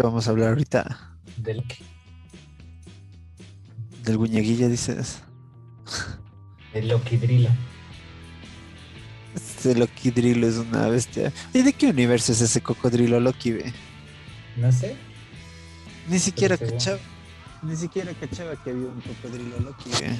¿De 0.00 0.02
qué 0.02 0.02
vamos 0.02 0.26
a 0.26 0.30
hablar 0.30 0.48
ahorita? 0.50 1.16
Del 1.36 1.62
que. 1.66 1.76
Del 4.04 4.16
guñeguilla, 4.16 4.68
dices. 4.68 5.22
El 6.74 6.88
Loki 6.88 7.16
Drilo. 7.16 7.50
Este 9.34 9.74
Loki 9.74 10.10
Drilo 10.10 10.46
es 10.46 10.56
una 10.56 10.88
bestia. 10.88 11.32
¿Y 11.52 11.62
de 11.62 11.72
qué 11.72 11.88
universo 11.88 12.32
es 12.32 12.40
ese 12.40 12.60
cocodrilo 12.60 13.20
Loki, 13.20 13.52
ve? 13.52 13.72
No 14.56 14.72
sé. 14.72 14.96
Ni 16.08 16.18
siquiera 16.18 16.56
según- 16.56 16.72
cachaba. 16.74 16.98
Ni 17.62 17.76
siquiera 17.76 18.12
cachaba 18.14 18.56
que 18.62 18.70
había 18.70 18.86
un 18.86 19.00
cocodrilo 19.02 19.60
Loki, 19.60 19.90
ve. 20.00 20.18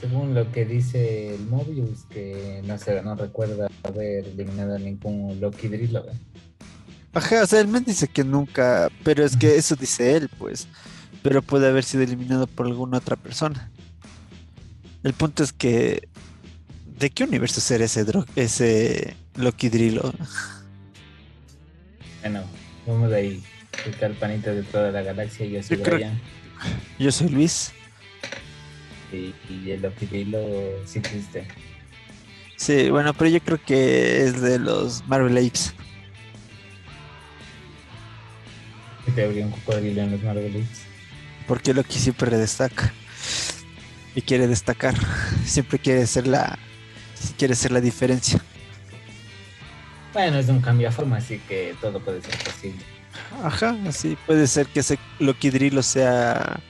Según 0.00 0.34
lo 0.34 0.50
que 0.52 0.66
dice 0.66 1.34
el 1.34 1.46
Mobius, 1.46 2.04
que 2.10 2.60
no 2.66 2.76
sé, 2.76 3.00
no 3.02 3.14
recuerda 3.14 3.68
haber 3.84 4.26
eliminado 4.26 4.74
a 4.76 4.78
ningún 4.78 5.40
Loki 5.40 5.68
Drilo. 5.68 6.04
¿ve? 6.04 6.12
Ajá, 7.16 7.42
o 7.42 7.46
sea, 7.46 7.60
el 7.60 7.68
man 7.68 7.82
dice 7.82 8.08
que 8.08 8.24
nunca, 8.24 8.90
pero 9.02 9.24
es 9.24 9.36
que 9.36 9.56
eso 9.56 9.74
dice 9.74 10.16
él, 10.16 10.28
pues. 10.38 10.68
Pero 11.22 11.40
puede 11.40 11.66
haber 11.66 11.82
sido 11.82 12.02
eliminado 12.02 12.46
por 12.46 12.66
alguna 12.66 12.98
otra 12.98 13.16
persona. 13.16 13.70
El 15.02 15.14
punto 15.14 15.42
es 15.42 15.52
que. 15.52 16.08
¿De 16.98 17.10
qué 17.10 17.24
universo 17.24 17.60
será 17.60 17.84
ese, 17.86 18.06
dro- 18.06 18.26
ese 18.36 19.16
Loki 19.34 19.68
Drilo? 19.68 20.12
Bueno, 22.22 22.42
vamos 22.86 23.10
de 23.10 23.16
ahí. 23.16 23.44
El 24.00 24.14
panita 24.14 24.50
de 24.52 24.64
toda 24.64 24.90
la 24.90 25.00
galaxia. 25.02 25.46
Yo 25.46 25.62
soy 25.62 25.76
Yo 25.76 25.82
creo-. 25.84 26.10
Yo 26.98 27.12
soy 27.12 27.28
Luis. 27.28 27.72
Y, 29.12 29.32
y 29.48 29.70
el 29.70 29.82
Loki 29.82 30.06
Drilo 30.06 30.40
sí 30.86 30.98
existe. 30.98 31.46
Sí, 32.56 32.90
bueno, 32.90 33.14
pero 33.14 33.30
yo 33.30 33.40
creo 33.40 33.62
que 33.64 34.22
es 34.24 34.40
de 34.40 34.58
los 34.58 35.06
Marvel 35.06 35.36
Apes. 35.38 35.72
Que 39.06 39.12
te 39.12 39.24
habría 39.24 39.46
un 39.46 39.52
cocodrilo 39.52 40.02
en 40.02 40.10
los 40.10 40.22
Marvelites. 40.22 40.82
Porque 41.48 41.72
Loki 41.72 41.98
siempre 41.98 42.36
destaca. 42.36 42.92
Y 44.14 44.22
quiere 44.22 44.46
destacar. 44.48 44.94
Siempre 45.44 45.78
quiere 45.78 46.06
ser 46.06 46.26
la. 46.26 46.58
Quiere 47.38 47.54
ser 47.54 47.72
la 47.72 47.80
diferencia. 47.80 48.40
Bueno, 50.12 50.38
es 50.38 50.48
un 50.48 50.60
cambio 50.60 50.88
de 50.88 50.94
forma, 50.94 51.18
así 51.18 51.38
que 51.40 51.76
todo 51.80 52.00
puede 52.00 52.22
ser 52.22 52.36
posible. 52.42 52.82
Ajá, 53.42 53.76
así 53.86 54.16
puede 54.26 54.46
ser 54.46 54.66
que 54.66 54.80
ese 54.80 54.98
Loki 55.18 55.50
Drilo 55.50 55.82
sea. 55.82 56.60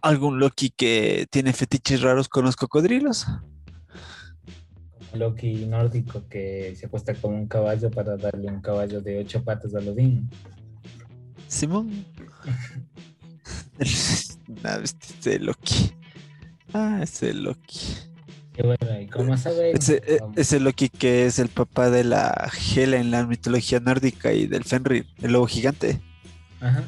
Algún 0.00 0.40
Loki 0.40 0.70
que 0.70 1.26
tiene 1.30 1.52
fetiches 1.52 2.00
raros 2.00 2.28
con 2.28 2.44
los 2.44 2.56
cocodrilos. 2.56 3.26
Loki 5.14 5.66
nórdico 5.66 6.26
que 6.28 6.74
se 6.76 6.86
acuesta 6.86 7.14
como 7.14 7.36
un 7.36 7.46
caballo 7.46 7.90
para 7.90 8.16
darle 8.16 8.48
un 8.50 8.60
caballo 8.60 9.00
de 9.00 9.18
ocho 9.20 9.42
patas 9.44 9.74
a 9.74 9.78
Odín. 9.78 10.28
Simón. 11.48 12.04
Nah, 14.62 14.76
este 14.82 15.38
Loki. 15.38 15.92
Ah, 16.72 17.00
ese 17.02 17.34
Loki. 17.34 17.78
Y 18.56 18.62
bueno, 18.62 19.00
y 19.00 19.06
como 19.08 19.36
saben, 19.36 19.76
Ese, 19.76 20.02
e- 20.06 20.22
um, 20.22 20.32
ese 20.36 20.60
Loki 20.60 20.88
que 20.88 21.26
es 21.26 21.38
el 21.38 21.48
papá 21.48 21.90
de 21.90 22.04
la 22.04 22.50
Hela 22.74 22.98
en 22.98 23.10
la 23.10 23.26
mitología 23.26 23.80
nórdica 23.80 24.32
y 24.32 24.46
del 24.46 24.64
Fenrir, 24.64 25.06
el 25.22 25.32
lobo 25.32 25.46
gigante. 25.46 26.00
ajá. 26.60 26.84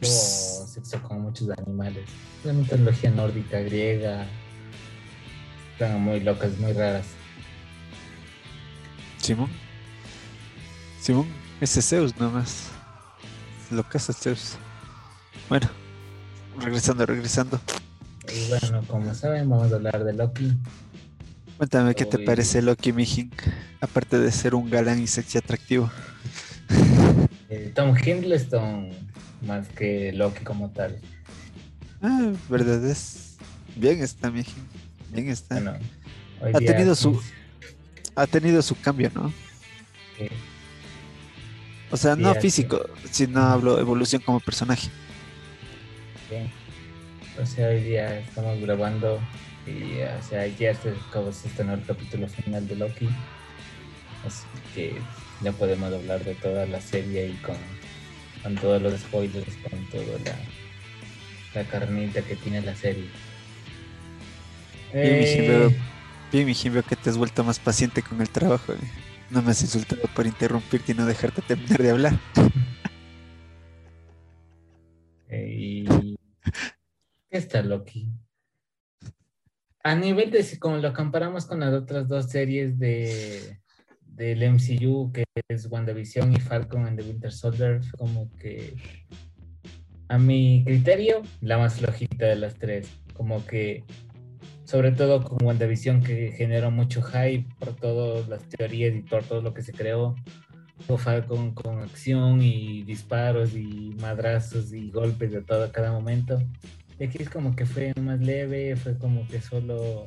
Tuvo 0.00 0.66
sexo 0.66 1.02
con 1.02 1.20
muchos 1.22 1.48
animales. 1.50 2.04
La 2.44 2.52
mitología 2.52 3.10
nórdica, 3.10 3.60
griega. 3.60 4.26
Muy 5.88 6.20
locas, 6.20 6.56
muy 6.58 6.72
raras. 6.72 7.06
Simón. 9.18 9.50
Simón, 11.00 11.26
ese 11.60 11.80
es 11.80 11.88
Zeus 11.88 12.16
nomás. 12.18 12.68
Lo 13.70 13.82
casa 13.88 14.12
Zeus. 14.12 14.56
Bueno, 15.48 15.68
regresando, 16.58 17.06
regresando. 17.06 17.60
Y 18.32 18.48
bueno, 18.48 18.82
como 18.86 19.14
saben, 19.14 19.48
vamos 19.48 19.72
a 19.72 19.76
hablar 19.76 20.04
de 20.04 20.12
Loki. 20.12 20.52
Cuéntame 21.56 21.94
qué 21.94 22.04
te 22.06 22.18
Uy. 22.18 22.24
parece 22.24 22.62
Loki 22.62 22.92
Mijin, 22.92 23.30
aparte 23.80 24.18
de 24.18 24.30
ser 24.32 24.54
un 24.54 24.70
galán 24.70 25.00
y 25.00 25.06
sexy 25.06 25.38
atractivo. 25.38 25.90
Eh, 27.48 27.72
Tom 27.74 27.94
Hiddleston, 27.96 28.90
más 29.42 29.68
que 29.68 30.12
Loki 30.12 30.44
como 30.44 30.70
tal. 30.70 30.98
Ah, 32.00 32.32
verdad 32.48 32.84
es. 32.84 33.36
Bien 33.76 34.02
está 34.02 34.30
Mijin, 34.30 34.66
bien 35.12 35.28
está. 35.28 35.54
Bueno, 35.56 35.78
Ha 36.54 36.58
tenido 36.60 36.94
su- 36.94 37.22
Ha 38.14 38.26
tenido 38.26 38.60
su 38.62 38.78
cambio, 38.80 39.10
¿no? 39.14 39.32
eh, 40.18 40.30
O 41.90 41.96
sea, 41.96 42.14
Sí, 42.14 42.22
no 42.22 42.34
físico, 42.34 42.84
sino 43.10 43.40
hablo 43.40 43.78
evolución 43.78 44.20
como 44.22 44.40
personaje. 44.40 44.88
Bien. 46.30 46.50
O 47.42 47.46
sea, 47.46 47.68
hoy 47.68 47.80
día 47.82 48.18
estamos 48.18 48.60
grabando 48.60 49.18
y 49.66 50.00
o 50.02 50.22
sea, 50.28 50.40
ayer 50.42 50.76
se 50.76 50.90
acabó 51.08 51.26
de 51.26 51.30
estrenar 51.30 51.78
el 51.78 51.84
capítulo 51.86 52.28
final 52.28 52.66
de 52.68 52.76
Loki. 52.76 53.08
Así 54.26 54.44
que 54.74 54.94
ya 55.42 55.52
podemos 55.52 55.92
hablar 55.92 56.22
de 56.24 56.34
toda 56.34 56.66
la 56.66 56.80
serie 56.80 57.28
y 57.28 57.34
con, 57.36 57.56
con 58.42 58.54
todos 58.56 58.80
los 58.82 59.00
spoilers, 59.00 59.54
con 59.70 59.84
toda 59.86 60.18
la, 60.24 60.34
la 61.62 61.68
carnita 61.68 62.20
que 62.22 62.36
tiene 62.36 62.60
la 62.62 62.76
serie. 62.76 63.04
Bien, 64.92 65.18
Mijin, 65.18 65.44
Eh, 65.44 65.48
veo, 65.48 65.72
bien, 66.32 66.82
que 66.82 66.96
te 66.96 67.10
has 67.10 67.16
vuelto 67.16 67.42
más 67.44 67.58
paciente 67.58 68.02
con 68.02 68.20
el 68.20 68.28
trabajo. 68.28 68.72
eh. 68.72 68.76
No 69.30 69.40
me 69.40 69.52
has 69.52 69.62
insultado 69.62 70.02
por 70.14 70.26
interrumpirte 70.26 70.92
y 70.92 70.94
no 70.94 71.06
dejarte 71.06 71.40
terminar 71.42 71.82
de 71.82 71.90
hablar. 71.90 72.18
Eh, 75.28 75.84
¿qué 77.30 77.38
está 77.38 77.62
Loki? 77.62 78.08
A 79.82 79.94
nivel 79.94 80.30
de 80.30 80.42
si 80.42 80.58
como 80.58 80.76
lo 80.76 80.92
comparamos 80.92 81.46
con 81.46 81.60
las 81.60 81.72
otras 81.72 82.06
dos 82.06 82.28
series 82.30 82.78
de 82.78 83.58
del 84.02 84.42
MCU, 84.42 85.10
que 85.10 85.24
es 85.48 85.66
WandaVision 85.70 86.34
y 86.34 86.36
Falcon 86.36 86.86
and 86.86 87.00
the 87.00 87.06
Winter 87.08 87.32
Soldier, 87.32 87.80
como 87.96 88.30
que 88.36 88.74
a 90.08 90.18
mi 90.18 90.62
criterio, 90.66 91.22
la 91.40 91.56
más 91.56 91.76
flojita 91.76 92.26
de 92.26 92.36
las 92.36 92.54
tres. 92.56 92.86
Como 93.14 93.44
que, 93.46 93.84
sobre 94.72 94.92
todo 94.92 95.22
con 95.22 95.46
WandaVision, 95.46 96.02
que 96.02 96.32
generó 96.32 96.70
mucho 96.70 97.02
hype 97.02 97.46
por 97.58 97.76
todas 97.76 98.26
las 98.26 98.42
teorías 98.48 98.94
y 98.96 99.00
por 99.00 99.22
todo 99.22 99.42
lo 99.42 99.52
que 99.52 99.60
se 99.60 99.74
creó. 99.74 100.16
Falcon 100.96 101.52
con 101.52 101.80
acción 101.80 102.40
y 102.40 102.82
disparos 102.82 103.52
y 103.54 103.94
madrazos 104.00 104.72
y 104.72 104.90
golpes 104.90 105.30
de 105.30 105.42
todo 105.42 105.64
a 105.64 105.72
cada 105.72 105.92
momento. 105.92 106.42
Y 106.98 107.04
aquí 107.04 107.18
es 107.20 107.28
como 107.28 107.54
que 107.54 107.66
fue 107.66 107.92
más 108.00 108.18
leve, 108.20 108.74
fue 108.76 108.96
como 108.96 109.28
que 109.28 109.42
solo 109.42 110.06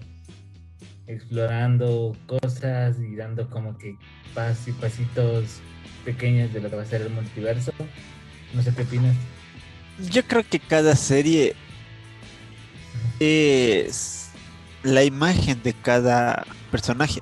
explorando 1.05 2.17
cosas 2.25 2.97
y 2.99 3.15
dando 3.15 3.47
como 3.51 3.77
que 3.77 3.95
pas 4.33 4.67
y 4.67 4.71
pasitos 4.71 5.59
pequeños 6.03 6.51
de 6.51 6.61
lo 6.61 6.71
que 6.71 6.75
va 6.75 6.81
a 6.81 6.87
ser 6.87 7.03
el 7.03 7.11
multiverso. 7.11 7.71
No 8.55 8.63
sé 8.63 8.73
qué 8.75 8.81
opinas. 8.81 9.15
Yo 10.09 10.23
creo 10.23 10.43
que 10.43 10.59
cada 10.59 10.95
serie 10.95 11.53
es 13.19 14.14
la 14.85 15.03
imagen 15.03 15.61
de 15.63 15.73
cada 15.73 16.45
personaje. 16.71 17.19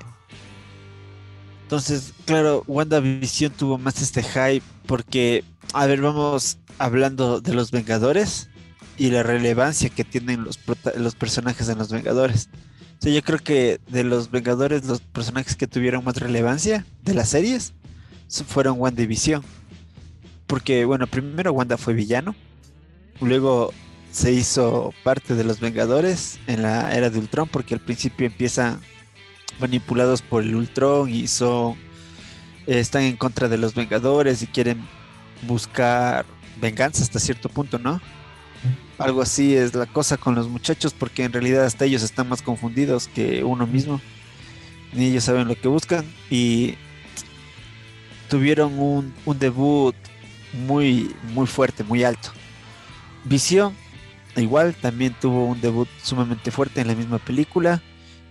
Entonces, 1.62 2.12
claro, 2.26 2.62
WandaVision 2.66 3.52
tuvo 3.52 3.78
más 3.78 4.00
este 4.02 4.22
hype 4.22 4.64
porque, 4.86 5.42
a 5.72 5.86
ver, 5.86 6.02
vamos 6.02 6.58
hablando 6.78 7.40
de 7.40 7.54
los 7.54 7.70
Vengadores 7.70 8.50
y 8.98 9.10
la 9.10 9.22
relevancia 9.22 9.88
que 9.88 10.04
tienen 10.04 10.44
los, 10.44 10.60
los 10.96 11.14
personajes 11.14 11.68
en 11.70 11.78
los 11.78 11.90
Vengadores. 11.90 12.50
O 13.04 13.08
yo 13.08 13.22
creo 13.22 13.38
que 13.38 13.80
de 13.88 14.04
los 14.04 14.30
Vengadores, 14.30 14.84
los 14.84 15.00
personajes 15.00 15.56
que 15.56 15.66
tuvieron 15.66 16.04
más 16.04 16.16
relevancia 16.16 16.84
de 17.02 17.14
las 17.14 17.30
series 17.30 17.72
fueron 18.46 18.78
WandaVision. 18.78 19.42
Porque, 20.46 20.84
bueno, 20.84 21.06
primero 21.06 21.52
Wanda 21.52 21.78
fue 21.78 21.94
villano, 21.94 22.34
luego 23.20 23.72
se 24.14 24.30
hizo 24.30 24.94
parte 25.02 25.34
de 25.34 25.42
los 25.42 25.58
Vengadores 25.58 26.38
en 26.46 26.62
la 26.62 26.94
era 26.94 27.10
de 27.10 27.18
Ultron, 27.18 27.48
porque 27.48 27.74
al 27.74 27.80
principio 27.80 28.28
empiezan 28.28 28.80
manipulados 29.58 30.22
por 30.22 30.44
el 30.44 30.54
Ultron 30.54 31.10
y 31.10 31.26
son 31.26 31.76
están 32.66 33.02
en 33.02 33.16
contra 33.16 33.48
de 33.48 33.58
los 33.58 33.74
Vengadores 33.74 34.40
y 34.42 34.46
quieren 34.46 34.86
buscar 35.42 36.24
venganza 36.60 37.02
hasta 37.02 37.18
cierto 37.18 37.48
punto, 37.48 37.80
¿no? 37.80 38.00
Algo 38.98 39.20
así 39.20 39.56
es 39.56 39.74
la 39.74 39.86
cosa 39.86 40.16
con 40.16 40.36
los 40.36 40.48
muchachos, 40.48 40.94
porque 40.96 41.24
en 41.24 41.32
realidad 41.32 41.64
hasta 41.64 41.84
ellos 41.84 42.04
están 42.04 42.28
más 42.28 42.40
confundidos 42.40 43.08
que 43.08 43.42
uno 43.42 43.66
mismo. 43.66 44.00
Ni 44.92 45.06
ellos 45.06 45.24
saben 45.24 45.48
lo 45.48 45.56
que 45.56 45.66
buscan 45.66 46.04
y 46.30 46.76
tuvieron 48.30 48.78
un, 48.78 49.12
un 49.26 49.38
debut 49.40 49.96
muy, 50.52 51.12
muy 51.34 51.48
fuerte, 51.48 51.82
muy 51.82 52.04
alto. 52.04 52.30
Visión, 53.24 53.74
igual, 54.36 54.74
también 54.74 55.14
tuvo 55.20 55.46
un 55.46 55.60
debut 55.60 55.88
sumamente 56.02 56.50
fuerte 56.50 56.80
en 56.80 56.88
la 56.88 56.94
misma 56.94 57.18
película. 57.18 57.82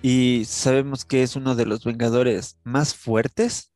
Y 0.01 0.43
sabemos 0.45 1.05
que 1.05 1.23
es 1.23 1.35
uno 1.35 1.55
de 1.55 1.65
los 1.65 1.85
Vengadores 1.85 2.57
más 2.63 2.93
fuertes, 2.93 3.71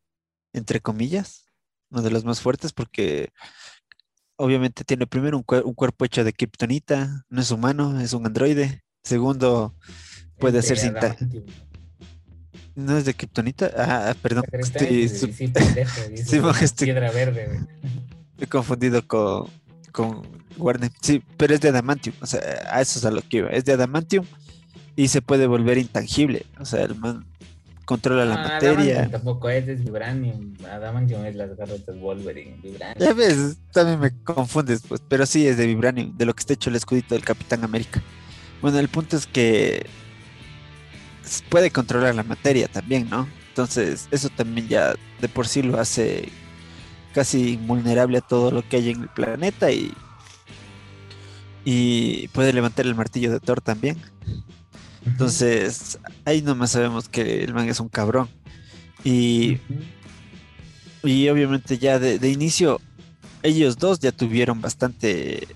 entre 0.53 0.81
comillas, 0.81 1.45
uno 1.89 2.01
de 2.01 2.11
los 2.11 2.25
más 2.25 2.41
fuertes 2.41 2.73
porque 2.73 3.29
obviamente 4.35 4.83
tiene 4.83 5.07
primero 5.07 5.37
un, 5.37 5.43
cuerpo 5.43 6.05
hecho 6.05 6.23
de 6.23 6.33
kriptonita, 6.33 7.25
no 7.29 7.41
es 7.41 7.51
humano, 7.51 7.99
es 7.99 8.13
un 8.13 8.25
androide. 8.25 8.83
Segundo, 9.03 9.75
puede 10.37 10.61
ser 10.61 10.77
sin 10.77 10.93
¿No 12.75 12.97
es 12.97 13.05
de 13.05 13.13
kriptonita? 13.13 13.71
Ah, 13.75 14.15
perdón. 14.21 14.43
Sí, 14.79 15.09
sí, 15.09 15.27
piedra 16.77 17.11
verde. 17.11 17.65
He 18.39 18.45
confundido 18.45 19.05
con, 19.07 19.49
con 19.91 20.21
Warner. 20.57 20.91
Sí, 21.01 21.23
pero 21.37 21.55
es 21.55 21.61
de 21.61 21.69
adamantium. 21.69 22.15
O 22.21 22.25
sea, 22.25 22.41
a 22.71 22.81
eso 22.81 22.99
es 22.99 23.05
a 23.05 23.11
lo 23.11 23.21
que 23.21 23.37
iba. 23.37 23.49
Es 23.49 23.65
de 23.65 23.73
adamantium 23.73 24.25
y 24.95 25.07
se 25.07 25.21
puede 25.21 25.47
volver 25.47 25.77
intangible. 25.77 26.45
O 26.59 26.65
sea, 26.65 26.83
el 26.83 26.95
man 26.95 27.25
controla 27.85 28.25
la 28.25 28.35
materia. 28.35 29.09
tampoco 29.09 29.49
es, 29.49 29.67
es 29.67 29.83
Vibranium. 29.83 30.55
Adamantium 30.69 31.23
es 31.25 31.35
las 31.35 31.55
garras 31.55 31.85
de 31.85 31.93
Wolverine. 31.93 32.59
Vibranium. 32.61 32.99
Ya 32.99 33.13
ves, 33.13 33.57
también 33.71 33.99
me 33.99 34.11
confundes, 34.23 34.83
pues. 34.87 35.01
Pero 35.07 35.25
sí 35.25 35.47
es 35.47 35.57
de 35.57 35.65
Vibranium, 35.67 36.17
de 36.17 36.25
lo 36.25 36.35
que 36.35 36.41
está 36.41 36.53
hecho 36.53 36.69
el 36.69 36.75
escudito 36.75 37.15
del 37.15 37.23
Capitán 37.23 37.63
América. 37.63 38.01
Bueno, 38.61 38.79
el 38.79 38.89
punto 38.89 39.15
es 39.15 39.25
que 39.25 39.85
puede 41.49 41.71
controlar 41.71 42.15
la 42.15 42.23
materia 42.23 42.67
también, 42.67 43.09
¿no? 43.09 43.27
Entonces, 43.49 44.07
eso 44.11 44.29
también 44.29 44.67
ya 44.67 44.93
de 45.21 45.29
por 45.29 45.47
sí 45.47 45.61
lo 45.61 45.79
hace 45.79 46.29
casi 47.13 47.53
invulnerable 47.53 48.19
a 48.19 48.21
todo 48.21 48.51
lo 48.51 48.67
que 48.67 48.77
hay 48.77 48.89
en 48.89 49.03
el 49.03 49.09
planeta 49.09 49.71
y, 49.71 49.93
y 51.65 52.27
puede 52.29 52.53
levantar 52.53 52.85
el 52.85 52.95
martillo 52.95 53.31
de 53.31 53.39
Thor 53.39 53.61
también. 53.61 53.97
Entonces, 55.05 55.99
ahí 56.25 56.41
nomás 56.41 56.71
sabemos 56.71 57.07
que 57.07 57.43
el 57.43 57.53
man 57.53 57.69
es 57.69 57.79
un 57.79 57.89
cabrón. 57.89 58.29
Y, 59.03 59.57
y 61.03 61.29
obviamente 61.29 61.77
ya 61.77 61.97
de, 61.99 62.29
inicio, 62.29 62.81
ellos 63.43 63.77
dos 63.77 63.99
ya 63.99 64.11
tuvieron 64.11 64.61
bastante... 64.61 65.47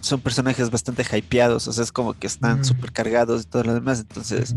Son 0.00 0.20
personajes 0.20 0.70
bastante 0.70 1.04
hypeados, 1.04 1.68
o 1.68 1.72
sea, 1.72 1.84
es 1.84 1.92
como 1.92 2.14
que 2.14 2.26
están 2.26 2.64
súper 2.64 2.90
cargados 2.90 3.42
y 3.42 3.44
todo 3.44 3.64
lo 3.64 3.74
demás. 3.74 4.00
Entonces, 4.00 4.54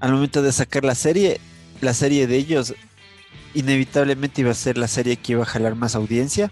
al 0.00 0.12
momento 0.12 0.40
de 0.40 0.52
sacar 0.52 0.84
la 0.84 0.94
serie, 0.94 1.40
la 1.80 1.94
serie 1.94 2.26
de 2.26 2.36
ellos 2.36 2.74
inevitablemente 3.56 4.42
iba 4.42 4.52
a 4.52 4.54
ser 4.54 4.78
la 4.78 4.88
serie 4.88 5.16
que 5.16 5.32
iba 5.32 5.42
a 5.42 5.46
jalar 5.46 5.74
más 5.74 5.94
audiencia 5.94 6.50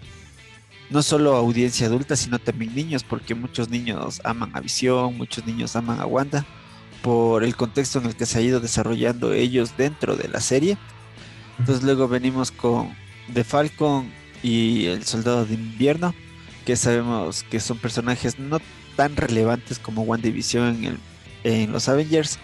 no 0.89 1.01
solo 1.01 1.35
audiencia 1.35 1.87
adulta, 1.87 2.15
sino 2.15 2.39
también 2.39 2.75
niños, 2.75 3.03
porque 3.03 3.35
muchos 3.35 3.69
niños 3.69 4.21
aman 4.23 4.51
a 4.53 4.61
Visión, 4.61 5.17
muchos 5.17 5.45
niños 5.45 5.75
aman 5.75 5.99
a 5.99 6.05
Wanda, 6.05 6.45
por 7.01 7.43
el 7.43 7.55
contexto 7.55 7.99
en 7.99 8.05
el 8.05 8.15
que 8.15 8.25
se 8.25 8.39
ha 8.39 8.41
ido 8.41 8.59
desarrollando 8.59 9.33
ellos 9.33 9.77
dentro 9.77 10.15
de 10.15 10.27
la 10.27 10.41
serie. 10.41 10.77
Entonces 11.59 11.83
luego 11.83 12.07
venimos 12.07 12.51
con 12.51 12.95
The 13.33 13.43
Falcon 13.43 14.11
y 14.43 14.85
el 14.85 15.05
Soldado 15.05 15.45
de 15.45 15.55
Invierno, 15.55 16.13
que 16.65 16.75
sabemos 16.75 17.43
que 17.43 17.59
son 17.59 17.77
personajes 17.77 18.39
no 18.39 18.59
tan 18.95 19.15
relevantes 19.15 19.79
como 19.79 20.03
WandaVision 20.03 20.85
en, 20.85 20.99
en 21.43 21.71
los 21.71 21.89
Avengers. 21.89 22.39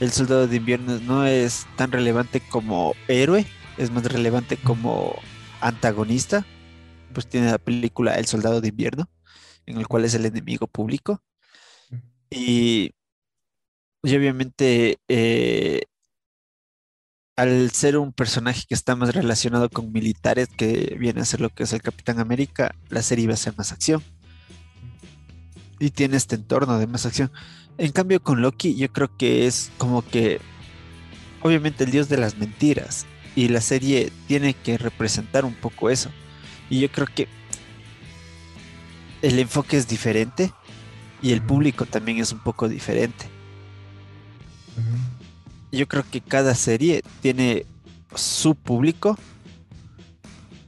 El 0.00 0.10
Soldado 0.10 0.46
de 0.46 0.56
Invierno 0.56 0.98
no 1.00 1.26
es 1.26 1.66
tan 1.76 1.92
relevante 1.92 2.40
como 2.40 2.94
héroe, 3.08 3.46
es 3.78 3.90
más 3.90 4.04
relevante 4.04 4.56
como 4.56 5.14
antagonista 5.60 6.44
pues 7.12 7.28
tiene 7.28 7.50
la 7.50 7.58
película 7.58 8.14
El 8.14 8.26
Soldado 8.26 8.60
de 8.60 8.68
Invierno, 8.68 9.08
en 9.66 9.78
el 9.78 9.86
cual 9.86 10.04
es 10.04 10.14
el 10.14 10.26
enemigo 10.26 10.66
público. 10.66 11.22
Y, 12.30 12.92
obviamente, 14.02 14.98
eh, 15.08 15.82
al 17.36 17.70
ser 17.70 17.98
un 17.98 18.12
personaje 18.12 18.64
que 18.68 18.74
está 18.74 18.96
más 18.96 19.14
relacionado 19.14 19.68
con 19.68 19.92
militares, 19.92 20.48
que 20.48 20.96
viene 20.98 21.20
a 21.20 21.26
ser 21.26 21.40
lo 21.40 21.50
que 21.50 21.64
es 21.64 21.72
el 21.72 21.82
Capitán 21.82 22.18
América, 22.18 22.74
la 22.88 23.02
serie 23.02 23.24
iba 23.24 23.34
a 23.34 23.36
ser 23.36 23.54
más 23.56 23.72
acción. 23.72 24.02
Y 25.78 25.90
tiene 25.90 26.16
este 26.16 26.36
entorno 26.36 26.78
de 26.78 26.86
más 26.86 27.06
acción. 27.06 27.30
En 27.76 27.92
cambio, 27.92 28.22
con 28.22 28.40
Loki, 28.40 28.76
yo 28.76 28.92
creo 28.92 29.16
que 29.16 29.46
es 29.46 29.70
como 29.78 30.02
que, 30.06 30.40
obviamente, 31.42 31.84
el 31.84 31.90
dios 31.90 32.08
de 32.08 32.18
las 32.18 32.36
mentiras. 32.36 33.06
Y 33.34 33.48
la 33.48 33.60
serie 33.60 34.12
tiene 34.26 34.54
que 34.54 34.78
representar 34.78 35.44
un 35.44 35.54
poco 35.54 35.90
eso. 35.90 36.10
Y 36.68 36.80
yo 36.80 36.90
creo 36.90 37.06
que 37.06 37.28
el 39.22 39.38
enfoque 39.38 39.76
es 39.76 39.88
diferente 39.88 40.52
y 41.22 41.32
el 41.32 41.40
público 41.40 41.86
también 41.86 42.18
es 42.18 42.32
un 42.32 42.40
poco 42.40 42.68
diferente. 42.68 43.26
Yo 45.70 45.86
creo 45.88 46.04
que 46.10 46.20
cada 46.20 46.54
serie 46.54 47.02
tiene 47.20 47.64
su 48.14 48.54
público 48.54 49.16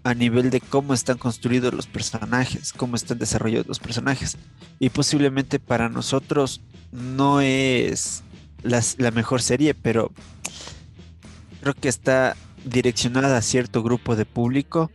a 0.04 0.14
nivel 0.14 0.50
de 0.50 0.60
cómo 0.60 0.94
están 0.94 1.18
construidos 1.18 1.74
los 1.74 1.86
personajes, 1.86 2.72
cómo 2.72 2.96
están 2.96 3.18
desarrollados 3.18 3.66
los 3.66 3.80
personajes. 3.80 4.36
Y 4.78 4.90
posiblemente 4.90 5.58
para 5.58 5.88
nosotros 5.88 6.60
no 6.92 7.40
es 7.40 8.22
la 8.62 9.10
mejor 9.10 9.42
serie, 9.42 9.74
pero 9.74 10.12
creo 11.60 11.74
que 11.74 11.88
está 11.88 12.36
direccionada 12.64 13.36
a 13.36 13.42
cierto 13.42 13.82
grupo 13.82 14.16
de 14.16 14.24
público 14.24 14.90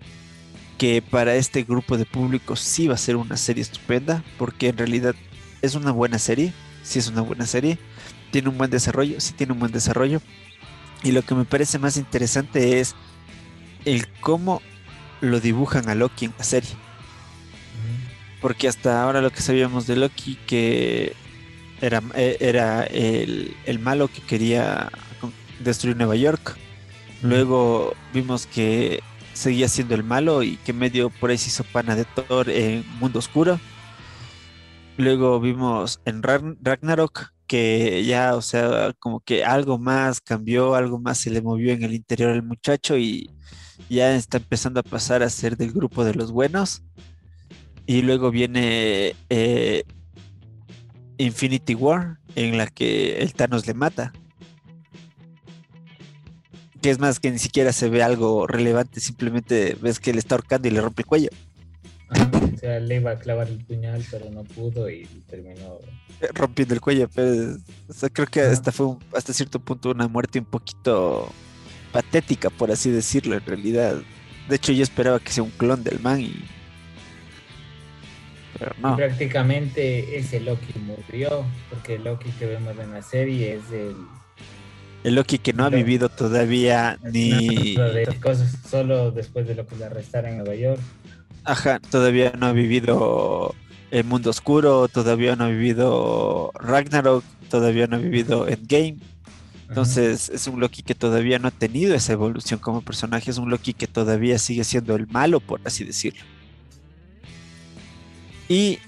que 0.77 1.01
para 1.01 1.35
este 1.35 1.63
grupo 1.63 1.97
de 1.97 2.05
público 2.05 2.55
sí 2.55 2.87
va 2.87 2.95
a 2.95 2.97
ser 2.97 3.17
una 3.17 3.35
serie 3.35 3.61
estupenda, 3.61 4.23
porque 4.37 4.69
en 4.69 4.77
realidad 4.77 5.13
es 5.61 5.75
una 5.75 5.91
buena 5.91 6.19
serie, 6.19 6.53
sí 6.83 6.99
es 6.99 7.09
una 7.09 7.21
buena 7.21 7.45
serie, 7.45 7.77
tiene 8.31 8.47
un 8.47 8.57
buen 8.57 8.71
desarrollo, 8.71 9.19
sí 9.19 9.33
tiene 9.33 9.51
un 9.51 9.59
buen 9.59 9.73
desarrollo, 9.73 10.21
y 11.03 11.11
lo 11.11 11.21
que 11.21 11.35
me 11.35 11.43
parece 11.43 11.79
más 11.79 11.97
interesante 11.97 12.79
es 12.79 12.95
el 13.83 14.07
cómo 14.21 14.61
lo 15.19 15.41
dibujan 15.41 15.89
a 15.89 15.95
Loki 15.95 16.25
en 16.25 16.33
la 16.37 16.45
serie. 16.45 16.71
Porque 18.41 18.69
hasta 18.69 19.03
ahora 19.03 19.21
lo 19.21 19.31
que 19.31 19.41
sabíamos 19.41 19.85
de 19.85 19.97
Loki, 19.97 20.37
que 20.47 21.13
era, 21.81 22.01
e, 22.15 22.37
era 22.39 22.83
el, 22.83 23.53
el 23.65 23.79
malo 23.79 24.07
que 24.07 24.21
quería 24.21 24.89
destruir 25.59 25.97
Nueva 25.97 26.15
York. 26.15 26.57
Luego 27.21 27.93
vimos 28.13 28.47
que 28.47 29.01
seguía 29.33 29.67
siendo 29.67 29.95
el 29.95 30.03
malo 30.03 30.43
y 30.43 30.57
que 30.57 30.73
medio 30.73 31.09
por 31.09 31.29
ahí 31.29 31.37
se 31.37 31.49
hizo 31.49 31.63
pana 31.63 31.95
de 31.95 32.05
Thor 32.05 32.49
en 32.49 32.85
Mundo 32.99 33.19
Oscuro. 33.19 33.59
Luego 34.97 35.39
vimos 35.39 36.01
en 36.05 36.21
Ragnarok 36.23 37.31
que 37.47 38.05
ya, 38.05 38.35
o 38.35 38.41
sea, 38.41 38.93
como 38.99 39.21
que 39.21 39.43
algo 39.43 39.79
más 39.79 40.21
cambió, 40.21 40.75
algo 40.75 40.99
más 40.99 41.17
se 41.17 41.31
le 41.31 41.41
movió 41.41 41.73
en 41.73 41.83
el 41.83 41.93
interior 41.93 42.33
del 42.33 42.43
muchacho 42.43 42.97
y 42.97 43.31
ya 43.89 44.15
está 44.15 44.37
empezando 44.37 44.81
a 44.81 44.83
pasar 44.83 45.23
a 45.23 45.29
ser 45.29 45.57
del 45.57 45.71
grupo 45.71 46.03
de 46.03 46.13
los 46.13 46.31
buenos. 46.31 46.83
Y 47.85 48.03
luego 48.03 48.29
viene 48.29 49.15
eh, 49.29 49.83
Infinity 51.17 51.73
War, 51.75 52.19
en 52.35 52.57
la 52.57 52.67
que 52.67 53.17
el 53.19 53.33
Thanos 53.33 53.65
le 53.65 53.73
mata 53.73 54.13
que 56.81 56.89
es 56.89 56.99
más 56.99 57.19
que 57.19 57.31
ni 57.31 57.39
siquiera 57.39 57.73
se 57.73 57.89
ve 57.89 58.03
algo 58.03 58.47
relevante, 58.47 58.99
simplemente 58.99 59.77
ves 59.81 59.99
que 59.99 60.13
le 60.13 60.19
está 60.19 60.35
ahorcando 60.35 60.67
y 60.67 60.71
le 60.71 60.81
rompe 60.81 61.01
el 61.01 61.05
cuello. 61.05 61.29
o 62.09 62.57
sea, 62.57 62.79
le 62.79 62.95
iba 62.95 63.11
a 63.11 63.19
clavar 63.19 63.47
el 63.47 63.63
puñal, 63.65 64.03
pero 64.09 64.29
no 64.31 64.43
pudo 64.43 64.89
y 64.89 65.05
terminó 65.29 65.79
eh, 66.21 66.27
rompiendo 66.33 66.73
el 66.73 66.81
cuello. 66.81 67.09
Pero, 67.13 67.57
creo 68.13 68.27
que 68.27 68.41
hasta 68.41 68.71
fue 68.71 68.95
hasta 69.13 69.33
cierto 69.33 69.59
punto 69.59 69.91
una 69.91 70.07
muerte 70.07 70.39
un 70.39 70.45
poquito 70.45 71.31
patética, 71.91 72.49
por 72.49 72.71
así 72.71 72.89
decirlo, 72.89 73.35
en 73.35 73.45
realidad. 73.45 73.97
De 74.47 74.55
hecho, 74.55 74.71
yo 74.71 74.83
esperaba 74.83 75.19
que 75.19 75.31
sea 75.31 75.43
un 75.43 75.51
clon 75.51 75.83
del 75.83 75.99
man 75.99 76.21
y. 76.21 76.43
Pero 78.57 78.75
no. 78.81 78.97
prácticamente 78.97 80.17
ese 80.17 80.41
Loki 80.41 80.73
murió, 80.79 81.45
porque 81.69 81.95
el 81.95 82.03
Loki 82.03 82.29
que 82.31 82.45
vemos 82.45 82.77
en 82.77 82.91
la 82.91 83.01
serie 83.01 83.53
es 83.53 83.71
el 83.71 83.95
el 85.03 85.15
Loki 85.15 85.39
que 85.39 85.53
no 85.53 85.65
ha 85.65 85.69
vivido 85.69 86.09
todavía 86.09 86.97
ni... 87.11 87.75
cosas, 88.21 88.53
solo 88.69 89.11
después 89.11 89.47
de 89.47 89.55
lo 89.55 89.65
que 89.65 89.75
le 89.75 89.85
arrestaron 89.85 90.31
en 90.31 90.37
Nueva 90.39 90.55
York. 90.55 90.81
Ajá, 91.45 91.79
todavía 91.79 92.33
no 92.37 92.47
ha 92.47 92.51
vivido 92.51 93.55
el 93.91 94.03
mundo 94.03 94.29
oscuro, 94.29 94.87
todavía 94.87 95.35
no 95.35 95.45
ha 95.45 95.49
vivido 95.49 96.51
Ragnarok, 96.55 97.23
todavía 97.49 97.87
no 97.87 97.95
ha 97.95 97.99
vivido 97.99 98.47
Endgame. 98.47 98.97
Entonces 99.67 100.29
es 100.29 100.47
un 100.47 100.59
Loki 100.59 100.81
que 100.81 100.95
todavía 100.95 101.37
no 101.37 101.47
ha 101.47 101.51
tenido 101.51 101.93
esa 101.93 102.13
evolución 102.13 102.59
como 102.59 102.81
personaje, 102.81 103.29
es 103.29 103.37
un 103.37 103.49
Loki 103.49 103.73
que 103.73 103.87
todavía 103.87 104.39
sigue 104.39 104.63
siendo 104.63 104.95
el 104.95 105.07
malo, 105.07 105.39
por 105.39 105.61
así 105.63 105.83
decirlo. 105.83 106.23
Y 108.47 108.79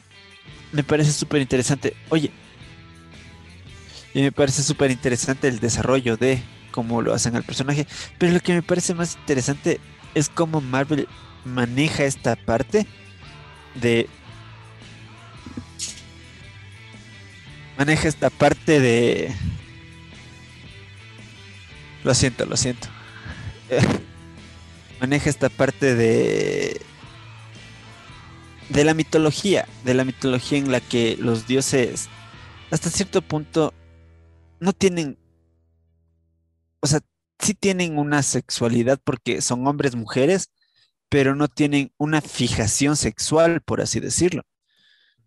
me 0.71 0.83
parece 0.83 1.11
súper 1.11 1.39
interesante. 1.39 1.95
Oye, 2.09 2.31
y 4.13 4.21
me 4.21 4.31
parece 4.31 4.63
súper 4.63 4.91
interesante 4.91 5.47
el 5.47 5.59
desarrollo 5.59 6.17
de 6.17 6.41
cómo 6.71 7.01
lo 7.01 7.13
hacen 7.13 7.35
al 7.35 7.43
personaje. 7.43 7.87
Pero 8.17 8.33
lo 8.33 8.39
que 8.39 8.53
me 8.53 8.61
parece 8.61 8.93
más 8.93 9.15
interesante 9.15 9.79
es 10.15 10.29
cómo 10.29 10.61
Marvel 10.61 11.07
maneja 11.45 12.03
esta 12.03 12.35
parte 12.35 12.85
de... 13.75 14.07
Maneja 17.77 18.07
esta 18.07 18.29
parte 18.29 18.79
de... 18.79 19.33
Lo 22.03 22.13
siento, 22.13 22.45
lo 22.45 22.57
siento. 22.57 22.87
Maneja 24.99 25.29
esta 25.29 25.49
parte 25.49 25.95
de 25.95 26.81
de 28.71 28.85
la 28.85 28.93
mitología, 28.93 29.67
de 29.83 29.93
la 29.93 30.05
mitología 30.05 30.57
en 30.57 30.71
la 30.71 30.79
que 30.79 31.17
los 31.19 31.45
dioses 31.45 32.07
hasta 32.69 32.89
cierto 32.89 33.21
punto 33.21 33.73
no 34.61 34.73
tienen, 34.73 35.17
o 36.79 36.87
sea, 36.87 37.01
sí 37.39 37.53
tienen 37.53 37.97
una 37.97 38.23
sexualidad 38.23 38.99
porque 39.03 39.41
son 39.41 39.67
hombres, 39.67 39.95
mujeres, 39.95 40.51
pero 41.09 41.35
no 41.35 41.49
tienen 41.49 41.91
una 41.97 42.21
fijación 42.21 42.95
sexual, 42.95 43.61
por 43.61 43.81
así 43.81 43.99
decirlo. 43.99 44.43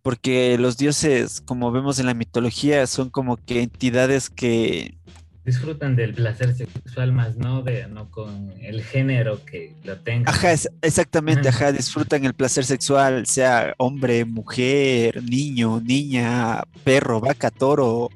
Porque 0.03 0.57
los 0.59 0.77
dioses, 0.77 1.41
como 1.41 1.73
vemos 1.73 1.99
en 1.99 2.07
la 2.07 2.15
mitología, 2.15 2.87
son 2.87 3.11
como 3.11 3.37
que 3.37 3.63
entidades 3.63 4.31
que 4.31 4.99
disfrutan 5.45 5.95
del 5.95 6.15
placer 6.15 6.55
sexual 6.55 7.13
más 7.13 7.37
no 7.37 7.63
de 7.63 7.87
no 7.89 8.11
con 8.11 8.55
el 8.63 8.83
género 8.83 9.45
que 9.45 9.75
lo 9.85 9.99
tenga. 9.99 10.31
Ajá, 10.31 10.53
exactamente, 10.81 11.49
ajá, 11.49 11.73
disfrutan 11.73 12.25
el 12.25 12.35
placer 12.35 12.65
sexual, 12.65 13.27
sea 13.27 13.75
hombre, 13.79 14.25
mujer, 14.25 15.23
niño, 15.23 15.81
niña, 15.81 16.63
perro, 16.85 17.21
vaca, 17.21 17.51
toro, 17.51 18.11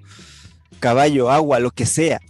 caballo, 0.78 1.30
agua, 1.30 1.60
lo 1.60 1.70
que 1.70 1.86
sea. 1.86 2.20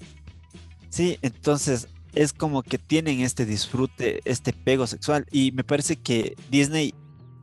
Sí, 0.91 1.19
entonces 1.23 1.89
es 2.15 2.33
como 2.33 2.63
que 2.63 2.79
tienen 2.79 3.21
este 3.21 3.45
disfrute, 3.47 4.21
este 4.25 4.53
pego 4.53 4.87
sexual. 4.87 5.27
Y 5.31 5.53
me 5.53 5.65
parece 5.65 5.97
que 5.97 6.37
Disney 6.51 6.95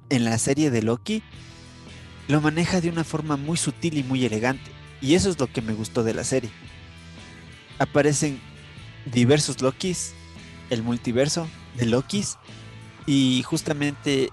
en 0.09 0.25
la 0.25 0.37
serie 0.37 0.71
de 0.71 0.81
Loki 0.81 1.23
lo 2.27 2.41
maneja 2.41 2.81
de 2.81 2.89
una 2.89 3.03
forma 3.03 3.37
muy 3.37 3.57
sutil 3.57 3.97
y 3.97 4.03
muy 4.03 4.25
elegante. 4.25 4.71
Y 5.01 5.15
eso 5.15 5.29
es 5.29 5.39
lo 5.39 5.47
que 5.47 5.61
me 5.61 5.73
gustó 5.73 6.03
de 6.03 6.13
la 6.13 6.23
serie. 6.23 6.49
Aparecen 7.77 8.39
diversos 9.11 9.61
Lokis, 9.61 10.13
el 10.69 10.81
multiverso 10.81 11.47
de 11.77 11.85
Lokis, 11.85 12.37
y 13.05 13.43
justamente 13.43 14.29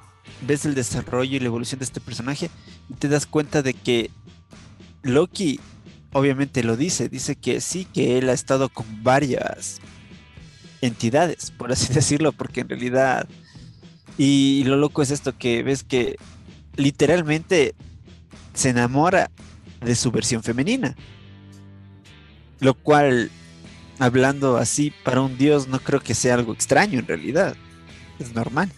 ves 0.46 0.64
el 0.64 0.74
desarrollo 0.74 1.36
y 1.36 1.40
la 1.40 1.46
evolución 1.46 1.78
de 1.78 1.84
este 1.84 2.00
personaje 2.00 2.50
y 2.88 2.94
te 2.94 3.08
das 3.08 3.26
cuenta 3.26 3.62
de 3.62 3.74
que 3.74 4.10
Loki 5.02 5.60
obviamente 6.12 6.62
lo 6.62 6.76
dice, 6.76 7.08
dice 7.08 7.36
que 7.36 7.60
sí, 7.60 7.86
que 7.86 8.18
él 8.18 8.28
ha 8.28 8.32
estado 8.32 8.68
con 8.68 9.02
varias 9.02 9.80
entidades, 10.80 11.50
por 11.50 11.72
así 11.72 11.92
decirlo, 11.94 12.32
porque 12.32 12.60
en 12.60 12.68
realidad, 12.68 13.28
y 14.18 14.64
lo 14.64 14.76
loco 14.76 15.02
es 15.02 15.10
esto, 15.10 15.36
que 15.36 15.62
ves 15.62 15.82
que 15.82 16.16
literalmente 16.76 17.74
se 18.54 18.70
enamora 18.70 19.30
de 19.80 19.94
su 19.94 20.10
versión 20.10 20.42
femenina. 20.42 20.94
Lo 22.60 22.74
cual, 22.74 23.30
hablando 23.98 24.56
así 24.56 24.92
para 25.04 25.20
un 25.20 25.36
dios, 25.36 25.66
no 25.68 25.80
creo 25.80 26.00
que 26.00 26.14
sea 26.14 26.34
algo 26.34 26.52
extraño 26.52 27.00
en 27.00 27.06
realidad. 27.06 27.56
Es 28.18 28.34
normal. 28.34 28.70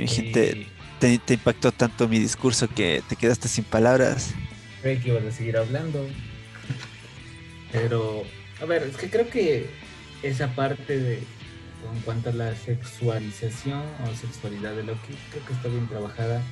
Mi 0.00 0.08
gente, 0.08 0.66
te, 0.98 1.34
impactó 1.34 1.72
tanto 1.72 2.08
mi 2.08 2.18
discurso 2.18 2.68
que 2.68 3.02
te 3.08 3.16
quedaste 3.16 3.48
sin 3.48 3.64
palabras. 3.64 4.34
Creí 4.82 4.98
que 4.98 5.10
ibas 5.10 5.24
a 5.24 5.32
seguir 5.32 5.56
hablando. 5.56 6.06
Pero, 7.72 8.22
a 8.60 8.64
ver, 8.64 8.84
es 8.84 8.96
que 8.96 9.10
creo 9.10 9.28
que 9.28 9.68
esa 10.22 10.54
parte 10.54 10.98
de 10.98 11.22
en 11.92 12.00
cuanto 12.00 12.30
a 12.30 12.32
la 12.32 12.54
sexualización 12.56 13.82
o 14.04 14.14
sexualidad 14.14 14.74
de 14.74 14.84
Loki, 14.84 15.14
creo 15.30 15.46
que 15.46 15.52
está 15.52 15.68
bien 15.68 15.86
trabajada. 15.86 16.42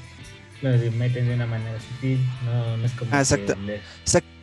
Lo 0.60 0.70
meten 0.92 1.26
de 1.26 1.34
una 1.34 1.46
manera 1.46 1.78
sutil, 1.80 2.20
no, 2.44 2.84
es 2.84 2.92
como. 2.92 3.10
Ah, 3.12 3.24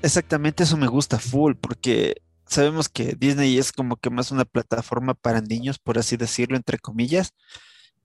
exactamente, 0.01 0.63
eso 0.63 0.75
me 0.75 0.87
gusta 0.87 1.17
full, 1.17 1.53
porque 1.55 2.21
sabemos 2.45 2.89
que 2.89 3.15
Disney 3.17 3.57
es 3.57 3.71
como 3.71 3.95
que 3.95 4.09
más 4.09 4.31
una 4.31 4.43
plataforma 4.43 5.13
para 5.13 5.39
niños, 5.39 5.79
por 5.79 5.97
así 5.97 6.17
decirlo, 6.17 6.57
entre 6.57 6.77
comillas. 6.77 7.33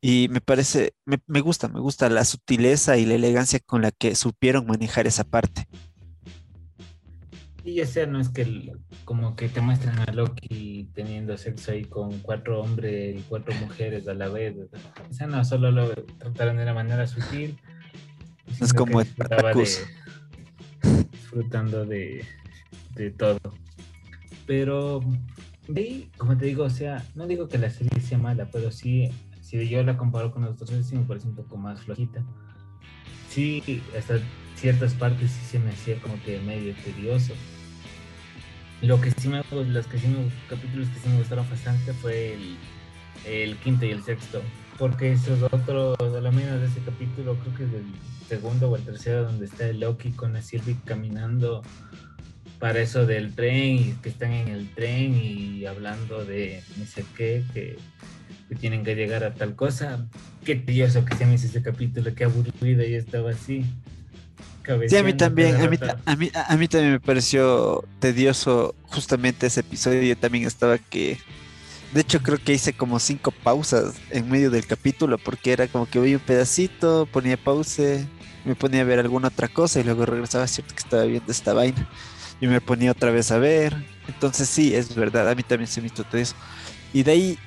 Y 0.06 0.28
me 0.28 0.42
parece, 0.42 0.92
me, 1.06 1.18
me 1.26 1.40
gusta, 1.40 1.66
me 1.68 1.80
gusta 1.80 2.10
la 2.10 2.26
sutileza 2.26 2.98
y 2.98 3.06
la 3.06 3.14
elegancia 3.14 3.58
con 3.58 3.80
la 3.80 3.90
que 3.90 4.14
supieron 4.14 4.66
manejar 4.66 5.06
esa 5.06 5.24
parte. 5.24 5.66
Y 7.64 7.76
ya 7.76 7.86
sea, 7.86 8.06
no 8.06 8.20
es 8.20 8.28
que 8.28 8.70
como 9.06 9.34
que 9.34 9.48
te 9.48 9.62
muestran 9.62 9.98
a 10.00 10.12
Loki 10.12 10.90
teniendo 10.92 11.38
sexo 11.38 11.72
ahí 11.72 11.86
con 11.86 12.18
cuatro 12.18 12.60
hombres 12.60 13.18
y 13.18 13.22
cuatro 13.22 13.54
mujeres 13.54 14.06
a 14.06 14.12
la 14.12 14.28
vez. 14.28 14.54
O 15.10 15.14
sea, 15.14 15.26
no, 15.26 15.42
solo 15.42 15.70
lo 15.70 15.94
trataron 16.18 16.58
de 16.58 16.64
una 16.64 16.74
manera 16.74 17.06
sutil. 17.06 17.58
Es 18.60 18.74
como 18.74 19.02
disfrutando 21.12 21.86
de, 21.86 22.26
de 22.94 23.10
todo. 23.10 23.40
Pero, 24.46 25.00
de 25.66 26.10
como 26.18 26.36
te 26.36 26.44
digo, 26.44 26.64
o 26.64 26.70
sea, 26.70 27.02
no 27.14 27.26
digo 27.26 27.48
que 27.48 27.56
la 27.56 27.70
serie 27.70 28.02
sea 28.02 28.18
mala, 28.18 28.50
pero 28.52 28.70
sí, 28.70 29.10
si 29.60 29.68
yo 29.68 29.82
la 29.82 29.96
comparo 29.96 30.32
con 30.32 30.44
los 30.44 30.60
otros, 30.60 30.86
sí 30.86 30.96
me 30.96 31.04
parece 31.04 31.28
un 31.28 31.34
poco 31.34 31.56
más 31.56 31.80
flojita. 31.80 32.22
Sí, 33.28 33.82
hasta 33.98 34.18
ciertas 34.56 34.94
partes 34.94 35.30
sí 35.30 35.44
se 35.46 35.58
me 35.58 35.70
hacía 35.70 35.98
como 36.00 36.20
que 36.22 36.40
medio 36.40 36.74
tedioso 36.84 37.34
lo 38.84 39.00
que 39.00 39.10
sí 39.10 39.28
me, 39.28 39.42
los 39.50 39.86
que 39.86 39.98
sí 39.98 40.08
me, 40.08 40.30
capítulos 40.48 40.88
que 40.88 41.00
sí 41.00 41.08
me 41.08 41.18
gustaron 41.18 41.48
bastante 41.48 41.92
fue 41.94 42.34
el, 42.34 42.56
el 43.26 43.56
quinto 43.56 43.86
y 43.86 43.90
el 43.90 44.02
sexto, 44.02 44.42
porque 44.78 45.12
esos 45.12 45.42
otros, 45.42 45.96
a 46.00 46.20
lo 46.20 46.32
menos 46.32 46.60
de 46.60 46.66
ese 46.66 46.80
capítulo, 46.80 47.36
creo 47.36 47.54
que 47.54 47.64
es 47.64 47.72
el 47.72 47.86
segundo 48.28 48.70
o 48.70 48.76
el 48.76 48.82
tercero, 48.82 49.24
donde 49.24 49.46
está 49.46 49.68
el 49.68 49.80
Loki 49.80 50.12
con 50.12 50.32
la 50.32 50.42
Sylvie 50.42 50.76
caminando 50.84 51.62
para 52.58 52.80
eso 52.80 53.06
del 53.06 53.34
tren 53.34 53.76
y 53.76 53.92
que 54.02 54.08
están 54.10 54.32
en 54.32 54.48
el 54.48 54.68
tren 54.70 55.14
y 55.16 55.66
hablando 55.66 56.24
de 56.24 56.62
no 56.76 56.84
sé 56.84 57.04
qué, 57.16 57.44
que, 57.52 57.76
que 58.48 58.54
tienen 58.54 58.84
que 58.84 58.94
llegar 58.94 59.24
a 59.24 59.34
tal 59.34 59.54
cosa. 59.54 60.06
Qué 60.44 60.56
tedioso 60.56 61.04
que 61.04 61.16
se 61.16 61.26
me 61.26 61.34
hizo 61.34 61.46
ese 61.46 61.62
capítulo, 61.62 62.14
qué 62.14 62.24
aburrido 62.24 62.84
y 62.84 62.94
estaba 62.94 63.30
así. 63.30 63.64
Sí, 64.88 64.96
a 64.96 65.02
mí 65.02 65.12
también, 65.12 65.60
a 65.60 65.68
mí, 65.68 65.76
a, 66.06 66.16
mí, 66.16 66.30
a 66.34 66.56
mí 66.56 66.68
también 66.68 66.92
me 66.92 67.00
pareció 67.00 67.84
tedioso 67.98 68.74
justamente 68.84 69.46
ese 69.46 69.60
episodio. 69.60 70.02
Yo 70.02 70.16
también 70.16 70.46
estaba 70.46 70.78
que... 70.78 71.18
De 71.92 72.00
hecho, 72.00 72.20
creo 72.20 72.38
que 72.38 72.54
hice 72.54 72.72
como 72.72 72.98
cinco 72.98 73.30
pausas 73.30 73.94
en 74.10 74.28
medio 74.28 74.50
del 74.50 74.66
capítulo 74.66 75.18
porque 75.18 75.52
era 75.52 75.68
como 75.68 75.86
que 75.86 75.98
voy 75.98 76.14
un 76.14 76.20
pedacito, 76.20 77.06
ponía 77.12 77.36
pause, 77.36 78.06
me 78.44 78.56
ponía 78.56 78.80
a 78.80 78.84
ver 78.84 78.98
alguna 78.98 79.28
otra 79.28 79.48
cosa 79.48 79.78
y 79.78 79.84
luego 79.84 80.04
regresaba, 80.04 80.46
cierto 80.48 80.74
que 80.74 80.80
estaba 80.80 81.04
viendo 81.04 81.30
esta 81.30 81.52
vaina 81.52 81.88
y 82.40 82.46
me 82.48 82.60
ponía 82.60 82.90
otra 82.90 83.10
vez 83.10 83.30
a 83.30 83.38
ver. 83.38 83.76
Entonces 84.08 84.48
sí, 84.48 84.74
es 84.74 84.94
verdad, 84.94 85.28
a 85.28 85.34
mí 85.34 85.42
también 85.42 85.68
se 85.68 85.80
me 85.80 85.88
hizo 85.88 86.04
tedioso. 86.04 86.34
Y 86.92 87.02
de 87.02 87.12
ahí, 87.12 87.38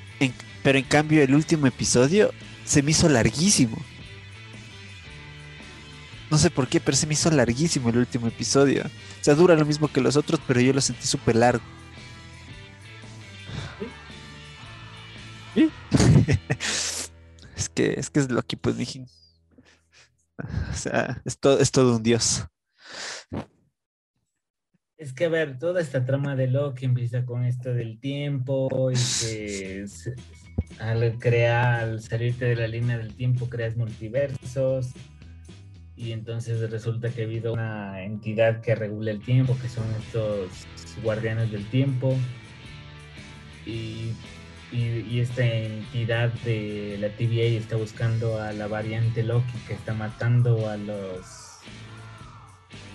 pero 0.67 0.79
en 0.79 0.83
cambio 0.83 1.23
el 1.23 1.33
último 1.33 1.65
episodio 1.65 2.33
se 2.65 2.83
me 2.83 2.91
hizo 2.91 3.07
larguísimo. 3.07 3.77
No 6.29 6.37
sé 6.37 6.49
por 6.49 6.67
qué, 6.67 6.81
pero 6.81 6.97
se 6.97 7.07
me 7.07 7.13
hizo 7.13 7.31
larguísimo 7.31 7.87
el 7.87 7.99
último 7.99 8.27
episodio. 8.27 8.83
O 8.83 9.23
sea, 9.23 9.33
dura 9.33 9.55
lo 9.55 9.65
mismo 9.65 9.87
que 9.87 10.01
los 10.01 10.17
otros, 10.17 10.41
pero 10.45 10.59
yo 10.59 10.73
lo 10.73 10.81
sentí 10.81 11.07
súper 11.07 11.37
largo. 11.37 11.63
es 17.55 17.69
que 17.73 17.93
es 17.93 18.09
que 18.09 18.19
es 18.19 18.29
Loki, 18.29 18.57
pues 18.57 18.75
dije. 18.75 19.05
O 20.37 20.73
sea, 20.75 21.21
es 21.23 21.39
todo, 21.39 21.61
es 21.61 21.71
todo 21.71 21.95
un 21.95 22.03
dios. 22.03 22.45
Es 24.97 25.13
que, 25.13 25.25
a 25.25 25.29
ver, 25.29 25.59
toda 25.59 25.79
esta 25.79 26.03
trama 26.03 26.35
de 26.35 26.47
Loki 26.47 26.83
empieza 26.83 27.23
con 27.23 27.45
esto 27.45 27.73
del 27.73 28.01
tiempo 28.01 28.91
y 28.91 28.95
que 28.95 29.85
al 30.79 31.17
crear, 31.19 31.81
al 31.81 32.01
salirte 32.01 32.45
de 32.45 32.55
la 32.55 32.67
línea 32.67 32.97
del 32.97 33.13
tiempo, 33.13 33.49
creas 33.49 33.75
multiversos. 33.75 34.91
Y 35.95 36.11
entonces 36.11 36.69
resulta 36.69 37.09
que 37.09 37.23
ha 37.23 37.25
habido 37.25 37.53
una 37.53 38.03
entidad 38.03 38.61
que 38.61 38.75
regula 38.75 39.11
el 39.11 39.21
tiempo, 39.21 39.57
que 39.59 39.67
son 39.67 39.85
estos 39.99 40.67
guardianes 41.01 41.51
del 41.51 41.65
tiempo, 41.69 42.15
y, 43.65 44.13
esta 45.19 45.45
entidad 45.45 46.31
de 46.45 46.97
la 46.99 47.09
TVA 47.09 47.57
está 47.57 47.77
buscando 47.77 48.41
a 48.41 48.51
la 48.51 48.67
variante 48.67 49.23
Loki 49.23 49.57
que 49.65 49.73
está 49.73 49.93
matando 49.93 50.69
a 50.69 50.75
los 50.75 51.59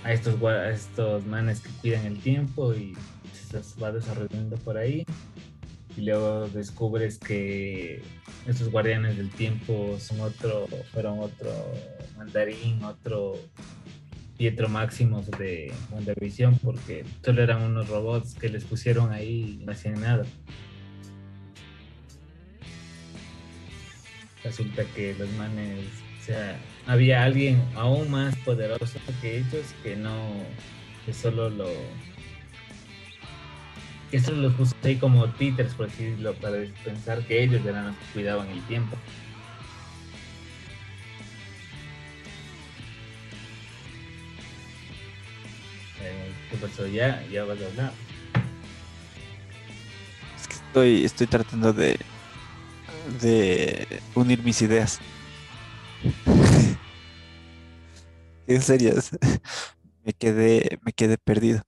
a 0.05 0.13
estos 0.13 0.35
estos 0.71 1.25
manes 1.27 1.61
que 1.61 1.71
cuidan 1.81 2.05
el 2.07 2.21
tiempo 2.21 2.75
y 2.75 2.95
se 3.33 3.59
va 3.81 3.91
desarrollando 3.91 4.57
por 4.59 4.77
ahí 4.77 5.07
y 5.97 6.03
luego 6.03 6.49
descubres 6.49 7.19
que 7.19 8.03
estos 8.47 8.71
guardianes 8.71 9.17
del 9.17 9.31
tiempo 9.31 9.97
son 9.99 10.21
otro, 10.21 10.67
fueron 10.93 11.19
otro 11.21 11.53
mandarín, 12.17 12.83
otro 12.85 13.35
Pietro 14.37 14.69
Máximos 14.69 15.31
de 15.31 15.73
WandaVision, 15.93 16.59
porque 16.59 17.05
solo 17.25 17.43
eran 17.43 17.63
unos 17.63 17.89
robots 17.89 18.35
que 18.35 18.49
les 18.49 18.65
pusieron 18.65 19.13
ahí 19.13 19.59
y 19.61 19.65
no 19.65 19.73
hacían 19.73 20.01
nada. 20.01 20.25
Resulta 24.43 24.85
que 24.97 25.15
los 25.15 25.31
manes 25.35 25.87
O 26.21 26.25
sea, 26.25 26.59
había 26.87 27.23
alguien 27.23 27.63
aún 27.77 28.11
más 28.11 28.35
poderoso 28.39 28.99
que 29.21 29.39
ellos 29.39 29.75
que 29.85 29.95
no, 29.95 30.33
que 31.07 31.13
solo 31.13 31.49
lo, 31.49 31.69
solo 34.21 34.51
los 34.51 34.75
ahí 34.85 34.97
como 34.97 35.27
títeres, 35.27 35.75
por 35.75 35.89
decirlo, 35.89 36.35
para 36.35 36.59
pensar 36.85 37.23
que 37.23 37.43
ellos 37.43 37.65
eran 37.65 37.87
los 37.87 37.97
que 37.97 38.05
cuidaban 38.13 38.49
el 38.49 38.61
tiempo. 38.63 38.97
Eh, 46.03 46.31
¿Qué 46.51 46.57
pasó? 46.59 46.87
¿Ya? 46.87 47.25
¿Ya 47.33 47.45
vas 47.45 47.61
a 47.61 47.67
hablar? 47.67 47.93
Es 50.39 50.49
que 50.49 50.55
estoy, 50.55 51.05
estoy 51.05 51.27
tratando 51.27 51.73
de, 51.73 51.99
de 53.21 53.87
unir 54.15 54.43
mis 54.43 54.61
ideas. 54.61 55.01
en 58.47 58.63
serio, 58.63 58.95
me 60.05 60.13
quedé, 60.13 60.79
me 60.83 60.93
quedé 60.93 61.17
perdido. 61.17 61.63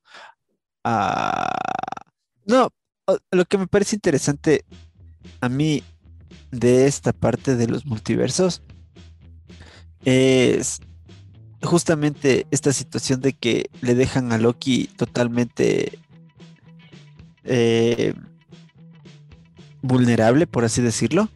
Ah, 0.85 1.49
no, 2.47 2.71
lo 3.31 3.45
que 3.45 3.59
me 3.59 3.67
parece 3.67 3.97
interesante 3.97 4.65
a 5.41 5.49
mí 5.49 5.83
de 6.51 6.87
esta 6.87 7.13
parte 7.13 7.57
de 7.57 7.67
los 7.67 7.87
multiversos 7.87 8.63
es 10.05 10.81
justamente 11.63 12.47
esta 12.51 12.73
situación 12.73 13.21
de 13.21 13.33
que 13.33 13.71
le 13.81 13.95
dejan 13.95 14.33
a 14.33 14.39
Loki 14.39 14.89
totalmente 14.97 15.99
eh, 17.45 18.15
vulnerable, 19.83 20.47
por 20.47 20.65
así 20.65 20.83
decirlo, 20.83 21.29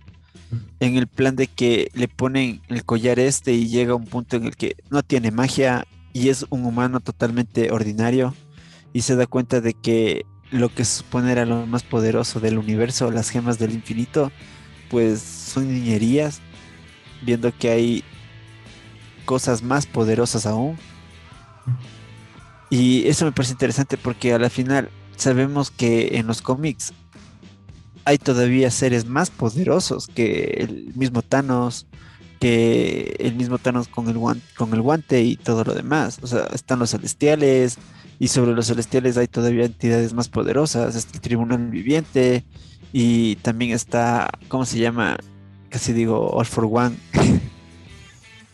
en 0.80 0.96
el 0.96 1.06
plan 1.06 1.36
de 1.36 1.46
que 1.46 1.90
le 1.94 2.08
ponen 2.08 2.60
el 2.68 2.84
collar 2.84 3.18
este 3.18 3.52
y 3.52 3.68
llega 3.68 3.92
a 3.92 3.96
un 3.96 4.04
punto 4.04 4.36
en 4.36 4.44
el 4.44 4.56
que 4.56 4.76
no 4.90 5.02
tiene 5.02 5.30
magia 5.30 5.86
y 6.12 6.28
es 6.28 6.46
un 6.50 6.64
humano 6.64 7.00
totalmente 7.00 7.70
ordinario 7.70 8.34
y 8.92 9.02
se 9.02 9.16
da 9.16 9.26
cuenta 9.26 9.60
de 9.60 9.74
que 9.74 10.24
lo 10.50 10.68
que 10.68 10.84
supone 10.84 11.32
era 11.32 11.44
lo 11.44 11.66
más 11.66 11.82
poderoso 11.82 12.40
del 12.40 12.58
universo, 12.58 13.10
las 13.10 13.30
gemas 13.30 13.58
del 13.58 13.72
infinito, 13.72 14.32
pues 14.90 15.20
son 15.20 15.72
niñerías, 15.72 16.40
viendo 17.22 17.52
que 17.56 17.70
hay 17.70 18.04
cosas 19.24 19.62
más 19.62 19.86
poderosas 19.86 20.46
aún. 20.46 20.78
Y 22.70 23.06
eso 23.08 23.24
me 23.24 23.32
parece 23.32 23.52
interesante 23.52 23.96
porque 23.96 24.32
a 24.32 24.38
la 24.38 24.50
final 24.50 24.90
sabemos 25.16 25.70
que 25.70 26.16
en 26.18 26.26
los 26.26 26.42
cómics 26.42 26.92
hay 28.04 28.18
todavía 28.18 28.70
seres 28.70 29.06
más 29.06 29.30
poderosos 29.30 30.06
que 30.08 30.56
el 30.58 30.92
mismo 30.94 31.20
Thanos, 31.20 31.86
que 32.40 33.16
el 33.18 33.34
mismo 33.34 33.58
Thanos 33.58 33.88
con 33.88 34.08
el, 34.08 34.16
guante, 34.16 34.44
con 34.56 34.72
el 34.72 34.80
guante 34.80 35.22
y 35.22 35.36
todo 35.36 35.64
lo 35.64 35.74
demás. 35.74 36.18
O 36.22 36.26
sea, 36.26 36.46
están 36.54 36.78
los 36.78 36.90
celestiales 36.92 37.76
y 38.18 38.28
sobre 38.28 38.52
los 38.52 38.66
celestiales 38.66 39.16
hay 39.16 39.28
todavía 39.28 39.64
entidades 39.64 40.12
más 40.12 40.28
poderosas. 40.28 40.96
Está 40.96 41.14
el 41.14 41.20
Tribunal 41.20 41.70
Viviente 41.70 42.44
y 42.92 43.36
también 43.36 43.72
está, 43.72 44.30
¿cómo 44.48 44.64
se 44.64 44.78
llama? 44.78 45.18
Casi 45.68 45.92
digo 45.92 46.30
All 46.30 46.46
for 46.46 46.66
One. 46.70 46.96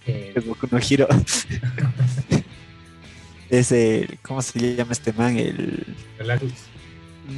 Eh. 0.06 0.35
no 0.71 0.78
giro. 0.80 1.09
es 3.49 3.73
el, 3.73 4.19
¿cómo 4.23 4.43
se 4.43 4.76
llama 4.76 4.93
este 4.93 5.12
man? 5.12 5.39
El... 5.39 5.97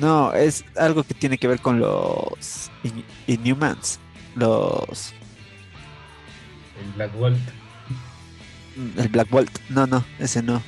No, 0.01 0.33
es 0.33 0.65
algo 0.77 1.05
que 1.05 1.15
tiene 1.15 1.39
que 1.39 1.47
ver 1.47 1.61
con 1.61 1.79
los 1.79 2.71
Inhumans. 3.27 4.01
Los. 4.35 5.15
El 6.83 6.93
Black 6.97 7.17
Bolt. 7.17 7.39
Mm, 8.77 9.01
el 9.01 9.09
Black 9.09 9.31
Bolt. 9.31 9.59
No, 9.71 9.87
no, 9.87 10.05
ese 10.19 10.43
no. 10.43 10.63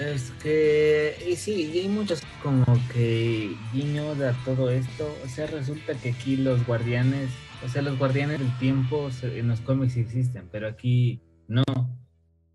Es 0.00 0.30
que, 0.42 1.14
y 1.28 1.36
sí, 1.36 1.70
hay 1.74 1.88
muchos 1.88 2.22
como 2.42 2.64
que 2.90 3.54
guiño 3.70 4.14
de 4.14 4.32
todo 4.46 4.70
esto. 4.70 5.14
O 5.22 5.28
sea, 5.28 5.46
resulta 5.46 5.94
que 5.94 6.12
aquí 6.12 6.36
los 6.38 6.66
guardianes, 6.66 7.28
o 7.62 7.68
sea, 7.68 7.82
los 7.82 7.98
guardianes 7.98 8.38
del 8.38 8.58
tiempo 8.58 9.10
en 9.22 9.48
los 9.48 9.60
cómics 9.60 9.98
existen, 9.98 10.48
pero 10.50 10.68
aquí 10.68 11.20
no. 11.48 11.62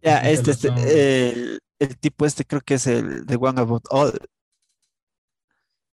Ya, 0.01 0.17
este, 0.21 0.51
este 0.51 1.59
el, 1.77 1.97
tipo 1.99 2.25
este 2.25 2.45
creo 2.45 2.61
que 2.61 2.73
es 2.75 2.87
el 2.87 3.27
de 3.27 3.35
One 3.35 3.61
About 3.61 3.85
All. 3.91 4.17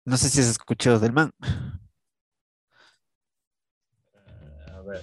No 0.07 0.17
sé 0.17 0.31
si 0.31 0.41
has 0.41 0.49
escuchado 0.49 1.01
del 1.01 1.13
man. 1.13 1.33
a 4.69 4.81
ver. 4.81 5.03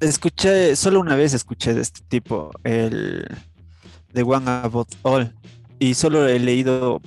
Escuché, 0.00 0.74
solo 0.74 1.00
una 1.00 1.16
vez 1.16 1.34
escuché 1.34 1.74
de 1.74 1.82
este 1.82 2.00
tipo, 2.08 2.50
el 2.64 3.26
de 4.12 4.22
One 4.22 4.50
About 4.50 4.88
All. 5.02 5.34
Y 5.78 5.94
solo 5.94 6.26
he 6.28 6.38
leído 6.38 7.00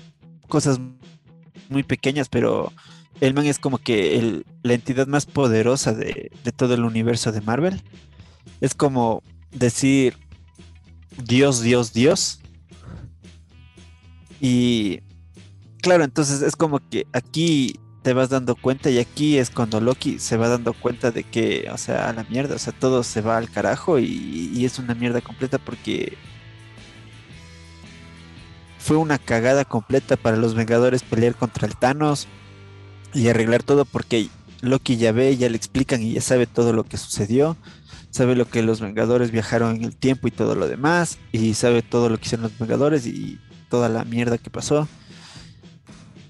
cosas 0.48 0.80
muy 1.70 1.84
pequeñas, 1.84 2.30
pero 2.30 2.72
el 3.22 3.34
man 3.34 3.46
es 3.46 3.60
como 3.60 3.78
que 3.78 4.44
la 4.63 4.74
entidad 4.74 5.08
más 5.08 5.26
poderosa 5.26 5.94
de, 5.94 6.32
de 6.44 6.52
todo 6.52 6.74
el 6.74 6.84
universo 6.84 7.32
de 7.32 7.41
Marvel. 7.41 7.82
Es 8.62 8.76
como 8.76 9.24
decir, 9.52 10.18
Dios, 11.24 11.62
Dios, 11.62 11.94
Dios. 11.94 12.39
Y 14.41 15.00
claro, 15.82 16.04
entonces 16.04 16.41
es 16.41 16.56
como 16.56 16.80
que 16.80 17.08
aquí 17.13 17.80
te 18.06 18.13
vas 18.13 18.30
dando 18.30 18.56
cuenta 18.56 18.91
y 18.91 19.00
aquí 19.00 19.39
es 19.39 19.50
cuando 19.50 19.82
Loki 19.82 20.20
se 20.20 20.38
va 20.38 20.48
dando 20.48 20.74
cuenta 20.74 21.10
de 21.10 21.24
que, 21.24 21.68
o 21.72 21.78
sea, 21.80 22.08
a 22.08 22.13
la 22.13 22.24
mierda, 22.26 22.54
o 22.54 22.60
sea, 22.60 22.72
todo 22.72 23.02
se 23.02 23.22
va 23.22 23.36
al 23.36 23.50
carajo 23.50 23.98
y, 23.98 24.63
es 24.63 24.78
una 24.78 24.94
mierda 24.94 25.22
completa 25.22 25.58
porque 25.58 26.15
fue 28.86 28.98
una 28.98 29.17
cagada 29.17 29.65
completa 29.65 30.15
para 30.15 30.38
los 30.38 30.54
Vengadores 30.54 31.04
pelear 31.04 31.36
contra 31.36 31.67
el 31.67 31.76
Thanos 31.76 32.28
y 33.13 33.28
arreglar 33.28 33.63
todo 33.63 33.84
porque 33.86 34.30
Loki 34.62 34.98
ya 34.98 35.12
ve, 35.12 35.36
ya 35.38 35.50
le 35.50 35.58
explican 35.58 36.02
y 36.02 36.13
ya 36.13 36.21
sabe 36.21 36.45
todo 36.48 36.71
lo 36.71 36.84
que 36.84 36.98
sucedió 36.98 37.58
sabe 38.15 38.38
lo 38.38 38.48
que 38.48 38.63
los 38.63 38.80
Vengadores 38.80 39.32
viajaron 39.32 39.76
en 39.76 39.84
el 39.84 39.95
tiempo 39.95 40.30
y 40.30 40.32
todo 40.32 40.56
lo 40.56 40.69
demás, 40.69 41.19
y 41.34 41.54
sabe 41.54 41.82
todo 41.82 42.08
lo 42.08 42.17
que 42.17 42.24
hicieron 42.24 42.43
los 42.43 42.58
Vengadores 42.58 43.06
y 43.06 43.39
toda 43.69 43.89
la 43.89 44.06
mierda 44.06 44.38
que 44.38 44.50
pasó. 44.50 44.88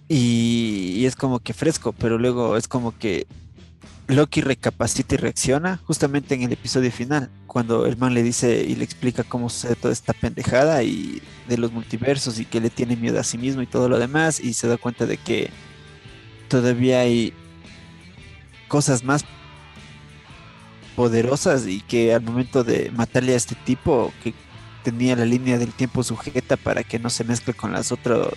Y, 0.07 1.05
es 1.05 1.15
como 1.15 1.39
que 1.39 1.53
fresco, 1.53 1.93
pero 1.93 2.17
luego 2.17 2.57
es 2.57 2.67
como 2.67 2.97
que 2.97 3.27
Loki 4.07 4.41
recapacita 4.41 5.15
y 5.15 5.17
reacciona 5.17 5.77
justamente 5.85 6.35
en 6.35 6.43
el 6.43 6.53
episodio 6.53 6.91
final, 6.91 7.31
cuando 7.47 7.87
el 7.87 7.97
man 7.97 8.13
le 8.13 8.21
dice 8.21 8.63
y 8.63 8.75
le 8.75 8.83
explica 8.83 9.23
cómo 9.23 9.49
sucede 9.49 9.75
toda 9.75 9.93
esta 9.93 10.13
pendejada 10.13 10.83
y 10.83 11.23
de 11.47 11.57
los 11.57 11.71
multiversos 11.71 12.39
y 12.39 12.45
que 12.45 12.61
le 12.61 12.69
tiene 12.69 12.95
miedo 12.95 13.19
a 13.19 13.23
sí 13.23 13.39
mismo 13.39 13.63
y 13.63 13.67
todo 13.67 13.89
lo 13.89 13.97
demás, 13.97 14.39
y 14.39 14.53
se 14.53 14.67
da 14.67 14.77
cuenta 14.77 15.07
de 15.07 15.17
que 15.17 15.49
todavía 16.49 16.99
hay 16.99 17.33
cosas 18.67 19.03
más 19.03 19.25
poderosas 20.95 21.65
y 21.65 21.81
que 21.81 22.13
al 22.13 22.21
momento 22.21 22.63
de 22.63 22.91
matarle 22.91 23.33
a 23.33 23.37
este 23.37 23.55
tipo 23.55 24.13
que 24.23 24.35
tenía 24.83 25.15
la 25.15 25.25
línea 25.25 25.57
del 25.57 25.73
tiempo 25.73 26.03
sujeta 26.03 26.57
para 26.57 26.83
que 26.83 26.99
no 26.99 27.09
se 27.09 27.23
mezcle 27.23 27.55
con 27.55 27.71
las 27.71 27.91
otros 27.91 28.29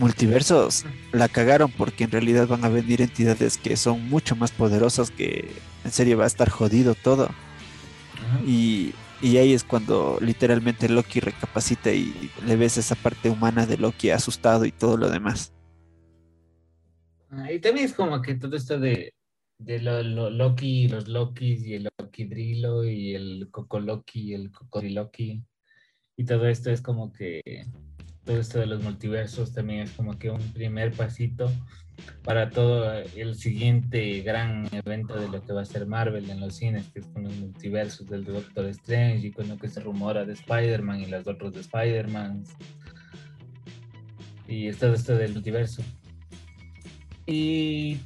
multiversos, 0.00 0.84
la 1.12 1.28
cagaron 1.28 1.70
porque 1.70 2.04
en 2.04 2.10
realidad 2.10 2.48
van 2.48 2.64
a 2.64 2.68
venir 2.68 3.00
entidades 3.00 3.56
que 3.56 3.76
son 3.76 4.08
mucho 4.08 4.34
más 4.34 4.50
poderosas 4.50 5.12
que 5.12 5.48
en 5.84 5.92
serio 5.92 6.18
va 6.18 6.24
a 6.24 6.26
estar 6.26 6.50
jodido 6.50 6.96
todo. 6.96 7.30
Y, 8.44 8.92
y 9.22 9.36
ahí 9.36 9.52
es 9.52 9.62
cuando 9.62 10.18
literalmente 10.20 10.88
Loki 10.88 11.20
recapacita 11.20 11.92
y 11.92 12.30
le 12.44 12.56
ves 12.56 12.78
esa 12.78 12.96
parte 12.96 13.30
humana 13.30 13.66
de 13.66 13.76
Loki 13.76 14.10
asustado 14.10 14.64
y 14.64 14.72
todo 14.72 14.96
lo 14.96 15.08
demás. 15.08 15.52
Ah, 17.30 17.52
y 17.52 17.60
también 17.60 17.86
es 17.86 17.92
como 17.92 18.20
que 18.20 18.34
todo 18.34 18.56
esto 18.56 18.80
de 18.80 19.12
de 19.60 19.78
lo, 19.78 20.30
Loki, 20.30 20.88
los 20.88 21.06
Lokis 21.06 21.66
y 21.66 21.74
el 21.74 21.88
Loki 21.98 22.24
Drilo 22.24 22.84
y 22.84 23.14
el 23.14 23.48
Coco 23.50 23.78
Loki 23.78 24.30
y 24.30 24.34
el 24.34 24.50
Cocoriloki. 24.50 25.44
Y 26.16 26.24
todo 26.24 26.46
esto 26.48 26.70
es 26.70 26.80
como 26.80 27.12
que 27.12 27.42
todo 28.24 28.38
esto 28.38 28.58
de 28.58 28.66
los 28.66 28.82
multiversos 28.82 29.52
también 29.52 29.80
es 29.80 29.92
como 29.92 30.18
que 30.18 30.30
un 30.30 30.52
primer 30.52 30.92
pasito 30.92 31.50
para 32.22 32.50
todo 32.50 32.92
el 32.92 33.34
siguiente 33.34 34.20
gran 34.20 34.68
evento 34.72 35.18
de 35.20 35.28
lo 35.28 35.42
que 35.42 35.52
va 35.52 35.62
a 35.62 35.66
ser 35.66 35.86
Marvel 35.86 36.30
en 36.30 36.40
los 36.40 36.56
cines, 36.56 36.88
que 36.88 37.00
es 37.00 37.06
con 37.06 37.24
los 37.24 37.36
multiversos 37.36 38.06
del 38.08 38.24
Doctor 38.24 38.66
Strange 38.66 39.26
y 39.26 39.30
con 39.30 39.48
lo 39.48 39.56
que 39.58 39.68
se 39.68 39.80
rumora 39.80 40.24
de 40.24 40.32
Spider-Man 40.32 41.00
y 41.00 41.06
los 41.06 41.26
otros 41.26 41.52
de 41.54 41.60
Spider-Man. 41.60 42.44
Y 44.48 44.72
todo 44.72 44.94
esto 44.94 45.16
del 45.16 45.32
multiverso. 45.34 45.82
Y 47.26 48.00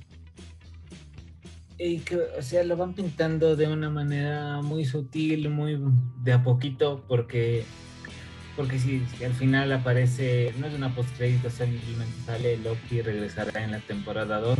y 1.78 1.98
que, 1.98 2.16
o 2.16 2.42
sea, 2.42 2.62
lo 2.64 2.76
van 2.76 2.94
pintando 2.94 3.56
de 3.56 3.66
una 3.66 3.90
manera 3.90 4.62
muy 4.62 4.84
sutil, 4.84 5.50
muy 5.50 5.78
de 6.22 6.32
a 6.32 6.42
poquito, 6.42 7.04
porque, 7.08 7.64
porque 8.56 8.78
si, 8.78 9.02
al 9.24 9.34
final 9.34 9.72
aparece, 9.72 10.54
no 10.58 10.66
es 10.66 10.74
una 10.74 10.94
post-crédito, 10.94 11.50
simplemente 11.50 12.14
sale 12.24 12.56
Loki 12.58 13.02
regresará 13.02 13.62
en 13.62 13.72
la 13.72 13.80
temporada 13.80 14.38
2. 14.40 14.58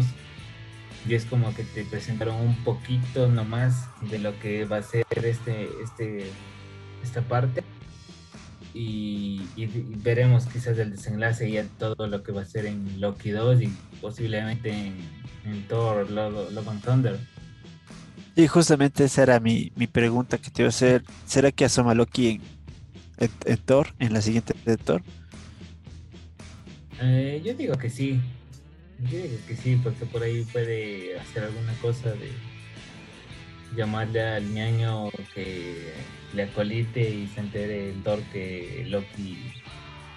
y 1.06 1.14
es 1.14 1.24
como 1.26 1.54
que 1.54 1.64
te 1.64 1.84
presentaron 1.84 2.36
un 2.36 2.56
poquito 2.64 3.28
nomás 3.28 3.88
de 4.10 4.18
lo 4.18 4.38
que 4.40 4.64
va 4.64 4.78
a 4.78 4.82
ser 4.82 5.04
este, 5.22 5.68
este, 5.82 6.30
esta 7.02 7.20
parte 7.22 7.62
y, 8.74 9.40
veremos 10.02 10.46
quizás 10.46 10.76
el 10.78 10.90
desenlace 10.90 11.48
y 11.48 11.62
todo 11.78 12.08
lo 12.08 12.22
que 12.22 12.32
va 12.32 12.42
a 12.42 12.44
ser 12.44 12.66
en 12.66 13.00
Loki 13.00 13.30
2 13.30 13.62
y 13.62 13.72
posiblemente 14.00 14.70
en, 14.70 15.68
Thor, 15.68 16.10
Love, 16.10 16.68
and 16.68 16.82
Thunder. 16.82 17.20
Y 18.34 18.48
justamente 18.48 19.04
esa 19.04 19.22
era 19.22 19.40
mi, 19.40 19.70
pregunta 19.92 20.38
que 20.38 20.50
te 20.50 20.62
iba 20.62 20.66
a 20.66 20.70
hacer. 20.70 21.04
¿Será 21.24 21.52
que 21.52 21.64
asoma 21.64 21.94
Loki 21.94 22.28
en, 22.28 22.40
Thor, 23.64 23.88
en 23.98 24.12
la 24.12 24.20
siguiente 24.20 24.54
de 24.64 24.76
Thor? 24.76 25.02
Eh, 27.00 27.42
yo 27.44 27.54
digo 27.54 27.76
que 27.76 27.90
sí. 27.90 28.20
Yo 29.10 29.18
digo 29.18 29.36
que 29.46 29.56
sí, 29.56 29.80
porque 29.82 30.06
por 30.06 30.22
ahí 30.22 30.44
puede 30.52 31.18
hacer 31.18 31.44
alguna 31.44 31.72
cosa 31.82 32.10
de 32.12 32.30
llamarle 33.76 34.22
al 34.22 34.54
ñaño 34.54 35.10
que 35.34 35.92
le 36.32 36.44
acolite 36.44 37.10
y 37.10 37.26
se 37.28 37.40
entere 37.40 37.90
el 37.90 38.02
Thor 38.02 38.20
que 38.32 38.84
Loki, 38.88 39.38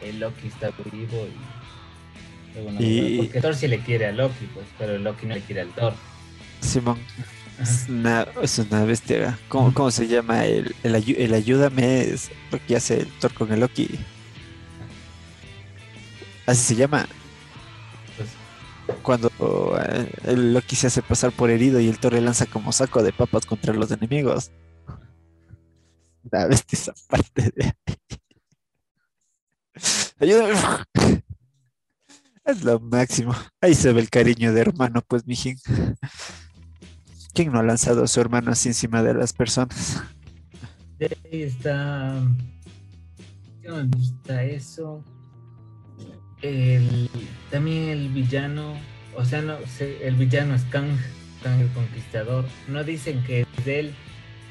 el 0.02 0.20
Loki 0.20 0.48
está 0.48 0.72
vivo 0.92 1.28
y, 1.28 3.18
porque 3.18 3.42
Thor 3.42 3.56
sí 3.56 3.68
le 3.68 3.80
quiere 3.80 4.08
a 4.08 4.12
Loki, 4.12 4.46
pues, 4.54 4.66
pero 4.78 4.98
Loki 4.98 5.26
no 5.26 5.36
le 5.36 5.42
quiere 5.42 5.62
al 5.62 5.70
Thor. 5.70 5.94
Simón. 6.62 6.98
Es 7.60 7.90
una, 7.90 8.28
es 8.42 8.60
una, 8.60 8.86
bestia. 8.86 9.38
¿Cómo, 9.50 9.74
¿Cómo, 9.74 9.90
se 9.90 10.08
llama? 10.08 10.46
El, 10.46 10.76
el, 10.84 10.96
el, 10.96 11.34
ayúdame 11.34 12.02
es 12.02 12.30
lo 12.52 12.60
que 12.66 12.76
hace 12.76 13.02
el 13.02 13.08
Thor 13.20 13.34
con 13.34 13.52
el 13.52 13.62
Loki. 13.62 14.00
Así 16.46 16.62
se 16.62 16.76
llama. 16.76 17.08
Pues, 18.16 18.30
Cuando 19.02 19.30
eh, 19.82 20.12
el 20.26 20.54
Loki 20.54 20.76
se 20.76 20.88
hace 20.88 21.02
pasar 21.02 21.32
por 21.32 21.50
herido 21.50 21.80
y 21.80 21.90
el 21.90 22.00
Thor 22.00 22.14
le 22.14 22.22
lanza 22.22 22.46
como 22.46 22.72
saco 22.72 23.02
de 23.02 23.12
papas 23.12 23.46
contra 23.46 23.74
los 23.74 23.90
enemigos. 23.92 24.52
La 26.30 26.46
bestia 26.46 26.78
esa 26.78 26.94
parte 27.08 27.52
de 27.56 27.74
Ayúdame. 30.20 30.54
Es 32.46 32.64
lo 32.64 32.80
máximo. 32.80 33.36
Ahí 33.62 33.76
se 33.76 33.92
ve 33.92 34.02
el 34.02 34.10
cariño 34.10 34.54
de 34.54 34.62
hermano, 34.62 35.02
pues, 35.06 35.26
mijín. 35.28 35.58
¿Quién 37.38 37.52
no 37.52 37.60
ha 37.60 37.64
lanzado 37.64 38.04
a 38.04 38.08
su 38.08 38.20
hermano 38.20 38.50
así 38.50 38.70
encima 38.70 39.04
de 39.04 39.14
las 39.14 39.32
personas? 39.32 40.02
Ahí 41.00 41.44
está. 41.44 42.20
¿Qué 43.62 43.70
me 43.70 43.84
gusta 43.84 44.44
eso? 44.44 45.04
El, 46.42 47.08
también 47.52 47.90
el 47.90 48.10
villano, 48.10 48.74
o 49.16 49.24
sea, 49.24 49.44
no, 49.44 49.56
el 49.80 50.16
villano 50.16 50.56
es 50.56 50.64
Kang, 50.64 50.98
Kang 51.44 51.60
el 51.60 51.70
Conquistador. 51.74 52.44
No 52.68 52.84
dicen 52.84 53.24
que 53.24 53.42
es 53.42 53.66
de 53.66 53.82
él, 53.82 53.96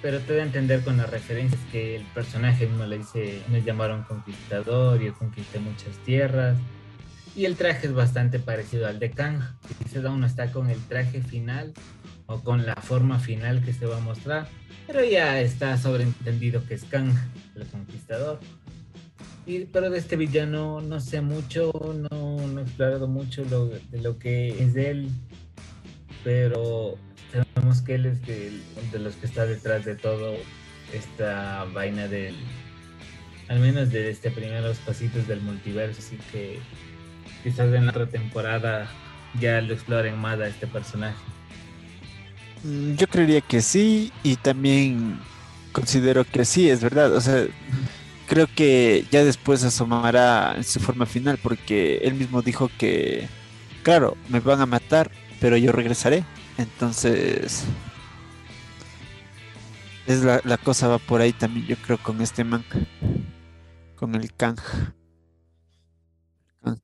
pero 0.01 0.20
te 0.20 0.37
da 0.37 0.44
a 0.44 0.46
entender 0.46 0.85
con 0.85 0.96
las 0.96 1.11
referencias 1.11 1.61
que 1.72 1.96
el 1.96 2.05
personaje 2.14 2.68
mismo 2.68 2.87
le 2.87 2.99
dice, 2.99 3.42
me 3.51 3.64
llamaron 3.64 4.05
Conquistador 4.05 5.03
y 5.03 5.07
yo 5.07 5.14
conquisté 5.14 5.59
muchas 5.59 5.99
tierras 6.05 6.57
y 7.35 7.46
el 7.46 7.57
traje 7.57 7.88
es 7.88 7.92
bastante 7.92 8.38
parecido 8.38 8.87
al 8.87 9.01
de 9.01 9.11
Kang. 9.11 9.40
Quizás 9.83 10.05
aún 10.05 10.20
no 10.20 10.27
está 10.27 10.53
con 10.53 10.70
el 10.70 10.79
traje 10.85 11.20
final 11.20 11.75
o 12.27 12.41
con 12.41 12.67
la 12.67 12.77
forma 12.77 13.19
final 13.19 13.62
que 13.65 13.73
se 13.73 13.87
va 13.87 13.99
a 13.99 14.01
mostrar, 14.01 14.49
pero 14.87 15.05
ya 15.05 15.41
está 15.41 15.77
sobreentendido 15.79 16.65
que 16.67 16.75
es 16.75 16.85
Kang, 16.85 17.12
el 17.55 17.67
conquistador. 17.67 18.41
Y, 19.47 19.67
pero 19.67 19.91
de 19.91 19.99
este 19.99 20.17
villano 20.17 20.81
no 20.81 21.01
sé 21.01 21.21
mucho, 21.21 21.73
no, 22.11 22.59
he 22.59 22.62
explorado 22.62 23.07
mucho 23.07 23.45
lo, 23.45 23.71
lo 23.93 24.19
que 24.19 24.62
es 24.62 24.75
de 24.75 24.91
él, 24.91 25.09
pero 26.25 26.99
sabemos 27.33 27.81
que 27.83 27.95
él 27.95 28.07
es 28.07 28.27
de, 28.27 28.61
de 28.91 28.99
los 28.99 29.15
que 29.15 29.27
está 29.27 29.47
detrás 29.47 29.85
de 29.85 29.95
todo 29.95 30.35
esta 30.93 31.65
vaina 31.73 32.09
del, 32.09 32.35
al 33.49 33.61
menos 33.61 33.91
de 33.91 34.11
este 34.11 34.31
primeros 34.31 34.79
pasitos 34.79 35.29
del 35.29 35.41
multiverso, 35.41 36.01
así 36.01 36.19
que 36.33 36.59
quizás 37.45 37.73
en 37.73 37.87
la 37.87 37.93
otra 37.93 38.07
temporada 38.07 38.89
ya 39.41 39.61
lo 39.61 39.75
exploren 39.75 40.19
más 40.19 40.41
a 40.41 40.49
este 40.49 40.67
personaje. 40.67 41.36
Mm, 42.62 42.95
yo 42.97 43.07
creería 43.09 43.40
que 43.40 43.61
sí 43.62 44.12
y 44.23 44.37
también 44.37 45.21
considero 45.73 46.25
que 46.25 46.45
sí, 46.45 46.69
es 46.71 46.83
verdad. 46.83 47.12
O 47.14 47.21
sea, 47.21 47.47
creo 48.27 48.49
que 48.55 49.07
ya 49.11 49.25
después 49.25 49.64
asomará 49.64 50.55
en 50.57 50.64
su 50.64 50.81
forma 50.81 51.07
final 51.07 51.38
porque 51.42 51.99
él 51.99 52.14
mismo 52.14 52.42
dijo 52.42 52.71
que, 52.79 53.29
claro, 53.83 54.16
me 54.29 54.40
van 54.40 54.61
a 54.61 54.66
matar, 54.66 55.11
pero 55.40 55.57
yo 55.57 55.73
regresaré. 55.73 56.25
Entonces, 56.59 57.64
es 60.07 60.23
la, 60.23 60.40
la 60.45 60.57
cosa 60.59 60.88
va 60.88 60.99
por 60.99 61.21
ahí 61.21 61.33
también, 61.33 61.66
yo 61.66 61.77
creo, 61.77 61.99
con 61.99 62.21
este 62.23 62.45
man, 62.45 62.64
con 63.95 64.14
el 64.14 64.33
Kang. 64.35 64.59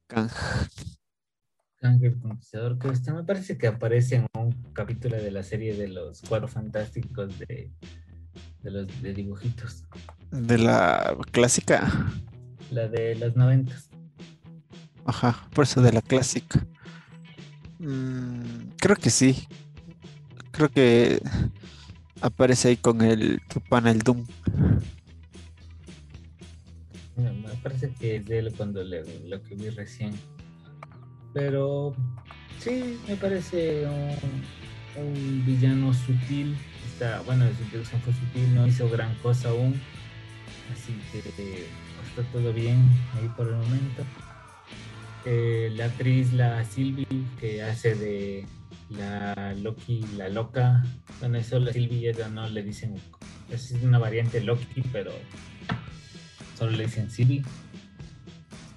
Kang. 0.08 0.30
El 1.82 2.18
Conquistador, 2.20 2.78
que 2.78 3.12
me 3.12 3.24
parece 3.24 3.58
que 3.58 3.66
aparece 3.66 4.16
en 4.16 4.26
un 4.38 4.52
capítulo 4.72 5.16
de 5.16 5.30
la 5.30 5.42
serie 5.42 5.74
de 5.74 5.88
los 5.88 6.22
cuatro 6.22 6.48
fantásticos 6.48 7.38
de, 7.38 7.70
de 8.62 8.70
los 8.70 9.02
de 9.02 9.12
dibujitos. 9.12 9.84
De 10.30 10.58
la 10.58 11.16
clásica. 11.32 11.90
La 12.70 12.88
de 12.88 13.16
las 13.16 13.36
noventas. 13.36 13.90
Ajá, 15.04 15.48
por 15.54 15.64
eso 15.64 15.82
de 15.82 15.92
la 15.92 16.02
clásica. 16.02 16.64
Mm, 17.80 18.70
creo 18.78 18.96
que 18.96 19.10
sí. 19.10 19.48
Creo 20.52 20.68
que 20.68 21.20
aparece 22.20 22.68
ahí 22.68 22.76
con 22.76 23.02
el 23.02 23.40
tu 23.48 23.60
el 23.76 23.98
Doom 23.98 24.24
me 27.16 27.54
parece 27.62 27.92
que 27.92 28.16
es 28.16 28.26
de 28.26 28.38
él 28.38 28.52
cuando 28.56 28.82
le, 28.82 29.02
lo 29.28 29.42
que 29.42 29.54
vi 29.54 29.68
recién. 29.70 30.12
Pero 31.32 31.94
sí, 32.58 32.98
me 33.08 33.16
parece 33.16 33.86
un, 34.96 35.44
villano 35.46 35.92
sutil. 35.94 36.56
Está, 36.86 37.20
bueno, 37.22 37.46
su 37.56 37.62
introducción 37.62 38.00
fue 38.02 38.12
sutil, 38.12 38.54
no 38.54 38.66
hizo 38.66 38.88
gran 38.88 39.14
cosa 39.16 39.48
aún. 39.50 39.80
Así 40.72 40.94
que 41.10 41.18
está 41.18 42.22
todo 42.32 42.52
bien 42.52 42.82
ahí 43.14 43.28
por 43.36 43.48
el 43.48 43.54
momento. 43.54 44.04
Eh, 45.24 45.72
la 45.76 45.86
actriz, 45.86 46.32
la 46.32 46.64
Sylvie, 46.64 47.06
que 47.40 47.62
hace 47.62 47.94
de 47.94 48.46
la 48.90 49.54
Loki, 49.54 50.04
la 50.16 50.28
loca. 50.28 50.82
Bueno, 51.20 51.38
eso 51.38 51.58
la 51.58 51.72
Sylvie 51.72 52.12
ya 52.12 52.28
no 52.28 52.48
le 52.48 52.62
dicen, 52.62 52.96
es 53.50 53.72
una 53.82 53.98
variante 53.98 54.40
Loki, 54.40 54.82
pero 54.92 55.12
solo 56.58 56.72
le 56.72 56.84
dicen 56.84 57.10
Siri. 57.10 57.42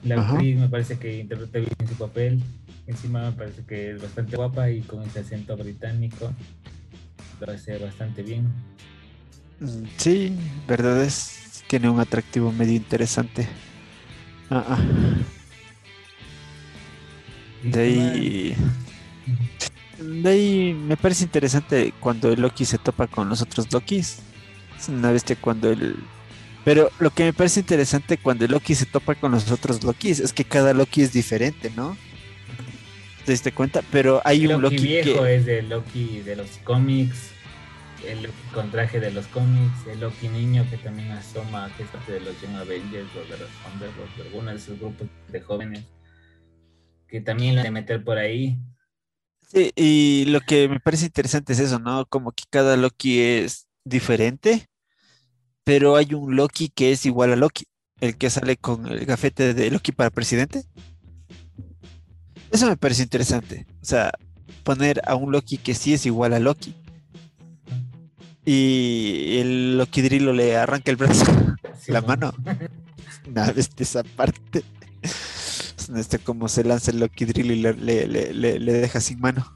La 0.05 0.21
actriz 0.21 0.57
me 0.57 0.69
parece 0.69 0.99
que 0.99 1.19
interpreta 1.19 1.59
bien 1.59 1.89
su 1.89 1.95
papel. 1.95 2.41
Encima 2.85 3.31
me 3.31 3.35
parece 3.35 3.65
que 3.65 3.91
es 3.91 4.01
bastante 4.01 4.37
guapa 4.37 4.69
y 4.69 4.81
con 4.81 5.01
ese 5.03 5.19
acento 5.19 5.57
británico 5.57 6.31
lo 7.39 7.51
hace 7.51 7.77
bastante 7.79 8.21
bien. 8.21 8.45
Mm, 9.59 9.83
sí, 9.97 10.33
verdad 10.67 11.03
es. 11.03 11.63
Tiene 11.67 11.89
un 11.89 11.99
atractivo 11.99 12.51
medio 12.51 12.73
interesante. 12.73 13.47
Ah, 14.51 14.63
ah. 14.69 14.79
De 17.63 17.79
ahí. 17.79 18.55
De 19.97 20.29
ahí 20.29 20.73
me 20.73 20.97
parece 20.97 21.23
interesante 21.23 21.93
cuando 21.99 22.31
el 22.31 22.41
Loki 22.41 22.65
se 22.65 22.77
topa 22.77 23.07
con 23.07 23.27
los 23.27 23.41
otros 23.41 23.73
Lokis. 23.73 24.19
Es 24.77 24.89
una 24.89 25.11
bestia 25.11 25.35
cuando 25.39 25.71
el 25.71 25.95
pero 26.65 26.91
lo 26.97 27.12
que 27.12 27.25
me 27.25 27.32
parece 27.34 27.60
interesante 27.60 28.17
cuando 28.17 28.47
Loki 28.47 28.73
se 28.73 28.88
topa 28.88 29.13
con 29.13 29.32
los 29.32 29.51
otros 29.51 29.84
Lokis 29.84 30.19
es 30.19 30.34
que 30.34 30.43
cada 30.43 30.73
Loki 30.73 31.04
es 31.04 31.13
diferente, 31.13 31.71
¿no? 31.75 31.95
¿Te 33.23 33.32
diste 33.32 33.51
cuenta? 33.51 33.84
Pero 33.91 34.19
hay 34.25 34.47
un 34.47 34.63
Loki 34.63 34.78
viejo 34.78 35.28
es 35.28 35.45
de 35.45 35.62
Loki 35.62 36.21
de 36.21 36.36
los 36.36 36.49
cómics, 36.63 37.30
el 38.08 38.23
Loki 38.23 38.41
con 38.51 38.71
traje 38.71 38.99
de 38.99 39.12
los 39.12 39.28
cómics, 39.28 39.86
el 39.91 39.99
Loki 39.99 40.28
niño 40.28 40.65
que 40.71 40.78
también 40.78 41.12
asoma, 41.12 41.71
que 41.78 41.84
es 41.84 41.89
parte 41.89 42.13
de 42.13 42.21
los 42.21 42.41
Young 42.41 42.56
Avengers 42.56 43.10
o 43.15 43.32
de 43.32 43.38
los 43.38 43.49
Thunderbolts, 43.62 44.17
de 44.17 44.23
algunos 44.23 44.54
de 44.56 44.60
esos 44.60 44.80
grupos 44.80 45.08
de 45.28 45.41
jóvenes, 45.41 45.84
que 47.08 47.21
también 47.21 47.56
lo 47.56 47.62
de 47.62 47.69
meter 47.69 48.04
por 48.04 48.17
ahí. 48.17 48.58
Sí, 49.51 49.71
y 49.75 50.25
lo 50.30 50.41
que 50.41 50.67
me 50.67 50.80
parece 50.80 51.06
interesante 51.06 51.54
es 51.54 51.60
eso, 51.60 51.78
¿no? 51.78 52.08
Como 52.08 52.32
que 52.32 52.43
cada 52.49 52.75
Loki 52.75 53.19
es 53.21 53.67
diferente 53.84 54.67
pero 55.65 55.97
hay 55.97 56.13
un 56.13 56.36
Loki 56.36 56.69
que 56.69 56.93
es 56.93 57.06
igual 57.06 57.34
a 57.34 57.36
Loki, 57.36 57.65
el 57.99 58.15
que 58.17 58.30
sale 58.30 58.56
con 58.56 58.88
el 58.88 59.06
gafete 59.06 59.54
de 59.54 59.71
Loki 59.71 59.91
para 59.91 60.12
presidente. 60.12 60.63
Eso 62.51 62.67
me 62.67 62.78
parece 62.78 63.04
interesante. 63.04 63.65
O 63.82 63.86
sea, 63.86 64.13
poner 64.63 65.01
a 65.06 65.15
un 65.15 65.32
Loki 65.32 65.58
que 65.58 65.73
sí 65.73 65.93
es 65.93 66.06
igual 66.06 66.34
a 66.34 66.39
Loki. 66.39 66.75
Y 68.45 69.39
el 69.39 69.78
Loki 69.80 70.04
Drilo 70.04 70.32
le 70.32 70.56
arranca 70.56 70.91
el 70.91 70.97
brazo, 70.97 71.25
la 71.88 72.01
mano. 72.01 72.32
Nada, 73.28 73.51
de 73.51 73.65
esa 73.78 74.04
parte. 74.04 74.63
Este, 75.95 76.19
como 76.19 76.47
se 76.47 76.63
lanza 76.63 76.91
el 76.91 76.99
Loki 76.99 77.25
Drill 77.25 77.51
y 77.51 77.56
le, 77.56 77.73
le, 77.73 78.08
le, 78.08 78.60
le 78.60 78.73
deja 78.73 79.01
sin 79.01 79.19
mano. 79.19 79.51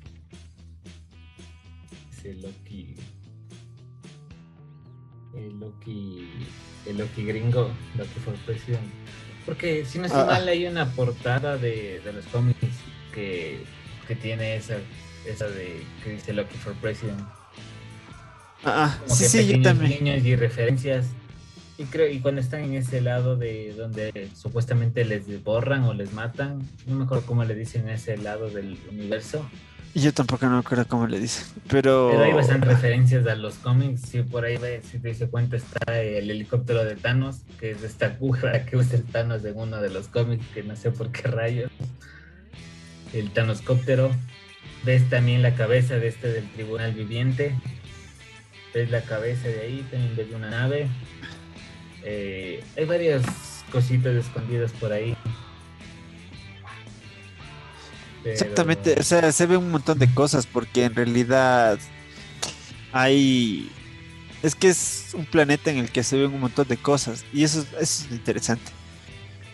El 6.89 6.97
Loki 6.97 7.23
gringo, 7.23 7.69
Loki 7.97 8.19
for 8.23 8.33
President. 8.45 8.83
Porque 9.45 9.85
si 9.85 9.97
no 9.99 10.05
estoy 10.05 10.21
Ah. 10.21 10.25
mal, 10.25 10.47
hay 10.47 10.65
una 10.67 10.85
portada 10.91 11.57
de, 11.57 12.01
de 12.03 12.13
los 12.13 12.25
cómics 12.27 12.57
que, 13.13 13.63
que 14.07 14.15
tiene 14.15 14.55
esa, 14.55 14.77
esa 15.27 15.47
de 15.47 15.81
que 16.03 16.11
dice 16.11 16.33
Loki 16.33 16.57
for 16.57 16.73
President. 16.75 17.19
Ah, 18.63 18.85
ah, 18.91 18.97
Como 19.03 19.15
sí, 19.15 19.25
sí, 19.25 19.47
yo 19.47 19.61
también. 19.61 19.99
guiños 19.99 20.25
y 20.25 20.35
referencias. 20.35 21.07
Y 21.77 21.85
creo, 21.85 22.09
y 22.09 22.19
cuando 22.19 22.41
están 22.41 22.61
en 22.65 22.73
ese 22.73 22.99
lado 22.99 23.37
de 23.37 23.73
donde 23.73 24.29
supuestamente 24.35 25.05
les 25.05 25.41
borran 25.45 25.83
o 25.85 25.93
les 25.93 26.11
matan, 26.11 26.61
no 26.85 26.95
me 26.95 27.05
acuerdo 27.05 27.25
cómo 27.25 27.45
le 27.45 27.55
dicen 27.55 27.87
ese 27.87 28.17
lado 28.17 28.49
del 28.49 28.77
universo, 28.91 29.49
Yo 29.95 30.13
tampoco 30.13 30.45
no 30.45 30.59
acuerdo 30.59 30.87
cómo 30.87 31.07
le 31.07 31.19
dicen. 31.19 31.45
Pero. 31.67 32.09
pero 32.11 32.23
hay 32.23 32.33
bastantes 32.33 32.69
referencias 32.69 33.25
a 33.27 33.35
los 33.35 33.55
cómics. 33.55 34.01
Si 34.01 34.21
por 34.21 34.45
ahí 34.45 34.57
ves, 34.57 34.85
si 34.85 34.99
te 34.99 35.09
dice 35.09 35.27
cuenta, 35.27 35.57
está 35.57 35.99
el 35.99 36.29
helicóptero 36.29 36.85
de 36.85 36.95
Thanos, 36.95 37.41
que 37.59 37.71
es 37.71 37.83
esta 37.83 38.17
cuja 38.17 38.65
que 38.65 38.77
usa 38.77 38.97
el 38.97 39.03
Thanos 39.03 39.43
en 39.45 39.57
uno 39.57 39.81
de 39.81 39.89
los 39.89 40.07
cómics, 40.07 40.45
que 40.53 40.63
no 40.63 40.75
sé 40.75 40.91
por 40.91 41.11
qué 41.11 41.27
rayos. 41.27 41.71
El 43.13 43.31
Thanoscóptero. 43.31 44.11
Ves 44.85 45.09
también 45.09 45.41
la 45.41 45.55
cabeza 45.55 45.95
de 45.95 46.07
este 46.07 46.29
del 46.29 46.49
tribunal 46.51 46.93
viviente. 46.93 47.55
Ves 48.73 48.91
la 48.91 49.01
cabeza 49.01 49.47
de 49.47 49.61
ahí, 49.61 49.87
también 49.89 50.15
ves 50.15 50.27
una 50.33 50.49
nave. 50.49 50.87
Eh, 52.03 52.63
hay 52.77 52.85
varias 52.85 53.23
cositas 53.71 54.13
escondidas 54.13 54.71
por 54.73 54.93
ahí. 54.93 55.15
Pero- 58.23 58.33
Exactamente, 58.33 58.95
o 58.99 59.03
sea, 59.03 59.31
se 59.31 59.45
ve 59.45 59.57
un 59.57 59.71
montón 59.71 59.97
de 59.99 60.13
cosas 60.13 60.45
porque 60.45 60.85
en 60.85 60.95
realidad 60.95 61.79
hay... 62.91 63.71
Es 64.41 64.55
que 64.55 64.69
es 64.69 65.09
un 65.13 65.25
planeta 65.25 65.69
en 65.69 65.77
el 65.79 65.91
que 65.91 66.01
se 66.03 66.17
ven 66.17 66.33
un 66.33 66.39
montón 66.39 66.67
de 66.67 66.77
cosas 66.77 67.25
y 67.33 67.43
eso, 67.43 67.59
es- 67.59 67.67
eso 67.79 68.05
es 68.05 68.11
interesante. 68.11 68.71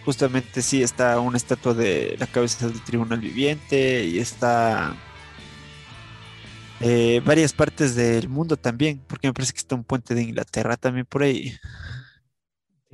Justamente 0.04 0.62
sí 0.62 0.84
está 0.84 1.20
una 1.20 1.38
estatua 1.38 1.74
de 1.74 2.16
la 2.20 2.28
cabeza 2.28 2.68
del 2.68 2.84
tribunal 2.84 3.20
viviente 3.20 4.06
y 4.06 4.20
está 4.20 4.96
eh, 6.82 7.22
varias 7.26 7.54
partes 7.54 7.96
del 7.96 8.30
mundo 8.30 8.58
también, 8.58 9.02
porque 9.08 9.28
me 9.28 9.34
parece 9.34 9.54
que 9.54 9.60
está 9.60 9.76
un 9.76 9.84
puente 9.84 10.14
de 10.14 10.24
Inglaterra 10.24 10.78
también 10.78 11.06
por 11.06 11.24
ahí. 11.24 11.56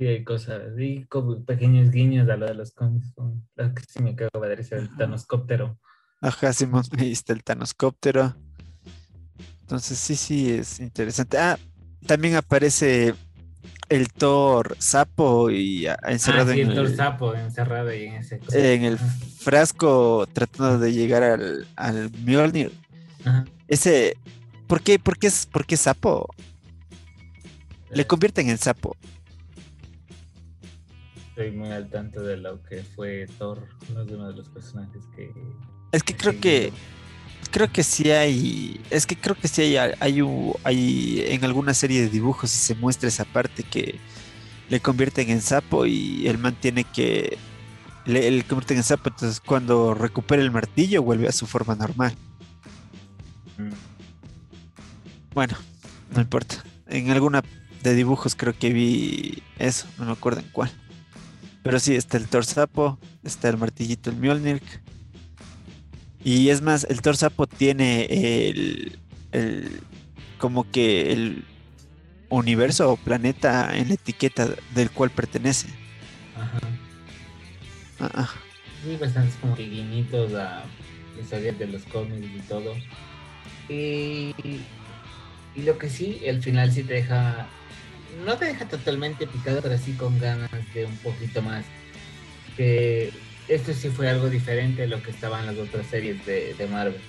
Sí, 0.02 0.08
hay 0.08 0.24
cosas, 0.24 0.62
y 0.76 1.04
como 1.04 1.44
pequeños 1.44 1.92
guiños 1.92 2.28
a 2.28 2.36
lo 2.36 2.46
de 2.46 2.54
los 2.54 2.72
cómics. 2.72 3.14
Lo 3.54 3.72
que 3.72 3.84
sí 3.86 4.02
me 4.02 4.16
cago 4.16 4.44
de 4.44 4.56
risa 4.56 4.74
el 4.74 4.88
Thanoscóptero. 4.96 5.78
Ajá, 6.20 6.52
Simón, 6.52 6.82
ahí 6.98 7.12
está 7.12 7.32
el 7.32 7.44
Thanoscóptero. 7.44 8.34
Entonces 9.60 9.96
sí, 10.00 10.16
sí, 10.16 10.50
es 10.50 10.80
interesante. 10.80 11.38
Ah, 11.38 11.56
también 12.04 12.34
aparece 12.34 13.14
el 13.88 14.08
Thor 14.08 14.74
sapo 14.80 15.50
y 15.50 15.86
ah, 15.86 15.96
encerrado 16.08 16.50
ah, 16.50 16.54
sí, 16.54 16.62
en, 16.62 16.70
el 16.70 16.74
Thor 16.74 16.86
el, 16.86 16.96
sapo 16.96 17.34
encerrado 17.36 17.90
ahí 17.90 18.06
en 18.06 18.14
ese. 18.14 18.40
en 18.54 18.82
el 18.82 18.94
Ajá. 18.94 19.06
frasco 19.38 20.26
tratando 20.32 20.80
de 20.80 20.92
llegar 20.92 21.22
al, 21.22 21.64
al 21.76 22.10
Mjolnir. 22.24 22.72
Ajá. 23.24 23.44
Ese, 23.68 24.16
¿por 24.66 24.80
qué, 24.80 24.98
por 24.98 25.16
qué 25.16 25.28
es, 25.28 25.46
por 25.46 25.64
qué 25.64 25.76
sapo? 25.76 26.28
Le 27.92 28.04
convierten 28.04 28.48
en 28.48 28.58
sapo. 28.58 28.96
Estoy 31.34 31.50
muy 31.52 31.70
al 31.70 31.88
tanto 31.88 32.22
de 32.22 32.36
lo 32.36 32.62
que 32.62 32.82
fue 32.82 33.26
Thor, 33.38 33.66
uno 33.90 34.04
de 34.04 34.14
uno 34.16 34.28
de 34.28 34.34
los 34.34 34.48
personajes 34.50 35.02
que. 35.16 35.32
Es 35.92 36.02
que 36.02 36.14
creo 36.14 36.38
que 36.38 36.72
creo 37.50 37.70
que 37.72 37.82
sí 37.82 38.10
hay, 38.10 38.80
es 38.90 39.06
que 39.06 39.16
creo 39.16 39.34
que 39.34 39.48
sí 39.48 39.62
hay, 39.62 39.92
hay, 40.00 40.20
un- 40.22 40.54
hay 40.64 41.22
en 41.28 41.44
alguna 41.44 41.74
serie 41.74 42.00
de 42.02 42.08
dibujos 42.08 42.54
y 42.54 42.58
se 42.58 42.74
muestra 42.74 43.08
esa 43.08 43.24
parte 43.24 43.62
que 43.62 43.98
le 44.70 44.80
convierten 44.80 45.28
en 45.30 45.40
sapo 45.42 45.84
y 45.86 46.26
el 46.28 46.38
man 46.38 46.54
tiene 46.58 46.84
que 46.84 47.36
le, 48.06 48.30
le 48.30 48.42
convierten 48.44 48.78
en 48.78 48.82
sapo, 48.84 49.08
entonces 49.10 49.40
cuando 49.40 49.92
recupera 49.94 50.40
el 50.42 50.50
martillo 50.50 51.02
vuelve 51.02 51.28
a 51.28 51.32
su 51.32 51.46
forma 51.46 51.74
normal. 51.74 52.14
Mm, 53.58 53.72
Bueno, 55.34 55.56
no 56.14 56.20
importa. 56.22 56.62
En 56.88 57.10
alguna 57.10 57.42
de 57.82 57.94
dibujos 57.94 58.34
creo 58.34 58.54
que 58.58 58.72
vi 58.72 59.42
eso, 59.58 59.86
no 59.98 60.04
me 60.06 60.12
acuerdo 60.12 60.40
en 60.40 60.48
cuál. 60.52 60.70
Pero 61.62 61.78
sí, 61.78 61.94
está 61.94 62.16
el 62.16 62.28
Thor 62.28 62.44
sapo, 62.44 62.98
está 63.22 63.48
el 63.48 63.56
martillito, 63.56 64.10
el 64.10 64.16
Mjolnir. 64.16 64.62
Y 66.24 66.48
es 66.50 66.60
más, 66.62 66.84
el 66.84 67.02
Thor 67.02 67.16
sapo 67.16 67.46
tiene 67.46 68.04
el, 68.06 68.98
el 69.32 69.80
como 70.38 70.70
que 70.70 71.12
el 71.12 71.44
universo 72.28 72.90
o 72.90 72.96
planeta 72.96 73.76
en 73.76 73.88
la 73.88 73.94
etiqueta 73.94 74.48
del 74.74 74.90
cual 74.90 75.10
pertenece. 75.10 75.68
Ajá. 77.98 78.30
Sí, 78.82 78.96
bastantes 79.00 79.36
como 79.36 79.54
que 79.54 79.62
a 79.64 80.64
historias 81.20 81.58
de 81.58 81.66
los 81.68 81.82
cómics 81.84 82.26
y 82.34 82.40
todo. 82.48 82.74
Y, 83.68 84.34
y 85.54 85.62
lo 85.62 85.78
que 85.78 85.88
sí, 85.88 86.20
el 86.24 86.42
final 86.42 86.72
sí 86.72 86.82
te 86.82 86.94
deja, 86.94 87.46
no 88.24 88.36
te 88.36 88.46
deja 88.46 88.68
totalmente 88.68 89.26
picado, 89.26 89.60
pero 89.62 89.78
sí 89.78 89.92
con 89.94 90.18
ganas 90.18 90.50
de 90.74 90.84
un 90.84 90.96
poquito 90.98 91.42
más. 91.42 91.64
Que 92.56 93.12
esto 93.48 93.72
sí 93.72 93.88
fue 93.88 94.08
algo 94.08 94.28
diferente 94.28 94.84
a 94.84 94.86
lo 94.86 95.02
que 95.02 95.10
estaban 95.10 95.46
las 95.46 95.56
otras 95.56 95.86
series 95.86 96.24
de, 96.26 96.54
de 96.54 96.66
Marvel. 96.66 97.00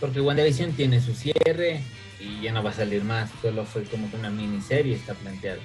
Porque 0.00 0.20
WandaVision 0.20 0.72
tiene 0.72 1.00
su 1.00 1.14
cierre 1.14 1.82
y 2.20 2.42
ya 2.42 2.52
no 2.52 2.62
va 2.62 2.70
a 2.70 2.74
salir 2.74 3.04
más, 3.04 3.30
solo 3.42 3.64
fue 3.64 3.84
como 3.84 4.10
que 4.10 4.16
una 4.16 4.30
miniserie 4.30 4.94
está 4.94 5.14
planteada. 5.14 5.60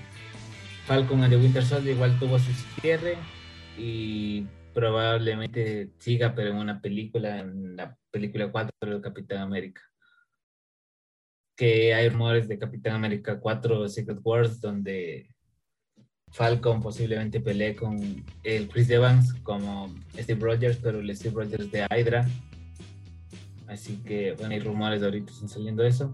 Falcon 0.85 1.23
and 1.23 1.33
the 1.33 1.37
Winter 1.37 1.63
Soldier 1.63 1.95
igual 1.95 2.17
tuvo 2.19 2.37
su 2.39 2.51
cierre 2.81 3.17
y 3.77 4.45
probablemente 4.73 5.89
siga, 5.99 6.35
pero 6.35 6.49
en 6.49 6.57
una 6.57 6.81
película, 6.81 7.39
en 7.39 7.75
la 7.75 7.97
película 8.11 8.51
4 8.51 8.71
de 8.81 9.01
Capitán 9.01 9.39
América. 9.39 9.81
Que 11.63 11.93
hay 11.93 12.09
rumores 12.09 12.49
de 12.49 12.59
Capitán 12.59 12.95
América 12.95 13.39
4 13.39 13.87
Secret 13.87 14.19
Wars, 14.21 14.59
donde 14.59 15.33
Falcon 16.29 16.81
posiblemente 16.81 17.39
pelee 17.39 17.73
con 17.73 18.25
el 18.43 18.67
Chris 18.67 18.89
Evans 18.89 19.33
como 19.43 19.95
Steve 20.13 20.41
Rogers, 20.41 20.77
pero 20.83 20.99
el 20.99 21.15
Steve 21.15 21.35
Rogers 21.41 21.71
de 21.71 21.87
Hydra. 21.89 22.27
Así 23.69 23.95
que, 24.05 24.33
bueno, 24.33 24.53
hay 24.53 24.59
rumores 24.59 25.01
ahorita 25.01 25.31
están 25.31 25.47
saliendo 25.47 25.85
eso. 25.85 26.13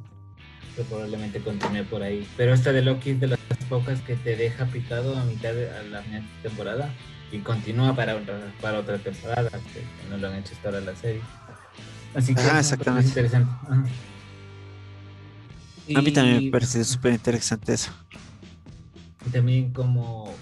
Que 0.76 0.84
probablemente 0.84 1.40
continúe 1.40 1.84
por 1.86 2.04
ahí. 2.04 2.28
Pero 2.38 2.54
esta 2.54 2.72
de 2.72 2.84
Loki 2.84 3.10
es 3.10 3.20
de 3.20 3.28
las 3.30 3.40
pocas 3.68 4.02
que 4.02 4.16
te 4.18 4.36
deja 4.36 4.68
picado 4.68 5.18
a 5.18 5.24
mitad 5.24 5.52
de 5.56 5.68
a 5.72 5.82
la 5.82 6.02
mitad 6.04 6.20
de 6.20 6.50
temporada 6.50 6.94
y 7.32 7.40
continúa 7.40 7.96
para 7.96 8.18
otra, 8.18 8.54
para 8.62 8.78
otra 8.78 9.00
temporada, 9.00 9.50
que 9.50 9.82
no 10.12 10.18
lo 10.18 10.28
han 10.28 10.36
hecho 10.36 10.54
hasta 10.54 10.70
ahora 10.70 10.82
la 10.82 10.96
serie. 10.96 11.22
Así 12.14 12.36
que 12.36 12.42
Ah, 12.42 12.60
es 12.60 12.72
exactamente. 12.72 13.08
interesante. 13.08 13.50
A 15.95 16.02
mí 16.02 16.12
también 16.12 16.38
me 16.38 16.43
Y- 16.43 16.49
parece 16.52 16.84
súper 16.84 17.13
interesante 17.13 17.73
eso. 17.73 17.91
y 19.25 19.30
también 19.32 19.71
como 19.73 20.34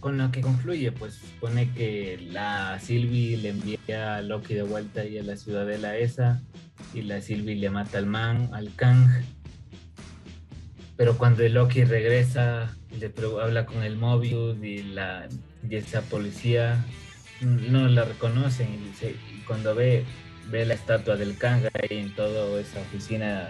con 0.00 0.16
lo 0.18 0.30
que 0.30 0.40
concluye, 0.40 0.92
pues 0.92 1.18
pone 1.40 1.70
que 1.72 2.18
la 2.30 2.78
Sylvie 2.80 3.36
le 3.36 3.48
envía 3.50 4.16
a 4.16 4.22
Loki 4.22 4.54
de 4.54 4.62
vuelta 4.62 5.00
ahí 5.00 5.18
a 5.18 5.22
la 5.22 5.36
ciudadela 5.36 5.96
esa 5.96 6.40
y 6.94 7.02
la 7.02 7.20
Sylvie 7.20 7.56
le 7.56 7.70
mata 7.70 7.98
al 7.98 8.06
man, 8.06 8.50
al 8.52 8.72
Kang. 8.76 9.08
Pero 10.96 11.16
cuando 11.16 11.42
el 11.42 11.54
Loki 11.54 11.84
regresa, 11.84 12.76
le 12.98 13.12
habla 13.40 13.66
con 13.66 13.82
el 13.82 13.96
Mobius 13.96 14.56
y, 14.62 14.82
la, 14.82 15.28
y 15.68 15.74
esa 15.76 16.02
policía 16.02 16.84
no 17.40 17.86
la 17.88 18.04
reconocen 18.04 18.68
y, 18.68 19.06
y 19.06 19.40
cuando 19.46 19.74
ve, 19.74 20.04
ve 20.50 20.64
la 20.64 20.74
estatua 20.74 21.16
del 21.16 21.36
Kang 21.38 21.62
ahí 21.74 21.98
en 21.98 22.14
toda 22.14 22.60
esa 22.60 22.80
oficina, 22.80 23.48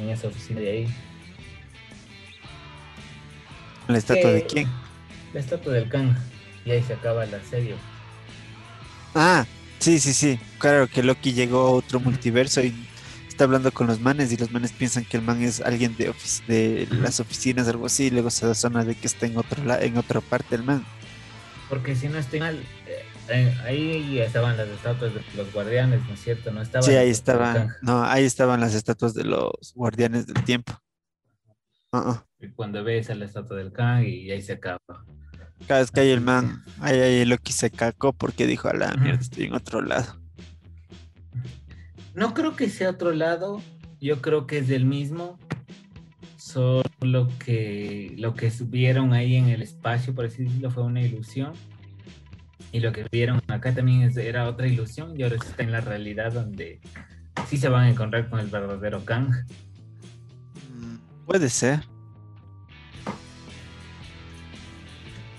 en 0.00 0.10
esa 0.10 0.28
oficina 0.28 0.60
de 0.60 0.70
ahí, 0.70 0.88
¿La 3.88 3.96
estatua 3.98 4.30
de 4.32 4.42
quién? 4.44 4.68
La 5.32 5.40
estatua 5.40 5.72
del 5.72 5.88
Kang. 5.88 6.14
Y 6.64 6.70
ahí 6.72 6.82
se 6.82 6.92
acaba 6.92 7.24
la 7.24 7.42
serie. 7.42 7.74
Ah, 9.14 9.46
sí, 9.78 9.98
sí, 9.98 10.12
sí. 10.12 10.38
Claro 10.58 10.86
que 10.88 11.02
Loki 11.02 11.32
llegó 11.32 11.60
a 11.66 11.70
otro 11.70 11.98
multiverso 11.98 12.60
y 12.62 12.74
está 13.28 13.44
hablando 13.44 13.72
con 13.72 13.86
los 13.86 14.00
manes 14.00 14.30
y 14.30 14.36
los 14.36 14.50
manes 14.50 14.72
piensan 14.72 15.04
que 15.06 15.16
el 15.16 15.22
man 15.22 15.40
es 15.42 15.60
alguien 15.62 15.96
de, 15.96 16.12
de 16.46 16.86
las 17.00 17.18
oficinas, 17.20 17.66
algo 17.68 17.86
así, 17.86 18.04
y 18.06 18.10
luego 18.10 18.28
se 18.30 18.46
da 18.46 18.54
zona 18.54 18.84
de 18.84 18.94
que 18.94 19.06
está 19.06 19.24
en 19.26 19.38
otro 19.38 19.64
la- 19.64 19.80
en 19.82 19.96
otra 19.96 20.20
parte 20.20 20.54
el 20.56 20.64
man. 20.64 20.84
Porque 21.70 21.94
si 21.96 22.08
no 22.08 22.18
estoy 22.18 22.40
mal, 22.40 22.62
ahí 23.64 24.18
estaban 24.18 24.56
las 24.56 24.68
estatuas 24.68 25.14
de 25.14 25.22
los 25.36 25.52
guardianes, 25.52 26.00
¿no 26.06 26.14
es 26.14 26.20
cierto? 26.20 26.50
No 26.50 26.62
estaba 26.62 26.82
Sí, 26.82 26.94
ahí 26.94 27.10
estaban, 27.10 27.70
no, 27.82 28.02
ahí 28.04 28.24
estaban 28.24 28.60
las 28.60 28.74
estatuas 28.74 29.14
de 29.14 29.24
los 29.24 29.72
guardianes 29.74 30.26
del 30.26 30.42
tiempo. 30.44 30.72
Ah, 31.92 32.04
ah. 32.06 32.26
Y 32.40 32.48
cuando 32.48 32.84
ves 32.84 33.10
a 33.10 33.14
la 33.14 33.24
estatua 33.24 33.56
del 33.56 33.72
Kang 33.72 34.04
y 34.04 34.30
ahí 34.30 34.42
se 34.42 34.52
acaba. 34.52 34.78
Cada 35.66 35.80
vez 35.80 35.90
que 35.90 36.00
hay 36.00 36.10
el 36.10 36.20
man, 36.20 36.64
ahí, 36.80 36.98
ahí 36.98 37.24
Loki 37.24 37.52
se 37.52 37.70
cacó 37.70 38.12
porque 38.12 38.46
dijo 38.46 38.68
a 38.68 38.74
la 38.74 38.94
mierda, 38.94 39.20
estoy 39.20 39.46
en 39.46 39.54
otro 39.54 39.80
lado. 39.80 40.20
No 42.14 42.34
creo 42.34 42.56
que 42.56 42.68
sea 42.68 42.90
otro 42.90 43.12
lado. 43.12 43.62
Yo 44.00 44.20
creo 44.20 44.46
que 44.46 44.58
es 44.58 44.68
del 44.68 44.84
mismo. 44.84 45.38
Solo 46.36 47.28
que 47.44 48.14
lo 48.16 48.34
que 48.34 48.50
subieron 48.50 49.12
ahí 49.12 49.36
en 49.36 49.48
el 49.48 49.62
espacio, 49.62 50.14
por 50.14 50.26
así 50.26 50.44
decirlo, 50.44 50.70
fue 50.70 50.84
una 50.84 51.02
ilusión. 51.02 51.52
Y 52.72 52.80
lo 52.80 52.92
que 52.92 53.06
vieron 53.10 53.40
acá 53.48 53.74
también 53.74 54.12
era 54.18 54.48
otra 54.48 54.66
ilusión 54.66 55.18
y 55.18 55.22
ahora 55.22 55.36
está 55.36 55.62
en 55.62 55.72
la 55.72 55.80
realidad 55.80 56.32
donde 56.32 56.80
sí 57.48 57.56
se 57.56 57.68
van 57.68 57.84
a 57.84 57.90
encontrar 57.90 58.28
con 58.28 58.40
el 58.40 58.48
verdadero 58.48 59.04
Kang. 59.04 59.30
Mm, 60.70 60.96
puede 61.26 61.48
ser. 61.48 61.80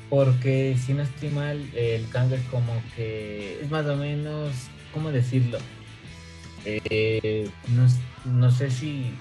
Porque 0.10 0.76
si 0.84 0.94
no 0.94 1.04
estoy 1.04 1.30
mal, 1.30 1.70
el 1.76 2.10
Kang 2.10 2.34
es 2.34 2.42
como 2.50 2.74
que 2.96 3.62
es 3.62 3.70
más 3.70 3.86
o 3.86 3.96
menos, 3.96 4.52
¿cómo 4.92 5.12
decirlo? 5.12 5.60
Eh, 6.66 7.50
no, 8.26 8.52
sé 8.52 8.72
si 8.72 9.12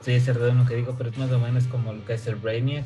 estoy 0.00 0.20
cerrado 0.20 0.48
en 0.48 0.58
lo 0.58 0.66
que 0.66 0.74
digo, 0.74 0.94
pero 0.98 1.10
es 1.10 1.18
más 1.18 1.30
o 1.30 1.38
menos 1.38 1.64
como 1.68 1.92
lo 1.92 2.04
que 2.04 2.14
es 2.14 2.26
el 2.26 2.34
Brainiac, 2.34 2.84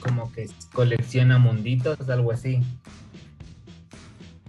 como 0.00 0.32
que 0.32 0.50
colecciona 0.72 1.38
munditos, 1.38 2.08
algo 2.08 2.32
así. 2.32 2.62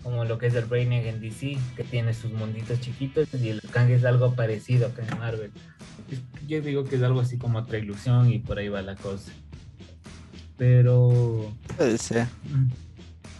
Como 0.03 0.25
lo 0.25 0.37
que 0.37 0.47
es 0.47 0.55
el 0.55 0.65
Brainiac 0.65 1.05
en 1.05 1.21
DC, 1.21 1.57
que 1.77 1.83
tiene 1.83 2.13
sus 2.13 2.31
munditos 2.31 2.81
chiquitos, 2.81 3.33
y 3.33 3.49
el 3.49 3.61
Kang 3.71 3.89
es 3.89 4.03
algo 4.03 4.35
parecido 4.35 4.93
que 4.93 5.01
en 5.01 5.17
Marvel. 5.17 5.51
Yo 6.47 6.61
digo 6.61 6.83
que 6.83 6.97
es 6.97 7.03
algo 7.03 7.21
así 7.21 7.37
como 7.37 7.59
otra 7.59 7.77
ilusión 7.77 8.31
y 8.31 8.39
por 8.39 8.59
ahí 8.59 8.67
va 8.67 8.81
la 8.81 8.95
cosa. 8.95 9.31
Pero. 10.57 11.53
Puede 11.77 11.97
ser. 11.97 12.27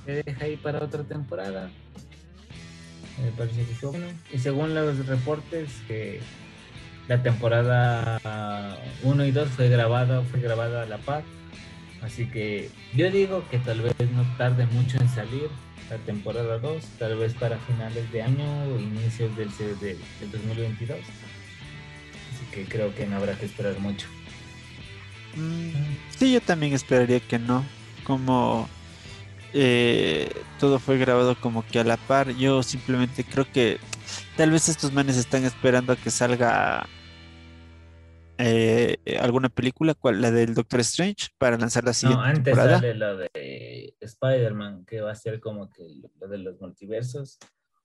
Se 0.06 0.23
deja 0.23 0.45
ahí 0.45 0.56
para 0.56 0.84
otra 0.84 1.04
temporada. 1.04 1.69
Me 3.21 3.32
parece 3.32 3.65
que 3.65 3.86
bueno. 3.86 4.06
Y 4.32 4.39
según 4.39 4.73
los 4.73 5.06
reportes, 5.06 5.69
que 5.88 6.21
la 7.08 7.21
temporada 7.21 8.80
1 9.04 9.26
y 9.26 9.32
2 9.32 9.49
fue 9.49 9.69
grabada, 9.69 10.21
fue 10.23 10.39
grabada 10.39 10.84
a 10.84 10.86
la 10.86 10.97
par. 10.97 11.23
Así 12.02 12.28
que 12.28 12.69
yo 12.95 13.12
digo 13.12 13.43
que 13.49 13.60
tal 13.60 13.82
vez 13.82 13.93
no 14.13 14.23
tarde 14.38 14.65
mucho 14.67 14.97
en 14.99 15.10
salir 15.10 15.49
temporada 15.97 16.60
2, 16.60 16.84
tal 16.99 17.17
vez 17.17 17.34
para 17.34 17.58
finales 17.60 18.12
de 18.12 18.21
año 18.21 18.45
o 18.65 18.79
inicios 18.79 19.36
del, 19.36 19.49
del 19.79 20.32
2022. 20.32 20.99
Así 20.99 22.45
que 22.51 22.65
creo 22.65 22.93
que 22.95 23.06
no 23.06 23.17
habrá 23.17 23.34
que 23.38 23.45
esperar 23.45 23.79
mucho. 23.79 24.08
Sí, 26.17 26.34
yo 26.34 26.41
también 26.41 26.73
esperaría 26.73 27.19
que 27.19 27.39
no. 27.39 27.65
Como 28.03 28.67
eh, 29.53 30.29
todo 30.60 30.79
fue 30.79 30.97
grabado 30.97 31.36
como 31.39 31.65
que 31.65 31.79
a 31.79 31.84
la 31.84 31.97
par, 31.97 32.36
yo 32.36 32.63
simplemente 32.63 33.23
creo 33.23 33.49
que 33.51 33.79
tal 34.36 34.51
vez 34.51 34.67
estos 34.67 34.91
manes 34.91 35.17
están 35.17 35.45
esperando 35.45 35.93
a 35.93 35.95
que 35.95 36.12
salga 36.12 36.88
eh, 38.38 38.98
alguna 39.19 39.50
película, 39.50 39.96
la 40.13 40.32
del 40.32 40.54
Doctor 40.54 40.80
Strange, 40.82 41.30
para 41.38 41.58
lanzar 41.58 41.84
la 41.84 41.93
siguiente. 41.93 42.24
No, 42.24 42.30
antes 42.30 42.56
sale 42.56 42.96
la 42.96 43.15
de 43.15 43.96
Spider-Man, 44.00 44.86
que 44.86 45.02
va 45.02 45.12
a 45.12 45.15
ser 45.15 45.39
como 45.39 45.69
que 45.69 45.84
lo 46.19 46.28
de 46.28 46.38
los 46.38 46.60
multiversos. 46.60 47.38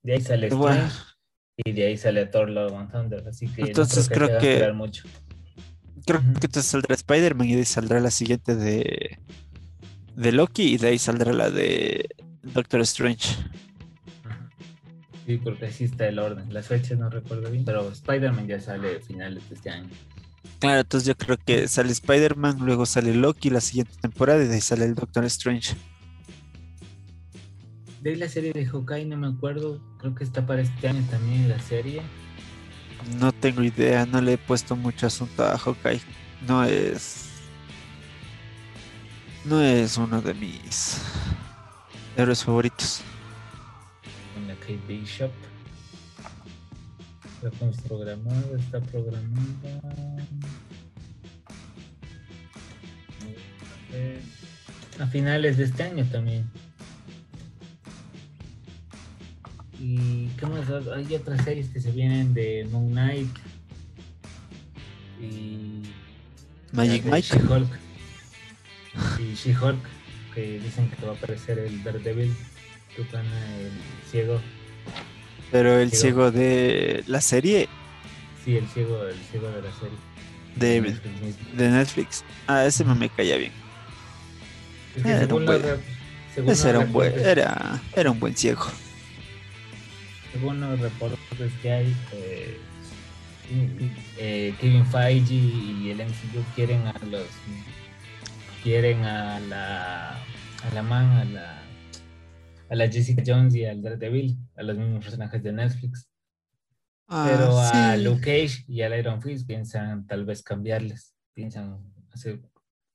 De 0.03 0.15
ahí 0.15 0.21
sale 0.21 0.47
Strange 0.47 0.95
y 1.57 1.73
de 1.73 1.87
ahí 1.87 1.97
sale 1.97 2.27
Thor 2.27 2.51
Love 2.51 2.75
and 2.75 2.93
Thunder. 2.93 3.29
Así 3.29 3.49
que 3.49 3.63
entonces 3.63 4.09
creo 4.09 4.39
que, 4.39 4.73
mucho 4.73 5.09
creo 6.07 6.21
que 6.21 6.47
entonces 6.47 6.67
saldrá 6.67 6.95
Spider-Man 6.95 7.49
y 7.49 7.53
de 7.53 7.59
ahí 7.59 7.65
saldrá 7.65 8.01
la 8.01 8.11
siguiente 8.11 8.55
de, 8.55 9.19
de 10.17 10.33
Loki 10.33 10.75
y 10.75 10.79
de 10.79 10.89
ahí 10.89 10.99
saldrá 10.99 11.33
la 11.33 11.51
de 11.51 12.09
Doctor 12.43 12.81
Strange. 12.81 13.37
Sí, 15.27 15.37
porque 15.37 15.67
así 15.67 15.85
está 15.85 16.09
el 16.09 16.19
orden. 16.19 16.55
Las 16.55 16.69
fechas 16.69 16.99
no 16.99 17.11
recuerdo 17.11 17.51
bien, 17.51 17.65
pero 17.65 17.91
Spider-Man 17.91 18.47
ya 18.47 18.61
sale 18.61 18.97
a 18.97 19.01
finales 19.01 19.47
de 19.51 19.55
este 19.55 19.69
año. 19.69 19.91
Claro, 20.59 20.81
entonces 20.81 21.07
yo 21.07 21.17
creo 21.17 21.37
que 21.37 21.69
sale 21.69 21.93
Spider-Man, 21.93 22.59
luego 22.61 22.85
sale 22.85 23.15
Loki 23.15 23.51
la 23.51 23.61
siguiente 23.61 23.93
temporada 24.01 24.43
y 24.43 24.49
de 24.49 24.55
ahí 24.55 24.61
sale 24.61 24.85
el 24.85 24.95
Doctor 24.95 25.25
Strange. 25.25 25.77
De 28.03 28.17
la 28.17 28.29
serie 28.29 28.53
de 28.53 28.67
Hawkeye, 28.67 29.05
no 29.07 29.17
me 29.17 29.29
acuerdo, 29.29 29.81
creo 29.99 30.15
que 30.15 30.25
está 30.25 30.47
para 30.47 30.63
este 30.63 30.89
año 30.89 31.05
también 31.11 31.49
la 31.49 31.59
serie. 31.61 32.03
No 33.21 33.33
tengo 33.33 33.63
idea, 33.63 34.07
no 34.07 34.21
le 34.21 34.35
he 34.35 34.39
puesto 34.39 34.77
mucho 34.77 35.07
asunto 35.07 35.45
a 35.45 35.57
Hawkeye. 35.57 36.01
No 36.47 36.65
es. 36.65 37.29
No 39.45 39.61
es 39.61 39.97
uno 39.97 40.21
de 40.21 40.35
mis 40.35 41.01
héroes 42.17 42.45
favoritos. 42.45 43.03
Con 44.35 44.47
la 44.49 44.55
Kate 44.57 44.81
Bishop. 44.87 45.31
Está 47.43 47.51
programada, 47.87 48.59
está 48.59 48.81
programada. 48.81 49.81
A 54.99 55.07
finales 55.07 55.57
de 55.57 55.65
este 55.65 55.85
año 55.85 56.05
también. 56.11 56.51
Y 59.79 60.27
qué 60.39 60.47
más, 60.47 60.69
hay 60.69 61.15
otras 61.15 61.45
series 61.45 61.69
que 61.69 61.81
se 61.81 61.93
vienen 61.93 62.35
de 62.35 62.67
Moon 62.73 62.91
Knight 62.91 63.31
y 65.21 65.85
Magic 66.73 67.05
Mike. 67.05 67.23
She-Hulk. 67.23 67.69
Y 69.21 69.35
She-Hulk, 69.35 69.79
que 70.35 70.59
dicen 70.59 70.91
que 70.91 71.07
va 71.07 71.13
a 71.13 71.15
aparecer 71.15 71.61
el 71.61 71.85
Daredevil, 71.85 72.35
Tucana, 72.97 73.57
el 73.57 73.71
ciego. 74.11 74.41
Pero 75.51 75.79
el 75.79 75.93
ciego. 75.93 76.31
de 76.31 77.05
la 77.07 77.21
serie. 77.21 77.69
Sí, 78.45 78.57
el 78.57 78.67
ciego, 78.69 79.03
el 79.07 79.19
ciego 79.31 79.49
de 79.49 79.63
la 79.63 79.73
serie. 79.73 79.99
De, 80.57 80.81
de 81.57 81.71
Netflix. 81.71 82.25
Ah, 82.47 82.65
ese 82.67 82.85
no 82.85 82.95
me 82.95 83.09
caía 83.09 83.37
bien. 83.37 83.53
era, 85.05 85.35
un 85.35 85.47
buen, 85.47 85.63
era, 86.67 86.79
un 86.81 86.93
buen, 86.93 87.19
era, 87.19 87.81
era 87.95 88.11
un 88.11 88.19
buen 88.19 88.37
ciego 88.37 88.67
según 90.33 90.61
los 90.61 90.79
reportes 90.79 91.53
que 91.63 91.73
hay, 91.73 91.97
eh, 92.13 92.59
eh, 94.19 94.55
Kevin 94.61 94.87
Feige 94.87 95.35
y 95.35 95.91
el 95.91 95.99
MCU 96.01 96.45
quieren 96.55 96.87
a 96.87 96.95
los 97.11 97.27
quieren 98.63 99.05
a 99.05 99.41
la 99.41 100.11
a 100.11 100.75
la 100.75 100.83
man, 100.83 101.11
a 101.17 101.25
la 101.25 101.63
a 102.69 102.75
la 102.75 102.89
Jessica 102.89 103.23
Jones 103.25 103.55
y 103.55 103.65
al 103.65 103.83
Daredevil, 103.83 104.37
a 104.57 104.63
los 104.63 104.77
mismos 104.77 105.05
personajes 105.05 105.43
de 105.43 105.53
Netflix. 105.53 106.09
Ah, 107.07 107.27
Pero 107.31 107.59
a 107.59 107.97
Luke 107.97 108.21
Cage 108.21 108.65
y 108.69 108.83
al 108.83 108.99
Iron 108.99 109.23
Fist 109.23 109.47
piensan 109.47 110.07
tal 110.07 110.27
vez 110.27 110.43
cambiarles, 110.43 111.15
piensan 111.33 111.79
hacer 112.13 112.43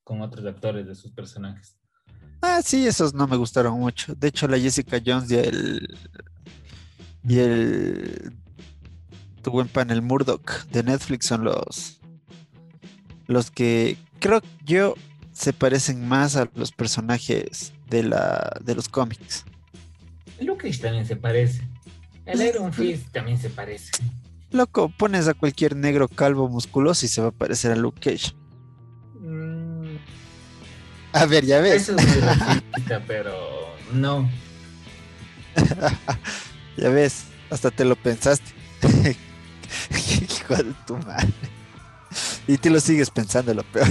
con 0.03 0.21
otros 0.21 0.45
actores 0.45 0.85
de 0.85 0.93
sus 0.93 1.11
personajes. 1.11 1.77
Ah, 2.41 2.61
sí, 2.63 2.85
esos 2.85 3.13
no 3.13 3.27
me 3.27 3.37
gustaron 3.37 3.79
mucho. 3.79 4.13
De 4.15 4.27
hecho, 4.27 4.47
la 4.47 4.59
Jessica 4.59 5.01
Jones 5.03 5.31
y 5.31 5.35
el 5.35 5.97
y 7.27 7.39
el 7.39 8.33
tu 9.41 9.51
buen 9.51 9.67
panel 9.67 10.01
Murdoch 10.01 10.65
de 10.65 10.83
Netflix 10.83 11.27
son 11.27 11.45
los 11.45 12.01
los 13.27 13.49
que 13.49 13.97
creo 14.19 14.41
yo 14.65 14.95
se 15.31 15.53
parecen 15.53 16.07
más 16.07 16.35
a 16.35 16.49
los 16.55 16.71
personajes 16.71 17.73
de 17.89 18.03
la 18.03 18.59
de 18.63 18.75
los 18.75 18.89
cómics. 18.89 19.45
Luke 20.43 20.67
Cage 20.67 20.79
también 20.79 21.05
se 21.05 21.15
parece. 21.15 21.61
El 22.25 22.41
Iron 22.41 22.71
Fist 22.71 23.11
también 23.11 23.37
se 23.37 23.49
parece. 23.49 23.91
Loco, 24.51 24.89
pones 24.89 25.27
a 25.27 25.33
cualquier 25.33 25.75
negro 25.75 26.07
calvo 26.07 26.47
musculoso 26.47 27.05
y 27.05 27.09
se 27.09 27.21
va 27.21 27.29
a 27.29 27.31
parecer 27.31 27.71
a 27.71 27.75
Luke 27.75 27.99
Cage. 27.99 28.33
Mm. 29.19 29.97
A 31.13 31.25
ver, 31.25 31.45
ya 31.45 31.59
ves. 31.59 31.89
Eso 31.89 31.97
es 31.97 32.21
racista, 32.21 33.03
pero 33.07 33.75
no. 33.93 34.29
Ya 36.75 36.89
ves, 36.89 37.25
hasta 37.51 37.69
te 37.69 37.85
lo 37.85 37.95
pensaste. 37.95 38.51
Hijo 39.91 40.55
de 40.55 40.73
tu 40.87 40.97
madre. 40.97 41.31
Y 42.47 42.57
tú 42.57 42.71
lo 42.71 42.79
sigues 42.79 43.11
pensando, 43.11 43.53
lo 43.53 43.63
peor. 43.63 43.87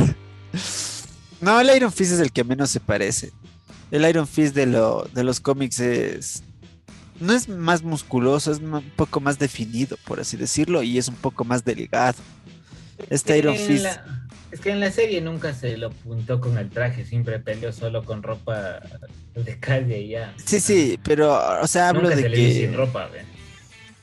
No, 1.41 1.61
el 1.61 1.75
Iron 1.77 1.93
Fist 1.93 2.13
es 2.13 2.21
el 2.21 2.33
que 2.33 2.43
menos 2.45 2.71
se 2.71 2.81
parece. 2.81 3.33
El 3.93 4.09
Iron 4.09 4.27
Fist 4.27 4.55
de, 4.55 4.65
lo, 4.65 5.07
de 5.13 5.23
los 5.23 5.39
cómics 5.39 5.79
es. 5.79 6.43
No 7.21 7.35
es 7.35 7.47
más 7.47 7.83
musculoso, 7.83 8.51
es 8.51 8.59
un 8.59 8.83
poco 8.97 9.21
más 9.21 9.39
definido, 9.39 9.97
por 10.07 10.19
así 10.19 10.37
decirlo, 10.37 10.83
y 10.83 10.97
es 10.97 11.09
un 11.09 11.15
poco 11.15 11.45
más 11.45 11.63
delgado. 11.63 12.19
Este 13.11 13.37
Iron 13.39 13.55
Fist. 13.55 13.87
Es 14.51 14.61
que 14.61 14.71
en 14.71 14.81
la 14.81 14.91
serie 14.91 15.21
nunca 15.21 15.55
se 15.55 15.77
lo 15.77 15.89
apuntó 15.89 16.41
con 16.41 16.57
el 16.57 16.71
traje, 16.71 17.05
siempre 17.05 17.39
peleó 17.39 17.73
solo 17.73 18.03
con 18.03 18.23
ropa 18.23 18.81
de 19.35 19.59
calle 19.61 20.01
y 20.01 20.09
ya. 20.09 20.35
Sí, 20.43 20.59
sí, 20.59 20.99
pero, 21.03 21.39
o 21.61 21.67
sea, 21.67 21.91
hablo 21.91 22.09
de 22.09 22.31
que. 22.31 22.53
sin 22.55 22.75
ropa, 22.75 23.11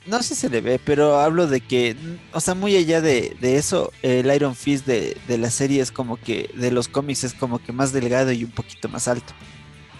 No 0.06 0.22
sé 0.22 0.34
si 0.34 0.42
se 0.42 0.50
le 0.50 0.60
ve, 0.60 0.80
pero 0.84 1.18
hablo 1.18 1.48
de 1.48 1.60
que, 1.60 1.96
o 2.32 2.40
sea, 2.40 2.54
muy 2.54 2.76
allá 2.76 3.00
de, 3.00 3.36
eso, 3.42 3.92
el 4.02 4.32
Iron 4.32 4.54
Fist 4.54 4.86
de, 4.86 5.16
de, 5.26 5.36
la 5.36 5.50
serie 5.50 5.82
es 5.82 5.90
como 5.90 6.16
que, 6.16 6.48
de 6.54 6.70
los 6.70 6.86
cómics 6.86 7.24
es 7.24 7.34
como 7.34 7.58
que 7.60 7.72
más 7.72 7.92
delgado 7.92 8.30
y 8.30 8.44
un 8.44 8.52
poquito 8.52 8.88
más 8.88 9.08
alto. 9.08 9.32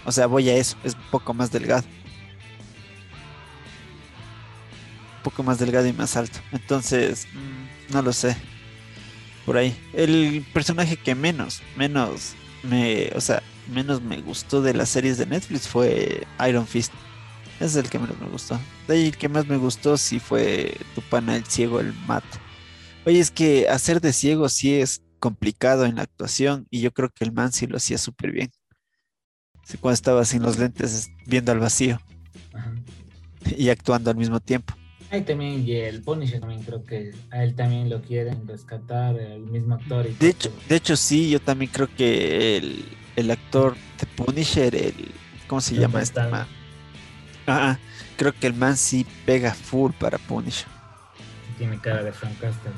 O 0.04 0.12
sea, 0.12 0.26
voy 0.26 0.48
a 0.48 0.56
eso, 0.56 0.76
es 0.84 0.94
un 0.94 1.10
poco 1.10 1.34
más 1.34 1.50
delgado. 1.50 1.84
Un 5.16 5.22
poco 5.22 5.42
más 5.42 5.58
delgado 5.58 5.86
y 5.86 5.92
más 5.92 6.16
alto. 6.16 6.38
Entonces, 6.52 7.26
mm, 7.32 7.92
no 7.92 8.02
lo 8.02 8.12
sé. 8.12 8.36
Por 9.44 9.56
ahí. 9.56 9.76
El 9.92 10.44
personaje 10.52 10.96
que 10.96 11.14
menos, 11.14 11.62
menos 11.76 12.34
me, 12.62 13.10
o 13.14 13.20
sea, 13.20 13.42
menos 13.72 14.02
me 14.02 14.20
gustó 14.20 14.62
de 14.62 14.74
las 14.74 14.88
series 14.88 15.18
de 15.18 15.26
Netflix 15.26 15.68
fue 15.68 16.26
Iron 16.48 16.66
Fist. 16.66 16.92
Es 17.58 17.76
el 17.76 17.90
que 17.90 17.98
menos 17.98 18.18
me 18.20 18.28
gustó. 18.28 18.58
De 18.88 18.94
ahí 18.94 19.06
el 19.08 19.16
que 19.16 19.28
más 19.28 19.46
me 19.46 19.56
gustó 19.58 19.96
sí 19.96 20.18
fue 20.18 20.76
tu 20.94 21.02
pana 21.02 21.36
el 21.36 21.44
ciego, 21.44 21.80
el 21.80 21.92
Matt. 22.06 22.24
Oye, 23.04 23.20
es 23.20 23.30
que 23.30 23.68
hacer 23.68 24.00
de 24.00 24.12
ciego 24.12 24.48
sí 24.48 24.74
es 24.74 25.02
complicado 25.18 25.84
en 25.84 25.96
la 25.96 26.02
actuación 26.02 26.66
y 26.70 26.80
yo 26.80 26.92
creo 26.92 27.10
que 27.10 27.24
el 27.24 27.32
man 27.32 27.52
sí 27.52 27.66
lo 27.66 27.76
hacía 27.76 27.98
súper 27.98 28.32
bien. 28.32 28.50
Cuando 29.78 29.94
estaba 29.94 30.24
sin 30.24 30.42
los 30.42 30.58
lentes 30.58 31.10
viendo 31.26 31.52
al 31.52 31.58
vacío 31.60 32.00
Ajá. 32.52 32.72
y 33.56 33.68
actuando 33.68 34.10
al 34.10 34.16
mismo 34.16 34.40
tiempo. 34.40 34.74
Ahí 35.10 35.22
también, 35.22 35.66
y 35.66 35.72
el 35.72 36.02
Punisher 36.02 36.38
también 36.40 36.62
creo 36.62 36.84
que 36.84 37.12
a 37.32 37.42
él 37.42 37.54
también 37.56 37.90
lo 37.90 38.00
quieren 38.00 38.46
rescatar, 38.46 39.16
el 39.18 39.40
mismo 39.42 39.74
actor. 39.74 40.06
Y 40.06 40.14
De 40.14 40.28
hecho, 40.28 40.52
de 40.68 40.76
hecho 40.76 40.96
sí, 40.96 41.30
yo 41.30 41.40
también 41.40 41.70
creo 41.72 41.88
que 41.96 42.56
el, 42.58 42.84
el 43.16 43.30
actor 43.32 43.74
de 44.00 44.06
Punisher, 44.06 44.72
el, 44.74 44.94
¿cómo 45.48 45.60
se 45.60 45.74
El 45.74 45.80
llama 45.80 46.00
este 46.00 46.22
man? 46.28 46.46
Ah, 47.46 47.76
creo 48.16 48.32
que 48.32 48.46
el 48.46 48.54
man 48.54 48.76
sí 48.76 49.04
pega 49.26 49.52
full 49.52 49.90
para 49.98 50.16
Punisher. 50.18 50.68
tiene 51.58 51.76
cara 51.80 52.04
de 52.04 52.12
Frank 52.12 52.38
Castle. 52.38 52.70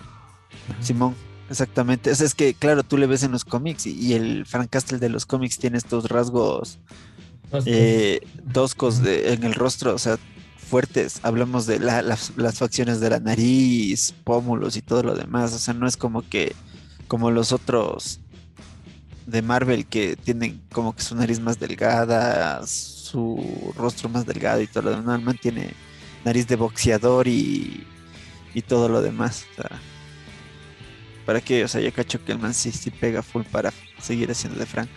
Simón, 0.80 1.14
exactamente. 1.52 2.10
O 2.10 2.14
sea, 2.14 2.26
es 2.26 2.34
que, 2.34 2.54
claro, 2.54 2.82
tú 2.82 2.96
le 2.96 3.06
ves 3.06 3.22
en 3.22 3.30
los 3.32 3.44
cómics 3.44 3.86
y, 3.86 3.92
y 3.92 4.14
el 4.14 4.44
Frank 4.46 4.68
Castle 4.70 4.98
de 4.98 5.08
los 5.08 5.24
cómics 5.26 5.58
tiene 5.58 5.78
estos 5.78 6.08
rasgos 6.08 6.78
eh, 7.66 8.20
toscos 8.52 9.02
de- 9.02 9.32
en 9.34 9.44
el 9.44 9.54
rostro, 9.54 9.94
o 9.94 9.98
sea, 9.98 10.18
fuertes. 10.56 11.20
Hablamos 11.22 11.66
de 11.66 11.78
la- 11.78 12.02
las, 12.02 12.32
las 12.36 12.58
facciones 12.58 12.98
de 13.00 13.10
la 13.10 13.20
nariz, 13.20 14.12
pómulos 14.24 14.76
y 14.76 14.82
todo 14.82 15.02
lo 15.02 15.14
demás. 15.14 15.52
O 15.52 15.58
sea, 15.58 15.74
no 15.74 15.86
es 15.86 15.96
como 15.96 16.28
que, 16.28 16.54
como 17.08 17.30
los 17.30 17.52
otros 17.52 18.18
de 19.26 19.42
Marvel 19.42 19.86
que 19.86 20.16
tienen 20.16 20.60
como 20.72 20.96
que 20.96 21.02
su 21.02 21.14
nariz 21.14 21.38
más 21.40 21.60
delgada, 21.60 22.66
su 22.66 23.72
rostro 23.76 24.08
más 24.08 24.26
delgado 24.26 24.60
y 24.62 24.66
todo 24.66 24.84
lo 24.84 24.90
demás. 24.90 25.04
No, 25.06 25.14
el 25.14 25.22
man 25.22 25.38
tiene 25.40 25.74
nariz 26.24 26.46
de 26.48 26.56
boxeador 26.56 27.28
y, 27.28 27.86
y 28.54 28.62
todo 28.62 28.88
lo 28.88 29.02
demás. 29.02 29.44
O 29.52 29.62
sea, 29.62 29.80
¿para 31.24 31.40
qué? 31.40 31.64
O 31.64 31.68
sea, 31.68 31.80
yo 31.80 31.92
cacho 31.92 32.24
que 32.24 32.32
el 32.32 32.38
man 32.38 32.54
sí, 32.54 32.70
sí 32.72 32.90
pega 32.90 33.22
full 33.22 33.42
para 33.42 33.72
seguir 34.00 34.30
haciendo 34.30 34.58
de 34.58 34.66
Frank. 34.66 34.90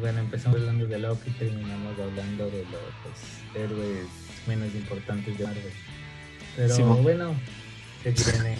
bueno, 0.00 0.20
empezamos 0.20 0.60
hablando 0.60 0.86
de 0.86 0.98
Loki 0.98 1.30
y 1.30 1.32
terminamos 1.32 1.98
hablando 1.98 2.46
de 2.46 2.64
los 2.64 3.56
héroes 3.56 4.06
menos 4.46 4.74
importantes 4.74 5.38
de 5.38 5.44
Marvel. 5.44 5.72
Pero 6.56 6.74
Simón. 6.74 7.02
bueno, 7.02 7.34
se 8.02 8.10
vienen 8.10 8.58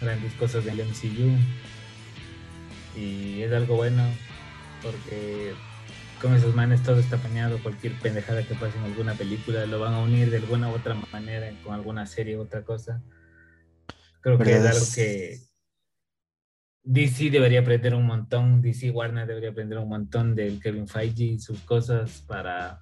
grandes 0.00 0.32
cosas 0.34 0.64
del 0.64 0.80
MCU. 0.84 1.38
Y 2.96 3.42
es 3.42 3.52
algo 3.52 3.76
bueno 3.76 4.04
porque 4.82 5.54
con 6.20 6.34
esos 6.34 6.54
manes 6.54 6.82
todo 6.82 7.00
está 7.00 7.16
planeado, 7.16 7.58
cualquier 7.58 7.94
pendejada 7.94 8.42
que 8.44 8.54
pase 8.54 8.78
en 8.78 8.84
alguna 8.84 9.14
película 9.14 9.66
lo 9.66 9.80
van 9.80 9.94
a 9.94 9.98
unir 9.98 10.30
de 10.30 10.36
alguna 10.36 10.68
u 10.68 10.74
otra 10.74 10.94
manera 11.12 11.50
con 11.64 11.74
alguna 11.74 12.06
serie 12.06 12.36
u 12.36 12.42
otra 12.42 12.62
cosa. 12.62 13.02
Creo 14.24 14.38
que 14.38 14.56
es 14.56 14.64
algo 14.64 14.86
que 14.94 15.38
DC 16.82 17.28
debería 17.28 17.60
aprender 17.60 17.94
un 17.94 18.06
montón, 18.06 18.62
DC 18.62 18.90
Warner 18.90 19.26
debería 19.26 19.50
aprender 19.50 19.78
un 19.78 19.90
montón 19.90 20.34
del 20.34 20.60
Kevin 20.60 20.88
Feige 20.88 21.24
y 21.24 21.38
sus 21.38 21.60
cosas 21.60 22.24
para, 22.26 22.80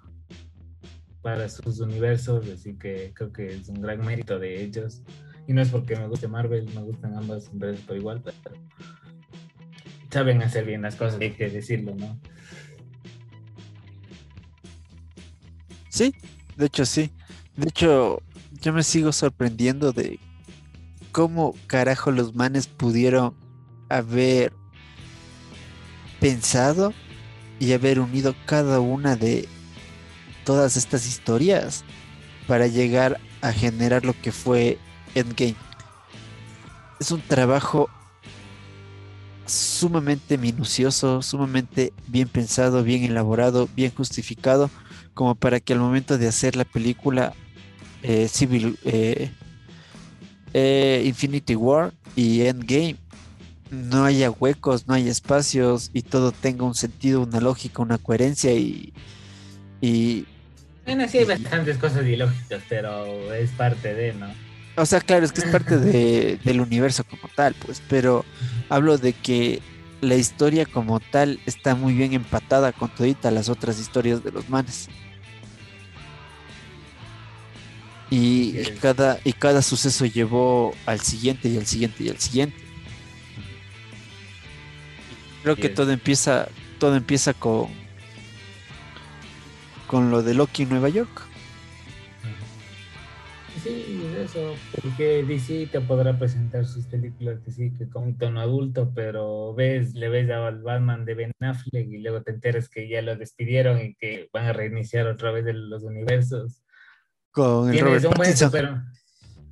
para 1.20 1.48
sus 1.48 1.80
universos, 1.80 2.48
así 2.48 2.78
que 2.78 3.12
creo 3.12 3.32
que 3.32 3.48
es 3.48 3.68
un 3.68 3.82
gran 3.82 4.06
mérito 4.06 4.38
de 4.38 4.62
ellos. 4.62 5.02
Y 5.48 5.52
no 5.52 5.60
es 5.60 5.70
porque 5.70 5.96
me 5.96 6.06
guste 6.06 6.28
Marvel, 6.28 6.70
me 6.76 6.82
gustan 6.82 7.16
ambas 7.16 7.48
empresas 7.48 7.84
por 7.86 7.96
igual, 7.96 8.22
pero 8.22 8.56
saben 10.12 10.42
hacer 10.42 10.64
bien 10.64 10.82
las 10.82 10.94
cosas, 10.94 11.20
hay 11.20 11.32
que 11.32 11.50
decirlo, 11.50 11.96
¿no? 11.96 12.20
Sí, 15.88 16.14
de 16.56 16.66
hecho 16.66 16.86
sí. 16.86 17.10
De 17.56 17.68
hecho, 17.68 18.22
yo 18.60 18.72
me 18.72 18.84
sigo 18.84 19.10
sorprendiendo 19.10 19.90
de 19.90 20.20
cómo 21.12 21.54
carajo 21.66 22.10
los 22.10 22.34
manes 22.34 22.66
pudieron 22.66 23.34
haber 23.88 24.52
pensado 26.18 26.92
y 27.60 27.72
haber 27.72 28.00
unido 28.00 28.34
cada 28.46 28.80
una 28.80 29.14
de 29.14 29.48
todas 30.44 30.76
estas 30.76 31.06
historias 31.06 31.84
para 32.48 32.66
llegar 32.66 33.20
a 33.42 33.52
generar 33.52 34.04
lo 34.04 34.14
que 34.20 34.32
fue 34.32 34.78
Endgame. 35.14 35.54
Es 36.98 37.10
un 37.10 37.20
trabajo 37.20 37.88
sumamente 39.46 40.38
minucioso, 40.38 41.20
sumamente 41.22 41.92
bien 42.06 42.28
pensado, 42.28 42.82
bien 42.82 43.04
elaborado, 43.04 43.68
bien 43.74 43.92
justificado 43.94 44.70
como 45.14 45.34
para 45.34 45.60
que 45.60 45.72
al 45.72 45.78
momento 45.78 46.16
de 46.16 46.28
hacer 46.28 46.56
la 46.56 46.64
película 46.64 47.34
eh, 48.02 48.28
Civil 48.28 48.78
eh, 48.84 49.30
eh, 50.54 51.02
Infinity 51.06 51.54
War 51.56 51.92
y 52.16 52.42
Endgame 52.42 52.96
no 53.70 54.04
haya 54.04 54.30
huecos, 54.30 54.86
no 54.86 54.94
haya 54.94 55.10
espacios 55.10 55.90
y 55.94 56.02
todo 56.02 56.30
tenga 56.32 56.64
un 56.64 56.74
sentido, 56.74 57.22
una 57.22 57.40
lógica, 57.40 57.80
una 57.82 57.96
coherencia 57.98 58.52
y, 58.52 58.92
y 59.80 60.26
Bueno, 60.84 61.08
sí 61.08 61.18
hay 61.18 61.24
bastantes 61.24 61.78
cosas 61.78 62.06
ilógicas, 62.06 62.62
pero 62.68 63.32
es 63.32 63.50
parte 63.52 63.94
de, 63.94 64.12
¿no? 64.12 64.26
o 64.76 64.86
sea, 64.86 65.00
claro, 65.00 65.24
es 65.24 65.32
que 65.32 65.40
es 65.40 65.46
parte 65.46 65.78
de- 65.78 66.38
del 66.44 66.60
universo 66.60 67.04
como 67.04 67.28
tal, 67.34 67.54
pues, 67.64 67.82
pero 67.88 68.24
hablo 68.68 68.98
de 68.98 69.12
que 69.14 69.60
la 70.02 70.16
historia 70.16 70.66
como 70.66 70.98
tal 71.00 71.38
está 71.46 71.74
muy 71.74 71.94
bien 71.94 72.12
empatada 72.12 72.72
con 72.72 72.90
todita 72.90 73.30
las 73.30 73.48
otras 73.48 73.78
historias 73.78 74.22
de 74.24 74.32
los 74.32 74.48
manes. 74.50 74.88
Y, 78.14 78.62
cada, 78.82 79.18
y 79.24 79.32
cada 79.32 79.62
suceso 79.62 80.04
llevó 80.04 80.74
al 80.84 81.00
siguiente 81.00 81.48
y 81.48 81.56
al 81.56 81.64
siguiente 81.64 82.04
y 82.04 82.10
al 82.10 82.18
siguiente. 82.18 82.56
Creo 85.42 85.56
que 85.56 85.70
todo 85.70 85.92
empieza, 85.92 86.48
todo 86.78 86.94
empieza 86.94 87.32
con, 87.32 87.68
con 89.86 90.10
lo 90.10 90.22
de 90.22 90.34
Loki 90.34 90.64
en 90.64 90.68
Nueva 90.68 90.90
York. 90.90 91.22
Sí, 93.64 94.02
eso, 94.22 94.56
porque 94.82 95.24
DC 95.26 95.68
te 95.68 95.80
podrá 95.80 96.18
presentar 96.18 96.66
sus 96.66 96.84
películas 96.84 97.40
que 97.40 97.50
sí, 97.50 97.72
que 97.78 97.88
con 97.88 98.02
un 98.02 98.18
tono 98.18 98.42
adulto, 98.42 98.92
pero 98.94 99.54
ves, 99.54 99.94
le 99.94 100.10
ves 100.10 100.28
al 100.28 100.60
Batman 100.60 101.06
de 101.06 101.14
Ben 101.14 101.32
Affleck 101.40 101.88
y 101.90 101.98
luego 101.98 102.22
te 102.22 102.32
enteras 102.32 102.68
que 102.68 102.90
ya 102.90 103.00
lo 103.00 103.16
despidieron 103.16 103.80
y 103.80 103.94
que 103.94 104.28
van 104.34 104.44
a 104.44 104.52
reiniciar 104.52 105.06
otra 105.06 105.30
vez 105.30 105.46
de 105.46 105.54
los 105.54 105.82
universos. 105.82 106.62
Con 107.32 107.68
el 107.68 107.72
Tienes 107.72 107.82
Robert 107.82 108.04
un, 108.04 108.10
buen 108.10 108.18
Pattinson, 108.18 108.50
super, 108.50 108.80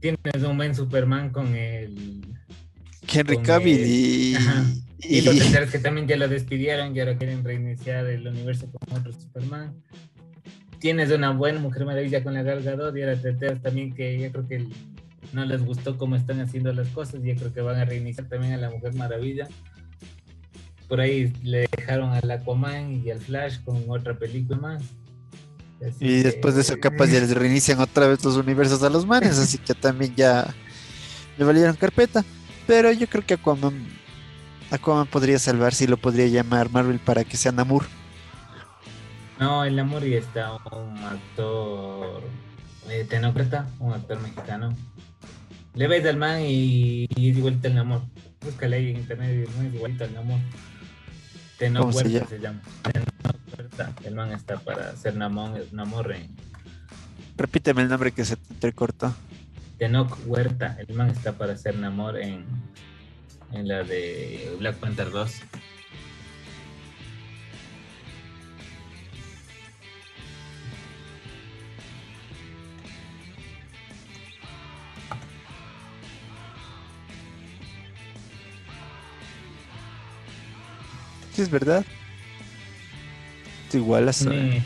tienes 0.00 0.48
un 0.48 0.56
buen 0.56 0.74
Superman 0.74 1.30
con 1.30 1.54
el... 1.54 2.22
Henry 3.12 3.36
con 3.36 3.44
Cavill 3.44 3.80
el- 3.80 3.88
y, 3.88 4.34
Ajá. 4.36 4.64
Y, 5.02 5.22
que 5.72 5.78
también 5.78 6.06
ya 6.06 6.16
lo 6.16 6.28
despidieron 6.28 6.94
y 6.94 7.00
ahora 7.00 7.16
quieren 7.16 7.42
reiniciar 7.42 8.06
el 8.06 8.26
universo 8.26 8.70
con 8.70 8.98
otro 8.98 9.12
Superman. 9.12 9.74
Tienes 10.78 11.10
una 11.10 11.30
buena 11.30 11.58
Mujer 11.58 11.84
Maravilla 11.84 12.22
con 12.22 12.34
la 12.34 12.42
Gal 12.42 12.62
Gadot 12.62 12.96
y 12.96 13.02
ahora 13.02 13.16
te 13.16 13.30
enteras 13.30 13.60
también 13.60 13.94
que 13.94 14.18
yo 14.18 14.30
creo 14.30 14.46
que 14.46 14.68
no 15.32 15.44
les 15.44 15.64
gustó 15.64 15.96
cómo 15.96 16.16
están 16.16 16.40
haciendo 16.40 16.72
las 16.72 16.88
cosas 16.88 17.20
y 17.24 17.28
yo 17.28 17.36
creo 17.36 17.52
que 17.52 17.60
van 17.60 17.78
a 17.78 17.84
reiniciar 17.84 18.28
también 18.28 18.54
a 18.54 18.56
la 18.56 18.70
Mujer 18.70 18.94
Maravilla. 18.94 19.48
Por 20.88 21.00
ahí 21.00 21.32
le 21.42 21.68
dejaron 21.76 22.10
al 22.10 22.30
Aquaman 22.30 23.02
y 23.04 23.10
al 23.10 23.20
Flash 23.20 23.62
con 23.64 23.84
otra 23.88 24.18
película 24.18 24.58
más. 24.58 24.82
Así 25.80 26.08
Y 26.08 26.22
después 26.22 26.54
de 26.54 26.62
eso, 26.62 26.78
capaz 26.80 27.06
ya 27.08 27.20
les 27.20 27.34
reinician 27.34 27.80
otra 27.80 28.06
vez 28.08 28.24
los 28.24 28.36
universos 28.36 28.82
a 28.82 28.90
los 28.90 29.06
manes, 29.06 29.38
así 29.38 29.58
que 29.58 29.74
también 29.74 30.14
ya 30.16 30.54
le 31.38 31.44
valieron 31.44 31.76
carpeta. 31.76 32.24
Pero 32.66 32.92
yo 32.92 33.08
creo 33.08 33.24
que 33.26 33.34
Aquaman, 33.34 33.88
Aquaman 34.70 35.06
podría 35.08 35.38
salvarse 35.38 35.84
y 35.84 35.86
lo 35.88 35.96
podría 35.96 36.26
llamar 36.28 36.70
Marvel 36.70 37.00
para 37.00 37.24
que 37.24 37.36
sea 37.36 37.52
Namur. 37.52 37.86
No, 39.38 39.64
en 39.64 39.76
la 39.76 39.84
Mori 39.84 40.14
está 40.14 40.52
un 40.72 40.98
actor 40.98 42.22
eh, 42.88 43.04
tenócrata, 43.08 43.74
un 43.78 43.92
actor 43.94 44.20
mexicano. 44.20 44.76
Le 45.74 45.86
ves 45.88 46.04
al 46.06 46.16
man 46.18 46.42
y, 46.42 47.06
y 47.16 47.30
es 47.30 47.36
igualito 47.38 47.68
al 47.68 47.78
amor. 47.78 48.02
Búscale 48.40 48.76
ahí 48.76 48.90
en 48.90 48.98
internet 48.98 49.48
y 49.48 49.66
es 49.68 49.74
igualito 49.74 50.04
al 50.04 50.16
amor. 50.16 50.40
Tenoch 51.58 51.86
¿Cómo 51.86 51.92
se 51.92 52.08
Huerta 52.08 52.08
llama? 52.08 52.28
se 52.28 52.38
llama 52.40 52.62
está, 53.80 54.08
el 54.08 54.14
man 54.14 54.32
está 54.32 54.58
para 54.58 54.94
ser 54.96 55.16
Namor, 55.16 55.66
Namor 55.72 56.12
en... 56.12 56.28
Repíteme 57.36 57.82
el 57.82 57.88
nombre 57.88 58.12
que 58.12 58.24
se 58.24 58.36
te 58.36 58.72
cortó. 58.72 59.14
Tenoch 59.78 60.18
Huerta, 60.26 60.76
el 60.86 60.94
man 60.94 61.08
está 61.10 61.32
para 61.32 61.56
ser 61.56 61.76
Namor 61.76 62.18
en, 62.18 62.44
en 63.52 63.68
la 63.68 63.82
de 63.82 64.54
Black 64.58 64.76
Panther 64.76 65.10
2. 65.10 65.32
es 81.38 81.50
verdad. 81.50 81.86
Es 83.70 83.74
igual 83.76 84.08
a 84.08 84.12
tiene, 84.12 84.64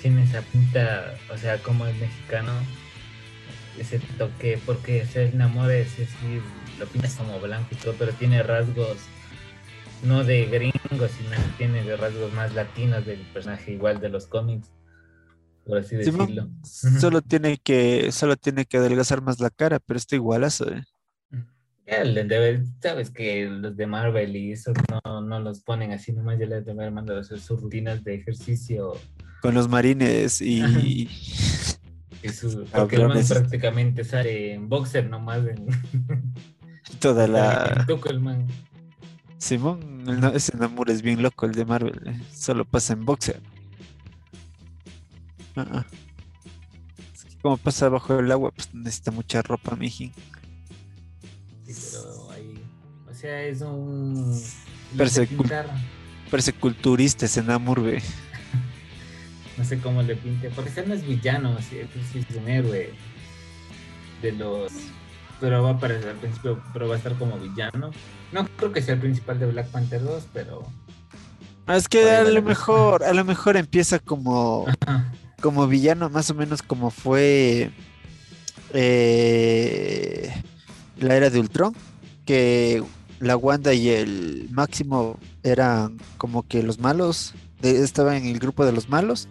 tiene 0.00 0.24
esa 0.24 0.42
pinta, 0.42 1.14
o 1.32 1.38
sea, 1.38 1.62
como 1.62 1.86
el 1.86 1.94
mexicano, 1.96 2.52
ese 3.78 4.00
toque, 4.18 4.58
porque 4.66 5.06
se 5.06 5.26
enamora 5.26 5.76
es 5.76 5.96
decir, 5.96 6.42
lo 6.80 6.86
pintas 6.86 7.14
como 7.14 7.38
blanco 7.38 7.68
y 7.70 7.76
todo, 7.76 7.94
pero 7.96 8.12
tiene 8.12 8.42
rasgos 8.42 8.98
no 10.02 10.24
de 10.24 10.46
gringos, 10.46 11.12
sino 11.12 11.30
que 11.30 11.52
tiene 11.56 11.96
rasgos 11.96 12.32
más 12.32 12.52
latinos 12.52 13.06
del 13.06 13.20
personaje 13.32 13.72
igual 13.72 14.00
de 14.00 14.08
los 14.08 14.26
cómics, 14.26 14.68
por 15.64 15.78
así 15.78 15.94
decirlo. 15.94 16.48
solo 16.64 17.22
tiene 17.22 17.58
que, 17.58 18.10
solo 18.10 18.36
tiene 18.36 18.64
que 18.64 18.78
adelgazar 18.78 19.22
más 19.22 19.38
la 19.38 19.50
cara, 19.50 19.78
pero 19.78 19.98
está 19.98 20.16
igualazo, 20.16 20.68
eh. 20.68 20.82
Sabes 22.80 23.10
que 23.10 23.46
los 23.46 23.76
de 23.76 23.86
Marvel 23.86 24.36
y 24.36 24.52
eso 24.52 24.72
no, 25.04 25.20
no 25.20 25.40
los 25.40 25.60
ponen 25.60 25.92
así 25.92 26.12
nomás, 26.12 26.38
ya 26.38 26.46
les 26.46 26.64
deben 26.64 26.94
mandar 26.94 27.18
hacer 27.18 27.40
sus 27.40 27.60
rutinas 27.60 28.02
de 28.04 28.14
ejercicio. 28.14 28.92
Con 29.40 29.54
los 29.54 29.68
marines 29.68 30.40
y... 30.40 31.08
porque 32.72 32.96
el 32.96 33.08
man 33.08 33.26
prácticamente 33.26 34.04
sale 34.04 34.54
en 34.54 34.68
boxer 34.68 35.08
nomás 35.08 35.44
en... 35.46 35.66
Toda 37.00 37.26
la... 37.26 37.86
el 38.10 38.20
man. 38.20 38.46
Simón, 39.38 40.04
ese 40.34 40.56
Namur 40.56 40.88
es 40.88 41.02
bien 41.02 41.20
loco, 41.20 41.46
el 41.46 41.52
de 41.52 41.64
Marvel. 41.64 42.00
Eh. 42.06 42.20
Solo 42.32 42.64
pasa 42.64 42.92
en 42.92 43.04
boxer. 43.04 43.40
Ah, 45.56 45.66
ah. 45.72 45.86
como 47.42 47.56
pasa 47.56 47.88
bajo 47.88 48.20
el 48.20 48.30
agua, 48.30 48.52
pues 48.52 48.72
necesita 48.72 49.10
mucha 49.10 49.42
ropa, 49.42 49.74
mijín. 49.74 50.12
Sea, 53.22 53.42
es 53.42 53.60
un. 53.62 54.42
Parece, 56.30 56.52
culturista 56.52 57.26
ese 57.26 57.42
Namur, 57.42 57.82
ve. 57.82 58.02
no 59.58 59.64
sé 59.64 59.78
cómo 59.78 60.02
le 60.02 60.16
pinte. 60.16 60.50
Porque 60.50 60.70
ese 60.70 60.86
no 60.86 60.94
es 60.94 61.06
villano, 61.06 61.56
sí, 61.60 61.78
es 61.78 62.36
un 62.36 62.48
héroe. 62.48 62.90
De 64.20 64.32
los 64.32 64.72
pero 65.42 65.60
va 65.60 65.70
a 65.70 65.72
aparecer 65.72 66.08
al 66.10 66.16
principio, 66.16 66.62
pero 66.72 66.86
va 66.86 66.94
a 66.94 66.98
estar 66.98 67.14
como 67.14 67.36
villano. 67.36 67.90
No 68.30 68.46
creo 68.56 68.72
que 68.72 68.80
sea 68.80 68.94
el 68.94 69.00
principal 69.00 69.40
de 69.40 69.46
Black 69.46 69.66
Panther 69.66 70.00
2, 70.00 70.28
pero. 70.32 70.62
Ah, 71.66 71.76
es 71.76 71.88
que 71.88 72.08
a 72.10 72.22
lo 72.22 72.42
mejor, 72.42 73.02
a 73.02 73.12
lo 73.12 73.24
mejor 73.24 73.56
empieza 73.56 73.98
como, 73.98 74.66
como 75.40 75.66
villano, 75.66 76.08
más 76.10 76.30
o 76.30 76.34
menos 76.34 76.62
como 76.62 76.90
fue 76.90 77.72
eh, 78.72 80.32
la 81.00 81.16
era 81.16 81.28
de 81.28 81.40
Ultron, 81.40 81.74
que 82.24 82.84
la 83.22 83.36
Wanda 83.36 83.72
y 83.72 83.88
el 83.88 84.48
Máximo 84.50 85.16
eran 85.44 85.96
como 86.18 86.42
que 86.46 86.64
los 86.64 86.80
malos, 86.80 87.34
estaban 87.62 88.16
en 88.16 88.26
el 88.26 88.40
grupo 88.40 88.66
de 88.66 88.72
los 88.72 88.88
malos, 88.88 89.28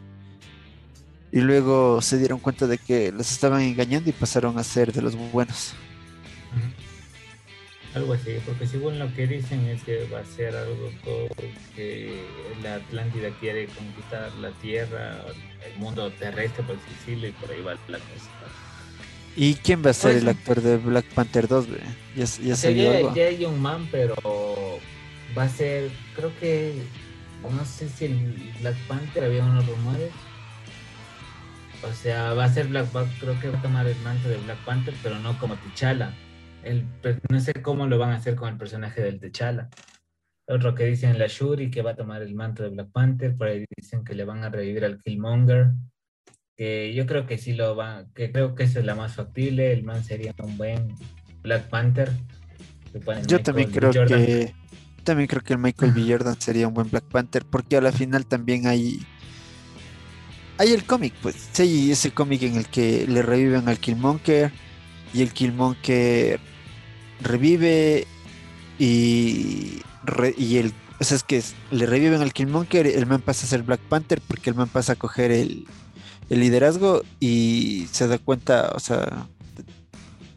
y 1.33 1.41
luego 1.41 2.01
se 2.01 2.17
dieron 2.17 2.39
cuenta 2.39 2.67
de 2.67 2.77
que 2.77 3.11
los 3.11 3.29
estaban 3.29 3.61
engañando 3.61 4.09
y 4.09 4.13
pasaron 4.13 4.57
a 4.57 4.63
ser 4.63 4.93
de 4.93 5.01
los 5.01 5.17
buenos. 5.33 5.73
Algo 7.93 8.13
así, 8.13 8.31
porque 8.45 8.65
según 8.65 8.97
lo 8.97 9.13
que 9.13 9.27
dicen 9.27 9.59
es 9.67 9.83
que 9.83 10.07
va 10.07 10.19
a 10.19 10.25
ser 10.25 10.55
algo 10.55 10.89
que 11.75 12.23
la 12.63 12.75
Atlántida 12.75 13.29
quiere 13.41 13.67
conquistar 13.67 14.31
la 14.35 14.51
Tierra, 14.61 15.17
el 15.69 15.77
mundo 15.77 16.09
terrestre, 16.11 16.63
por 16.63 16.77
decirlo, 16.77 17.27
y 17.27 17.31
por 17.33 17.51
ahí 17.51 17.61
va 17.61 17.73
la 17.89 17.99
cosa. 17.99 18.29
¿Y 19.35 19.55
quién 19.55 19.83
va 19.85 19.91
a 19.91 19.93
ser 19.93 20.11
pues, 20.11 20.23
el 20.23 20.29
actor 20.29 20.61
de 20.61 20.77
Black 20.77 21.05
Panther 21.13 21.47
2? 21.47 21.67
Ya, 22.15 22.25
ya, 22.25 23.13
ya, 23.13 23.25
hay 23.25 23.45
un 23.45 23.61
man, 23.61 23.87
pero 23.91 24.15
va 25.37 25.43
a 25.43 25.49
ser, 25.49 25.89
creo 26.15 26.31
que, 26.39 26.81
no 27.43 27.65
sé 27.65 27.87
si 27.89 28.05
el 28.05 28.53
Black 28.59 28.75
Panther, 28.87 29.23
había 29.23 29.43
unos 29.45 29.65
rumores. 29.65 30.11
O 31.83 31.93
sea, 31.93 32.33
va 32.33 32.45
a 32.45 32.53
ser 32.53 32.67
Black 32.67 32.87
Panther, 32.87 33.17
creo 33.19 33.39
que 33.39 33.49
va 33.49 33.59
a 33.59 33.61
tomar 33.61 33.87
el 33.87 33.97
manto 34.01 34.29
de 34.29 34.37
Black 34.37 34.63
Panther, 34.65 34.93
pero 35.01 35.17
no 35.19 35.37
como 35.39 35.55
T'Challa 35.55 36.13
el, 36.63 36.85
no 37.29 37.39
sé 37.39 37.53
cómo 37.61 37.87
lo 37.87 37.97
van 37.97 38.11
a 38.11 38.17
hacer 38.17 38.35
con 38.35 38.49
el 38.49 38.57
personaje 38.57 39.01
del 39.01 39.19
T'Challa. 39.19 39.69
Otro 40.47 40.75
que 40.75 40.85
dicen 40.85 41.17
la 41.17 41.27
Shuri 41.27 41.71
que 41.71 41.81
va 41.81 41.91
a 41.91 41.95
tomar 41.95 42.21
el 42.21 42.35
manto 42.35 42.63
de 42.63 42.69
Black 42.69 42.91
Panther, 42.91 43.35
por 43.37 43.47
ahí 43.47 43.65
dicen 43.75 44.03
que 44.03 44.15
le 44.15 44.25
van 44.25 44.43
a 44.43 44.49
revivir 44.49 44.83
al 44.83 45.01
Killmonger, 45.01 45.71
que 46.61 46.93
yo 46.93 47.07
creo 47.07 47.25
que 47.25 47.39
sí 47.39 47.53
lo 47.53 47.75
va, 47.75 48.05
que 48.13 48.31
creo 48.31 48.53
que 48.53 48.65
esa 48.65 48.77
es 48.77 48.85
la 48.85 48.93
más 48.93 49.15
factible, 49.15 49.73
el 49.73 49.81
man 49.81 50.03
sería 50.03 50.31
un 50.43 50.57
buen 50.57 50.95
Black 51.41 51.69
Panther. 51.69 52.11
Yo 53.25 53.41
también 53.41 53.71
creo 53.71 53.91
que 53.91 54.53
también 55.03 55.27
creo 55.27 55.41
que 55.41 55.53
el 55.53 55.59
Michael 55.59 55.91
B. 55.91 56.03
Jordan 56.07 56.39
sería 56.39 56.67
un 56.67 56.75
buen 56.75 56.87
Black 56.87 57.05
Panther, 57.05 57.45
porque 57.45 57.77
a 57.77 57.81
la 57.81 57.91
final 57.91 58.27
también 58.27 58.67
hay 58.67 58.99
hay 60.59 60.71
el 60.71 60.83
cómic, 60.83 61.15
pues, 61.23 61.49
sí, 61.51 61.91
ese 61.91 62.11
cómic 62.11 62.43
en 62.43 62.55
el 62.57 62.67
que 62.67 63.07
le 63.07 63.23
reviven 63.23 63.67
al 63.67 63.79
Killmonger 63.79 64.51
y 65.15 65.23
el 65.23 65.33
Killmonger 65.33 66.39
revive 67.21 68.05
y, 68.77 69.81
y 70.37 70.57
el, 70.57 70.73
o 70.99 71.03
sea, 71.03 71.17
es 71.17 71.23
que 71.23 71.41
le 71.71 71.87
reviven 71.87 72.21
al 72.21 72.33
Killmonger, 72.33 72.85
el 72.85 73.07
man 73.07 73.21
pasa 73.21 73.47
a 73.47 73.49
ser 73.49 73.63
Black 73.63 73.81
Panther 73.81 74.21
porque 74.27 74.51
el 74.51 74.55
man 74.55 74.69
pasa 74.69 74.93
a 74.93 74.95
coger 74.95 75.31
el, 75.31 75.65
liderazgo 76.39 77.03
y 77.19 77.87
se 77.91 78.07
da 78.07 78.17
cuenta, 78.17 78.71
o 78.73 78.79
sea, 78.79 79.27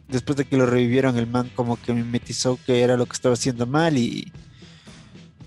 después 0.08 0.36
de 0.36 0.44
que 0.44 0.56
lo 0.56 0.66
revivieron, 0.66 1.16
el 1.16 1.26
man 1.26 1.50
como 1.54 1.80
que 1.80 1.92
mimetizó 1.92 2.58
que 2.66 2.82
era 2.82 2.96
lo 2.96 3.06
que 3.06 3.12
estaba 3.12 3.34
haciendo 3.34 3.66
mal 3.66 3.96
y, 3.96 4.32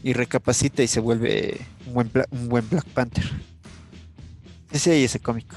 y 0.04 0.14
recapacita 0.14 0.84
y 0.84 0.88
se 0.88 1.00
vuelve 1.00 1.60
un 1.86 1.94
buen, 1.94 2.12
un 2.32 2.50
buen 2.50 2.70
Black 2.70 2.86
Panther. 2.86 3.26
Ese 4.72 4.92
ahí 4.92 5.04
ese 5.04 5.20
cómico. 5.20 5.56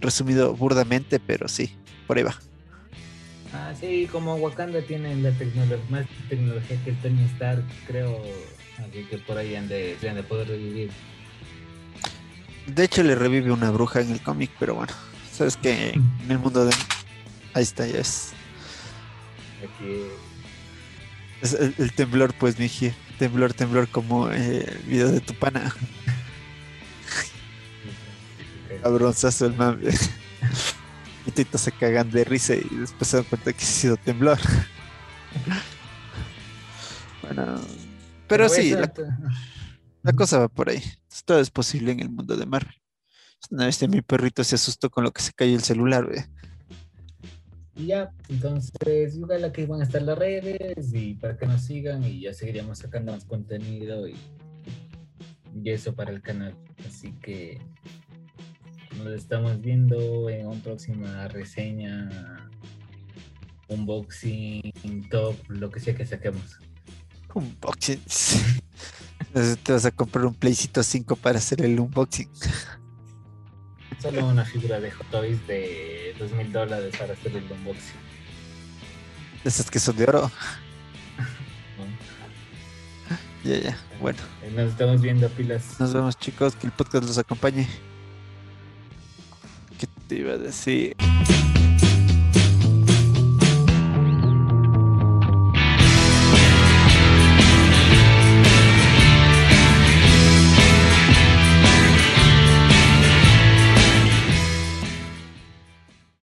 resumido 0.00 0.54
burdamente, 0.54 1.20
pero 1.20 1.48
sí, 1.48 1.74
por 2.06 2.18
ahí 2.18 2.24
va. 2.24 2.34
Ah, 3.52 3.72
sí, 3.78 4.08
como 4.10 4.36
Wakanda 4.36 4.80
tiene 4.82 5.16
la 5.16 5.32
tecnología, 5.32 5.84
más 5.88 6.06
tecnología 6.28 6.78
que 6.84 6.92
Tony 6.92 7.24
Stark, 7.34 7.64
creo 7.86 8.22
que 8.92 9.18
por 9.18 9.36
ahí 9.36 9.56
han 9.56 9.68
de, 9.68 9.96
de 9.96 10.22
poder 10.22 10.48
revivir. 10.48 10.90
De 12.74 12.84
hecho, 12.84 13.02
le 13.02 13.14
revive 13.14 13.52
una 13.52 13.70
bruja 13.70 14.00
en 14.00 14.10
el 14.10 14.22
cómic, 14.22 14.50
pero 14.58 14.74
bueno, 14.74 14.92
sabes 15.32 15.56
que 15.56 15.90
en 15.90 16.30
el 16.30 16.38
mundo 16.38 16.64
de. 16.64 16.74
Ahí 17.54 17.62
está, 17.62 17.86
ya 17.86 17.98
es. 17.98 18.32
Aquí. 19.58 20.02
Es 21.42 21.54
el, 21.54 21.92
temblor, 21.92 22.34
pues, 22.34 22.58
Miji. 22.58 22.92
Temblor, 23.18 23.54
temblor, 23.54 23.88
como 23.88 24.30
eh, 24.30 24.64
el 24.66 24.78
video 24.86 25.10
de 25.10 25.20
tu 25.20 25.34
pana. 25.34 25.74
Cabronzazo 28.82 29.46
el 29.46 29.56
mame. 29.56 29.90
y 31.26 31.44
todos 31.44 31.60
se 31.60 31.72
cagan 31.72 32.10
de 32.10 32.24
risa 32.24 32.54
y 32.54 32.76
después 32.76 33.08
se 33.08 33.18
dan 33.18 33.26
cuenta 33.26 33.52
que 33.52 33.64
ha 33.64 33.66
sido 33.66 33.96
temblor. 33.96 34.38
bueno, 37.22 37.60
pero 38.26 38.48
sí, 38.48 38.74
la, 40.02 40.12
cosa 40.12 40.38
va 40.38 40.48
por 40.48 40.70
ahí. 40.70 40.82
Todo 41.24 41.40
es 41.40 41.50
posible 41.50 41.92
en 41.92 42.00
el 42.00 42.10
mundo 42.10 42.36
de 42.36 42.46
Marvel. 42.46 42.74
Una 43.50 43.66
vez 43.66 43.88
mi 43.88 44.02
perrito 44.02 44.44
se 44.44 44.54
asustó 44.54 44.90
con 44.90 45.04
lo 45.04 45.12
que 45.12 45.22
se 45.22 45.32
cayó 45.32 45.54
el 45.54 45.62
celular, 45.62 46.06
Y 47.74 47.86
ya, 47.86 48.12
entonces, 48.28 49.16
la 49.16 49.52
que 49.52 49.66
van 49.66 49.80
a 49.80 49.84
estar 49.84 50.02
las 50.02 50.18
redes 50.18 50.92
y 50.92 51.14
para 51.14 51.36
que 51.36 51.46
nos 51.46 51.62
sigan 51.62 52.04
y 52.04 52.20
ya 52.20 52.34
seguiríamos 52.34 52.78
sacando 52.78 53.12
más 53.12 53.24
contenido 53.24 54.06
y, 54.06 54.16
y 55.54 55.70
eso 55.70 55.94
para 55.94 56.10
el 56.10 56.20
canal. 56.20 56.54
Así 56.86 57.12
que 57.22 57.60
nos 58.98 59.14
estamos 59.14 59.60
viendo 59.60 60.28
en 60.28 60.46
una 60.46 60.62
próxima 60.62 61.28
reseña, 61.28 62.50
unboxing, 63.68 65.08
top, 65.10 65.36
lo 65.48 65.70
que 65.70 65.80
sea 65.80 65.94
que 65.94 66.04
saquemos. 66.04 66.58
Unboxing. 67.34 68.00
Te 69.32 69.72
vas 69.72 69.84
a 69.84 69.90
comprar 69.92 70.26
un 70.26 70.34
Playcito 70.34 70.82
5 70.82 71.16
para 71.16 71.38
hacer 71.38 71.62
el 71.62 71.78
unboxing. 71.78 72.28
Solo 74.00 74.26
una 74.26 74.44
figura 74.44 74.80
de 74.80 74.90
Hot 74.90 75.10
Toys 75.10 75.46
de 75.46 76.16
dos 76.18 76.32
mil 76.32 76.50
dólares 76.52 76.96
para 76.98 77.12
hacer 77.12 77.36
el 77.36 77.44
unboxing. 77.44 78.00
Esas 79.44 79.70
que 79.70 79.78
son 79.78 79.96
de 79.96 80.04
oro. 80.04 80.30
Ya, 83.42 83.58
ya, 83.58 83.78
bueno. 84.02 84.18
Nos 84.54 84.72
estamos 84.72 85.00
viendo 85.00 85.26
pilas. 85.30 85.80
Nos 85.80 85.94
vemos 85.94 86.18
chicos, 86.18 86.54
que 86.54 86.66
el 86.66 86.74
podcast 86.74 87.04
los 87.06 87.16
acompañe. 87.16 87.66
¿Qué 89.78 89.86
te 90.08 90.16
iba 90.16 90.34
a 90.34 90.36
decir? 90.36 90.94